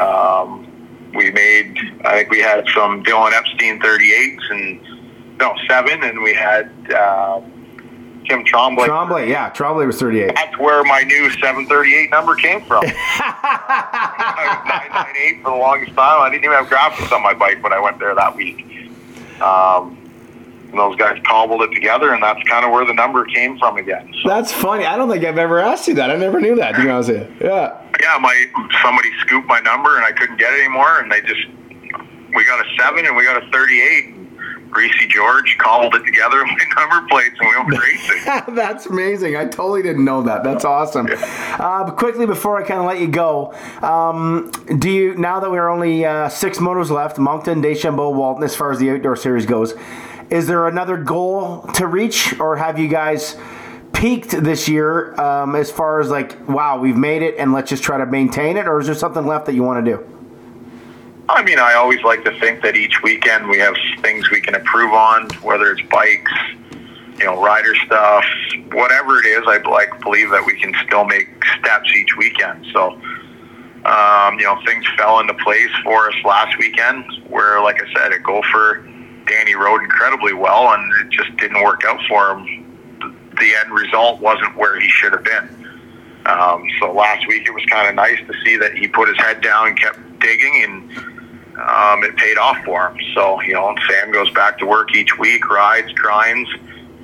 Um, 0.00 1.10
we 1.14 1.30
made, 1.30 1.78
I 2.04 2.18
think 2.18 2.30
we 2.30 2.40
had 2.40 2.66
some 2.74 3.04
Dylan 3.04 3.32
Epstein 3.32 3.78
38s 3.80 4.50
and 4.50 5.38
no 5.38 5.54
seven, 5.68 6.02
and 6.02 6.22
we 6.22 6.34
had. 6.34 6.70
Uh, 6.92 7.40
Kim 8.28 8.44
Trombley. 8.44 8.86
Trombley, 8.86 9.28
yeah, 9.28 9.50
Trombley 9.50 9.86
was 9.86 9.98
38. 9.98 10.34
That's 10.34 10.58
where 10.58 10.84
my 10.84 11.02
new 11.02 11.30
738 11.30 12.10
number 12.10 12.34
came 12.34 12.64
from. 12.64 12.84
I 12.86 14.58
was 14.58 14.68
998 14.68 15.42
for 15.42 15.50
the 15.50 15.56
longest 15.56 15.94
time. 15.94 16.22
I 16.22 16.30
didn't 16.30 16.44
even 16.44 16.56
have 16.56 16.66
graphics 16.66 17.12
on 17.12 17.22
my 17.22 17.34
bike 17.34 17.62
when 17.62 17.72
I 17.72 17.80
went 17.80 17.98
there 17.98 18.14
that 18.14 18.36
week. 18.36 18.66
Um, 19.40 19.98
those 20.72 20.96
guys 20.96 21.20
cobbled 21.26 21.62
it 21.62 21.74
together, 21.74 22.14
and 22.14 22.22
that's 22.22 22.42
kind 22.48 22.64
of 22.64 22.70
where 22.70 22.84
the 22.86 22.94
number 22.94 23.24
came 23.26 23.58
from 23.58 23.76
again. 23.76 24.12
So. 24.22 24.28
That's 24.28 24.52
funny. 24.52 24.86
I 24.86 24.96
don't 24.96 25.10
think 25.10 25.24
I've 25.24 25.38
ever 25.38 25.58
asked 25.58 25.86
you 25.88 25.94
that. 25.94 26.10
I 26.10 26.16
never 26.16 26.40
knew 26.40 26.56
that. 26.56 26.72
To 26.76 26.82
be 26.82 26.88
honest 26.88 27.10
with 27.10 27.28
you, 27.28 27.48
yeah. 27.48 27.78
Yeah, 28.00 28.18
my 28.18 28.46
somebody 28.82 29.10
scooped 29.20 29.46
my 29.46 29.60
number, 29.60 29.96
and 29.96 30.04
I 30.04 30.12
couldn't 30.12 30.38
get 30.38 30.52
it 30.52 30.60
anymore, 30.60 31.00
and 31.00 31.12
they 31.12 31.20
just 31.20 31.46
we 32.34 32.44
got 32.44 32.64
a 32.64 32.68
seven 32.78 33.06
and 33.06 33.16
we 33.16 33.24
got 33.24 33.42
a 33.42 33.50
38 33.50 34.21
Greasy 34.72 35.06
George 35.06 35.56
cobbled 35.58 35.94
it 35.94 36.04
together 36.04 36.42
my 36.44 36.64
number 36.76 37.06
plates 37.08 37.36
and 37.38 37.48
we 37.48 37.56
went 37.56 37.84
racing. 37.84 38.54
That's 38.54 38.86
amazing. 38.86 39.36
I 39.36 39.44
totally 39.44 39.82
didn't 39.82 40.04
know 40.04 40.22
that. 40.22 40.42
That's 40.42 40.64
awesome. 40.64 41.06
Yeah. 41.08 41.56
Uh, 41.60 41.84
but 41.84 41.96
quickly 41.96 42.24
before 42.26 42.58
I 42.62 42.66
kind 42.66 42.80
of 42.80 42.86
let 42.86 42.98
you 42.98 43.08
go, 43.08 43.52
um, 43.82 44.50
do 44.78 44.90
you 44.90 45.14
now 45.14 45.40
that 45.40 45.50
we're 45.50 45.68
only 45.68 46.04
uh, 46.06 46.30
six 46.30 46.58
motors 46.58 46.90
left, 46.90 47.18
Moncton, 47.18 47.60
Deschambault, 47.60 48.16
Walton, 48.16 48.42
as 48.42 48.56
far 48.56 48.72
as 48.72 48.78
the 48.78 48.90
outdoor 48.90 49.14
series 49.14 49.44
goes, 49.44 49.74
is 50.30 50.46
there 50.46 50.66
another 50.66 50.96
goal 50.96 51.62
to 51.74 51.86
reach, 51.86 52.38
or 52.40 52.56
have 52.56 52.78
you 52.78 52.88
guys? 52.88 53.36
peaked 53.92 54.30
this 54.30 54.68
year 54.68 55.14
um, 55.20 55.54
as 55.54 55.70
far 55.70 56.00
as 56.00 56.08
like 56.08 56.48
wow 56.48 56.78
we've 56.78 56.96
made 56.96 57.20
it 57.20 57.36
and 57.36 57.52
let's 57.52 57.68
just 57.68 57.84
try 57.84 57.98
to 57.98 58.06
maintain 58.06 58.56
it 58.56 58.66
or 58.66 58.80
is 58.80 58.86
there 58.86 58.94
something 58.94 59.26
left 59.26 59.44
that 59.44 59.54
you 59.54 59.62
want 59.62 59.84
to 59.84 59.92
do 59.92 60.21
I 61.34 61.42
mean, 61.42 61.58
I 61.58 61.72
always 61.74 62.02
like 62.02 62.24
to 62.24 62.38
think 62.40 62.62
that 62.62 62.76
each 62.76 63.02
weekend 63.02 63.48
we 63.48 63.58
have 63.58 63.74
things 64.02 64.30
we 64.30 64.40
can 64.40 64.54
improve 64.54 64.92
on, 64.92 65.30
whether 65.40 65.72
it's 65.72 65.80
bikes, 65.88 66.30
you 67.18 67.24
know, 67.24 67.42
rider 67.42 67.74
stuff, 67.86 68.24
whatever 68.70 69.18
it 69.18 69.26
is. 69.26 69.42
I 69.46 69.56
like 69.68 69.98
believe 70.02 70.30
that 70.30 70.44
we 70.44 70.60
can 70.60 70.74
still 70.86 71.04
make 71.06 71.28
steps 71.58 71.90
each 71.96 72.16
weekend. 72.18 72.66
So, 72.74 72.92
um, 73.86 74.38
you 74.38 74.44
know, 74.44 74.60
things 74.66 74.84
fell 74.98 75.20
into 75.20 75.32
place 75.34 75.70
for 75.82 76.10
us 76.10 76.14
last 76.22 76.58
weekend, 76.58 77.04
where, 77.28 77.62
like 77.62 77.82
I 77.82 77.90
said, 77.94 78.12
at 78.12 78.22
Gopher, 78.22 78.86
Danny 79.26 79.54
rode 79.54 79.82
incredibly 79.82 80.34
well, 80.34 80.74
and 80.74 80.92
it 81.00 81.10
just 81.10 81.34
didn't 81.38 81.62
work 81.62 81.80
out 81.86 82.00
for 82.08 82.32
him. 82.32 83.00
The 83.38 83.54
end 83.64 83.72
result 83.72 84.20
wasn't 84.20 84.54
where 84.58 84.78
he 84.78 84.88
should 84.90 85.12
have 85.12 85.24
been. 85.24 85.48
Um, 86.26 86.68
so 86.78 86.92
last 86.92 87.26
week 87.26 87.46
it 87.46 87.54
was 87.54 87.64
kind 87.70 87.88
of 87.88 87.94
nice 87.94 88.18
to 88.18 88.34
see 88.44 88.56
that 88.58 88.74
he 88.74 88.86
put 88.86 89.08
his 89.08 89.16
head 89.16 89.40
down 89.40 89.68
and 89.68 89.80
kept 89.80 89.98
digging 90.20 90.62
and 90.62 91.11
um, 91.56 92.02
it 92.04 92.16
paid 92.16 92.38
off 92.38 92.58
for 92.64 92.88
him. 92.88 92.98
So, 93.14 93.40
you 93.42 93.54
know, 93.54 93.74
Sam 93.88 94.12
goes 94.12 94.30
back 94.30 94.58
to 94.58 94.66
work 94.66 94.94
each 94.94 95.18
week, 95.18 95.48
rides, 95.50 95.92
grinds, 95.92 96.48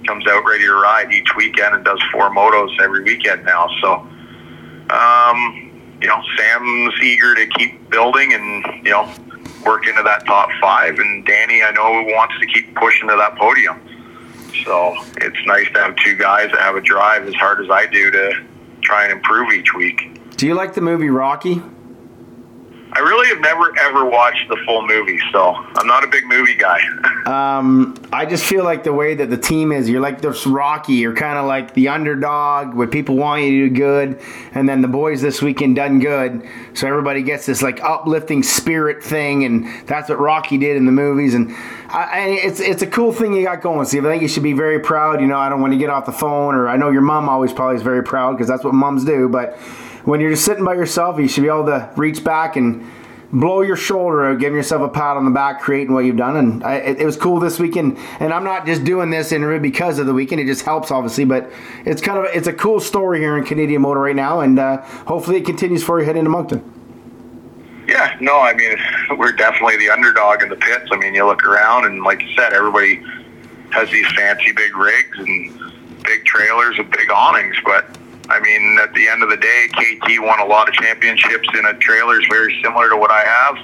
comes 0.06 0.26
out 0.26 0.44
ready 0.44 0.64
to 0.64 0.74
ride 0.74 1.12
each 1.12 1.28
weekend 1.36 1.74
and 1.74 1.84
does 1.84 2.00
four 2.10 2.30
motos 2.30 2.70
every 2.80 3.02
weekend 3.02 3.44
now. 3.44 3.68
So, 3.82 3.94
um, 4.90 5.98
you 6.00 6.08
know, 6.08 6.22
Sam's 6.36 6.94
eager 7.02 7.34
to 7.34 7.46
keep 7.46 7.90
building 7.90 8.32
and, 8.32 8.64
you 8.84 8.92
know, 8.92 9.12
work 9.66 9.86
into 9.86 10.02
that 10.02 10.24
top 10.26 10.48
five. 10.60 10.98
And 10.98 11.26
Danny, 11.26 11.62
I 11.62 11.72
know, 11.72 12.14
wants 12.14 12.34
to 12.40 12.46
keep 12.46 12.74
pushing 12.74 13.08
to 13.08 13.16
that 13.16 13.36
podium. 13.36 13.80
So 14.64 14.96
it's 15.18 15.46
nice 15.46 15.66
to 15.74 15.78
have 15.80 15.96
two 15.96 16.16
guys 16.16 16.50
that 16.52 16.60
have 16.60 16.76
a 16.76 16.80
drive 16.80 17.26
as 17.26 17.34
hard 17.34 17.60
as 17.62 17.70
I 17.70 17.86
do 17.86 18.10
to 18.10 18.32
try 18.80 19.04
and 19.04 19.12
improve 19.12 19.52
each 19.52 19.74
week. 19.74 20.18
Do 20.36 20.46
you 20.46 20.54
like 20.54 20.74
the 20.74 20.80
movie 20.80 21.10
Rocky? 21.10 21.60
I 22.92 23.00
really 23.00 23.28
have 23.28 23.40
never 23.40 23.78
ever 23.78 24.04
watched 24.04 24.48
the 24.48 24.56
full 24.64 24.86
movie, 24.86 25.18
so 25.30 25.54
I'm 25.54 25.86
not 25.86 26.04
a 26.04 26.06
big 26.06 26.24
movie 26.26 26.54
guy. 26.54 26.80
um, 27.26 27.94
I 28.12 28.24
just 28.24 28.44
feel 28.44 28.64
like 28.64 28.84
the 28.84 28.92
way 28.92 29.14
that 29.14 29.30
the 29.30 29.36
team 29.36 29.72
is, 29.72 29.88
you're 29.88 30.00
like 30.00 30.20
this 30.20 30.46
Rocky. 30.46 30.94
You're 30.94 31.14
kind 31.14 31.38
of 31.38 31.46
like 31.46 31.74
the 31.74 31.88
underdog, 31.88 32.74
where 32.74 32.86
people 32.86 33.16
want 33.16 33.42
you 33.42 33.50
to 33.50 33.68
do 33.68 33.74
good, 33.74 34.20
and 34.52 34.68
then 34.68 34.80
the 34.80 34.88
boys 34.88 35.20
this 35.20 35.42
weekend 35.42 35.76
done 35.76 36.00
good, 36.00 36.46
so 36.74 36.86
everybody 36.88 37.22
gets 37.22 37.46
this 37.46 37.62
like 37.62 37.82
uplifting 37.82 38.42
spirit 38.42 39.02
thing, 39.02 39.44
and 39.44 39.66
that's 39.86 40.08
what 40.08 40.18
Rocky 40.18 40.56
did 40.56 40.76
in 40.76 40.86
the 40.86 40.92
movies, 40.92 41.34
and 41.34 41.54
I, 41.90 42.40
it's 42.42 42.60
it's 42.60 42.82
a 42.82 42.86
cool 42.86 43.12
thing 43.12 43.34
you 43.34 43.44
got 43.44 43.62
going, 43.62 43.86
Steve. 43.86 44.04
I 44.06 44.10
think 44.10 44.22
you 44.22 44.28
should 44.28 44.42
be 44.42 44.52
very 44.52 44.80
proud. 44.80 45.20
You 45.20 45.26
know, 45.26 45.38
I 45.38 45.48
don't 45.48 45.60
want 45.60 45.72
to 45.72 45.78
get 45.78 45.90
off 45.90 46.06
the 46.06 46.12
phone, 46.12 46.54
or 46.54 46.68
I 46.68 46.76
know 46.76 46.90
your 46.90 47.02
mom 47.02 47.28
always 47.28 47.52
probably 47.52 47.76
is 47.76 47.82
very 47.82 48.02
proud 48.02 48.32
because 48.32 48.48
that's 48.48 48.64
what 48.64 48.74
moms 48.74 49.04
do, 49.04 49.28
but 49.28 49.58
when 50.04 50.20
you're 50.20 50.30
just 50.30 50.44
sitting 50.44 50.64
by 50.64 50.74
yourself, 50.74 51.18
you 51.18 51.28
should 51.28 51.42
be 51.42 51.48
able 51.48 51.66
to 51.66 51.90
reach 51.96 52.24
back 52.24 52.56
and 52.56 52.90
blow 53.32 53.60
your 53.60 53.76
shoulder 53.76 54.26
out, 54.26 54.38
giving 54.38 54.56
yourself 54.56 54.82
a 54.82 54.88
pat 54.88 55.16
on 55.16 55.24
the 55.24 55.30
back, 55.30 55.60
creating 55.60 55.92
what 55.92 56.04
you've 56.04 56.16
done. 56.16 56.36
And 56.36 56.64
I, 56.64 56.76
it, 56.76 57.00
it, 57.00 57.06
was 57.06 57.16
cool 57.16 57.40
this 57.40 57.58
weekend. 57.58 57.98
And 58.20 58.32
I'm 58.32 58.44
not 58.44 58.66
just 58.66 58.84
doing 58.84 59.10
this 59.10 59.32
interview 59.32 59.60
because 59.60 59.98
of 59.98 60.06
the 60.06 60.14
weekend; 60.14 60.40
it 60.40 60.46
just 60.46 60.62
helps, 60.62 60.90
obviously. 60.90 61.24
But 61.24 61.50
it's 61.84 62.00
kind 62.00 62.18
of 62.18 62.26
it's 62.34 62.46
a 62.46 62.52
cool 62.52 62.80
story 62.80 63.18
here 63.20 63.36
in 63.36 63.44
Canadian 63.44 63.82
Motor 63.82 64.00
right 64.00 64.16
now, 64.16 64.40
and 64.40 64.58
uh, 64.58 64.78
hopefully 65.06 65.38
it 65.38 65.46
continues 65.46 65.84
for 65.84 66.00
you 66.00 66.06
heading 66.06 66.20
into 66.20 66.30
Moncton. 66.30 66.74
Yeah, 67.86 68.16
no, 68.20 68.38
I 68.38 68.54
mean 68.54 68.76
we're 69.16 69.32
definitely 69.32 69.78
the 69.78 69.90
underdog 69.90 70.42
in 70.42 70.48
the 70.48 70.56
pits. 70.56 70.88
I 70.92 70.96
mean, 70.96 71.14
you 71.14 71.24
look 71.26 71.44
around, 71.44 71.86
and 71.86 72.02
like 72.02 72.22
you 72.22 72.34
said, 72.34 72.52
everybody 72.52 73.02
has 73.70 73.90
these 73.90 74.10
fancy 74.12 74.52
big 74.52 74.76
rigs 74.76 75.18
and 75.18 75.58
big 76.04 76.24
trailers 76.24 76.78
and 76.78 76.90
big 76.90 77.10
awnings, 77.10 77.56
but 77.64 77.86
I 78.28 78.40
mean, 78.40 78.78
at 78.78 78.92
the 78.92 79.08
end 79.08 79.22
of 79.22 79.30
the 79.30 79.36
day, 79.36 79.68
KT 79.72 80.20
won 80.20 80.40
a 80.40 80.44
lot 80.44 80.68
of 80.68 80.74
championships 80.74 81.48
in 81.58 81.64
a 81.64 81.74
trailers 81.78 82.24
very 82.28 82.60
similar 82.62 82.90
to 82.90 82.96
what 82.96 83.10
I 83.10 83.24
have. 83.24 83.56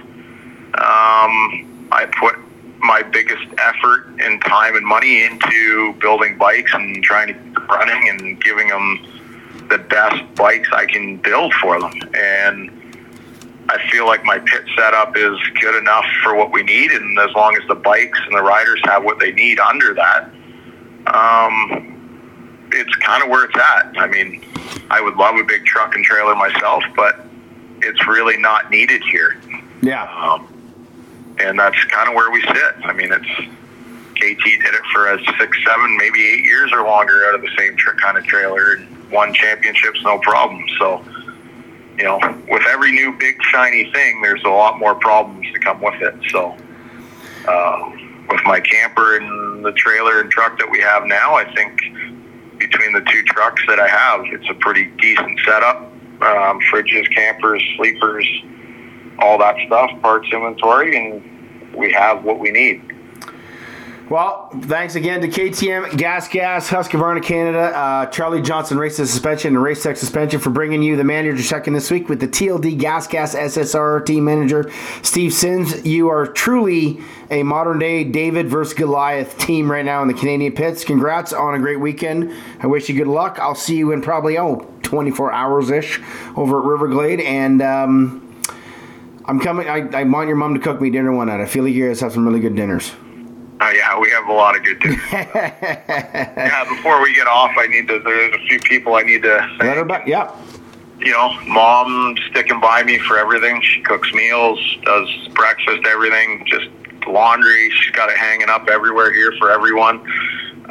Um, 0.74 1.88
I 1.92 2.06
put 2.18 2.36
my 2.78 3.02
biggest 3.02 3.44
effort 3.58 4.06
and 4.20 4.42
time 4.42 4.76
and 4.76 4.86
money 4.86 5.22
into 5.22 5.94
building 6.00 6.36
bikes 6.38 6.72
and 6.74 7.02
trying 7.02 7.28
to 7.28 7.34
keep 7.34 7.68
running 7.68 8.08
and 8.08 8.42
giving 8.42 8.68
them 8.68 9.06
the 9.68 9.78
best 9.78 10.22
bikes 10.34 10.68
I 10.72 10.86
can 10.86 11.16
build 11.18 11.52
for 11.54 11.80
them. 11.80 11.92
And 12.14 12.70
I 13.68 13.90
feel 13.90 14.06
like 14.06 14.24
my 14.24 14.38
pit 14.38 14.64
setup 14.76 15.16
is 15.16 15.38
good 15.60 15.76
enough 15.78 16.04
for 16.22 16.34
what 16.34 16.52
we 16.52 16.62
need, 16.62 16.90
and 16.90 17.18
as 17.18 17.30
long 17.34 17.56
as 17.56 17.66
the 17.68 17.74
bikes 17.74 18.18
and 18.26 18.36
the 18.36 18.42
riders 18.42 18.80
have 18.84 19.04
what 19.04 19.18
they 19.18 19.32
need 19.32 19.58
under 19.58 19.94
that, 19.94 20.30
um, 21.06 22.68
it's 22.72 22.94
kind 22.96 23.22
of 23.22 23.30
where 23.30 23.44
it's 23.44 23.56
at. 23.56 23.94
I 23.96 24.06
mean, 24.06 24.44
I 24.90 25.00
would 25.00 25.16
love 25.16 25.36
a 25.36 25.44
big 25.44 25.64
truck 25.64 25.94
and 25.94 26.04
trailer 26.04 26.34
myself, 26.34 26.82
but 26.94 27.26
it's 27.80 28.06
really 28.06 28.36
not 28.36 28.70
needed 28.70 29.02
here. 29.04 29.40
Yeah. 29.82 30.04
Um, 30.04 30.48
and 31.38 31.58
that's 31.58 31.82
kind 31.84 32.08
of 32.08 32.14
where 32.14 32.30
we 32.30 32.40
sit. 32.42 32.74
I 32.84 32.92
mean, 32.92 33.12
it's 33.12 33.26
KT 34.14 34.44
did 34.44 34.74
it 34.74 34.84
for 34.92 35.08
us 35.08 35.20
six, 35.38 35.56
seven, 35.66 35.96
maybe 35.96 36.24
eight 36.24 36.44
years 36.44 36.72
or 36.72 36.84
longer 36.84 37.26
out 37.26 37.34
of 37.34 37.42
the 37.42 37.50
same 37.58 37.76
tra- 37.76 37.96
kind 37.96 38.16
of 38.16 38.24
trailer 38.24 38.74
and 38.74 39.10
won 39.10 39.34
championships, 39.34 40.02
no 40.02 40.18
problem. 40.18 40.64
So, 40.78 41.04
you 41.98 42.04
know, 42.04 42.18
with 42.48 42.62
every 42.68 42.92
new 42.92 43.12
big 43.18 43.42
shiny 43.42 43.90
thing, 43.92 44.22
there's 44.22 44.44
a 44.44 44.48
lot 44.48 44.78
more 44.78 44.94
problems 44.94 45.46
to 45.52 45.58
come 45.58 45.80
with 45.80 46.00
it. 46.00 46.14
So, 46.30 46.56
uh, 47.48 47.90
with 48.30 48.40
my 48.44 48.60
camper 48.60 49.16
and 49.16 49.64
the 49.64 49.72
trailer 49.72 50.20
and 50.20 50.30
truck 50.30 50.58
that 50.58 50.70
we 50.70 50.80
have 50.80 51.04
now, 51.06 51.34
I 51.34 51.52
think 51.54 51.80
between 52.70 52.92
the 52.94 53.00
two 53.00 53.22
trucks 53.24 53.62
that 53.68 53.78
I 53.78 53.88
have, 53.88 54.24
it's 54.32 54.48
a 54.48 54.54
pretty 54.54 54.86
decent 54.98 55.38
setup. 55.44 55.82
Um, 56.22 56.58
fridges, 56.72 57.12
campers, 57.14 57.62
sleepers, 57.76 58.26
all 59.18 59.36
that 59.38 59.56
stuff, 59.66 59.90
parts 60.00 60.28
inventory, 60.32 60.96
and 60.96 61.74
we 61.74 61.92
have 61.92 62.24
what 62.24 62.38
we 62.38 62.50
need. 62.50 62.93
Well, 64.10 64.50
thanks 64.64 64.96
again 64.96 65.22
to 65.22 65.28
KTM, 65.28 65.96
Gas 65.96 66.28
Gas, 66.28 66.68
Husqvarna 66.68 67.22
Canada, 67.22 67.74
uh, 67.74 68.06
Charlie 68.06 68.42
Johnson 68.42 68.76
Race 68.76 68.96
Suspension, 68.96 69.54
and 69.54 69.62
Race 69.62 69.82
Tech 69.82 69.96
Suspension 69.96 70.40
for 70.40 70.50
bringing 70.50 70.82
you 70.82 70.94
the 70.96 71.04
manager 71.04 71.42
check 71.42 71.66
in 71.66 71.72
this 71.72 71.90
week 71.90 72.10
with 72.10 72.20
the 72.20 72.28
TLD 72.28 72.78
Gas 72.78 73.06
Gas 73.06 73.34
SSR 73.34 74.04
team 74.04 74.26
manager, 74.26 74.70
Steve 75.00 75.32
Simms. 75.32 75.86
You 75.86 76.10
are 76.10 76.26
truly 76.26 77.00
a 77.30 77.42
modern 77.44 77.78
day 77.78 78.04
David 78.04 78.46
versus 78.46 78.74
Goliath 78.74 79.38
team 79.38 79.70
right 79.70 79.86
now 79.86 80.02
in 80.02 80.08
the 80.08 80.14
Canadian 80.14 80.52
pits. 80.52 80.84
Congrats 80.84 81.32
on 81.32 81.54
a 81.54 81.58
great 81.58 81.80
weekend. 81.80 82.30
I 82.60 82.66
wish 82.66 82.90
you 82.90 82.94
good 82.94 83.06
luck. 83.06 83.38
I'll 83.38 83.54
see 83.54 83.76
you 83.76 83.92
in 83.92 84.02
probably, 84.02 84.36
oh, 84.36 84.70
24 84.82 85.32
hours 85.32 85.70
ish 85.70 85.98
over 86.36 86.58
at 86.58 86.66
Riverglade. 86.66 87.24
And, 87.24 87.62
um, 87.62 88.20
I'm 89.24 89.40
coming. 89.40 89.66
I, 89.66 89.88
I 89.98 90.04
want 90.04 90.28
your 90.28 90.36
mom 90.36 90.52
to 90.52 90.60
cook 90.60 90.82
me 90.82 90.90
dinner 90.90 91.10
one 91.10 91.28
night. 91.28 91.40
I 91.40 91.46
feel 91.46 91.64
like 91.64 91.72
you 91.72 91.88
guys 91.88 92.00
have 92.00 92.12
some 92.12 92.26
really 92.26 92.40
good 92.40 92.54
dinners. 92.54 92.92
Uh, 93.60 93.70
yeah, 93.70 93.98
we 93.98 94.10
have 94.10 94.26
a 94.26 94.32
lot 94.32 94.56
of 94.56 94.64
good 94.64 94.80
dinners. 94.80 95.00
yeah, 95.12 96.64
before 96.68 97.00
we 97.02 97.14
get 97.14 97.26
off, 97.26 97.52
I 97.56 97.66
need 97.66 97.86
to. 97.88 98.00
There's 98.00 98.34
a 98.34 98.46
few 98.46 98.58
people 98.60 98.96
I 98.96 99.02
need 99.02 99.22
to. 99.22 99.56
Let 99.60 99.76
her 99.76 99.84
back. 99.84 100.06
Yeah. 100.06 100.34
You 100.98 101.12
know, 101.12 101.38
mom 101.46 102.16
sticking 102.30 102.60
by 102.60 102.82
me 102.82 102.98
for 102.98 103.18
everything. 103.18 103.60
She 103.62 103.80
cooks 103.82 104.12
meals, 104.12 104.58
does 104.82 105.08
breakfast, 105.34 105.86
everything. 105.86 106.44
Just 106.46 106.68
laundry. 107.06 107.70
She's 107.70 107.92
got 107.92 108.10
it 108.10 108.16
hanging 108.16 108.48
up 108.48 108.68
everywhere 108.68 109.12
here 109.12 109.32
for 109.38 109.50
everyone. 109.50 110.00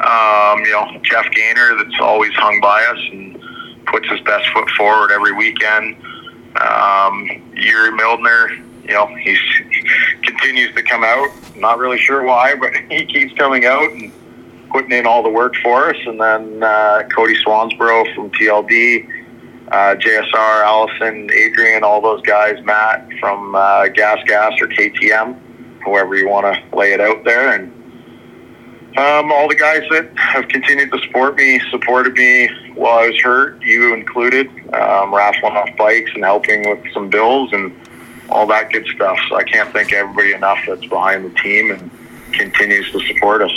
Um, 0.00 0.64
you 0.64 0.72
know, 0.72 1.00
Jeff 1.02 1.30
Gaynor 1.30 1.76
that's 1.76 2.00
always 2.00 2.32
hung 2.34 2.60
by 2.60 2.84
us 2.84 2.98
and 3.12 3.40
puts 3.86 4.08
his 4.08 4.20
best 4.20 4.48
foot 4.50 4.68
forward 4.70 5.12
every 5.12 5.32
weekend. 5.32 5.96
Um, 6.60 7.28
Yuri 7.54 7.90
Mildner, 7.90 8.62
you 8.86 8.92
know, 8.92 9.06
he's, 9.16 9.38
he 9.70 9.82
continues 10.22 10.74
to 10.74 10.82
come 10.82 11.04
out. 11.04 11.28
Not 11.56 11.78
really 11.78 11.98
sure 11.98 12.22
why, 12.22 12.54
but 12.54 12.74
he 12.90 13.06
keeps 13.06 13.34
coming 13.34 13.64
out 13.64 13.90
and 13.90 14.12
putting 14.70 14.92
in 14.92 15.06
all 15.06 15.22
the 15.22 15.30
work 15.30 15.54
for 15.62 15.88
us. 15.90 15.96
And 16.06 16.20
then 16.20 16.62
uh, 16.62 17.04
Cody 17.14 17.34
Swansboro 17.42 18.14
from 18.14 18.30
TLD, 18.30 19.08
uh, 19.68 19.94
JSR, 19.96 20.64
Allison, 20.64 21.30
Adrian, 21.32 21.82
all 21.82 22.00
those 22.00 22.20
guys, 22.22 22.62
Matt 22.64 23.08
from 23.20 23.54
uh, 23.54 23.88
Gas 23.88 24.18
Gas 24.26 24.52
or 24.60 24.68
KTM, 24.68 25.38
whoever 25.84 26.16
you 26.16 26.28
want 26.28 26.46
to 26.46 26.76
lay 26.76 26.92
it 26.92 27.00
out 27.00 27.24
there. 27.24 27.54
And 27.54 27.72
um, 28.98 29.32
all 29.32 29.48
the 29.48 29.56
guys 29.56 29.82
that 29.90 30.16
have 30.18 30.48
continued 30.48 30.92
to 30.92 30.98
support 31.00 31.36
me, 31.36 31.60
supported 31.70 32.14
me 32.14 32.48
while 32.74 32.98
I 32.98 33.08
was 33.08 33.20
hurt, 33.20 33.60
you 33.62 33.94
included, 33.94 34.48
um, 34.72 35.14
raffling 35.14 35.56
off 35.56 35.70
bikes 35.76 36.10
and 36.14 36.24
helping 36.24 36.68
with 36.68 36.92
some 36.92 37.08
bills 37.08 37.52
and 37.52 37.74
all 38.28 38.46
that 38.46 38.70
good 38.70 38.86
stuff. 38.94 39.18
So 39.28 39.36
I 39.36 39.44
can't 39.44 39.72
thank 39.72 39.92
everybody 39.92 40.32
enough 40.32 40.58
that's 40.66 40.86
behind 40.86 41.24
the 41.24 41.40
team 41.40 41.70
and 41.70 41.90
continues 42.32 42.90
to 42.92 43.00
support 43.06 43.42
us. 43.42 43.52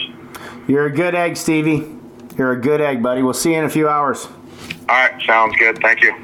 You're 0.68 0.88
a 0.88 0.91
good 0.91 1.15
egg, 1.15 1.38
Stevie. 1.38 1.95
You're 2.38 2.51
a 2.51 2.61
good 2.61 2.82
egg, 2.82 3.01
buddy. 3.01 3.22
We'll 3.22 3.34
see 3.34 3.53
you 3.53 3.59
in 3.59 3.65
a 3.65 3.70
few 3.70 3.88
hours. 3.88 4.26
All 4.26 4.95
right, 4.95 5.22
sounds 5.26 5.55
good. 5.57 5.80
Thank 5.82 6.01
you. 6.01 6.15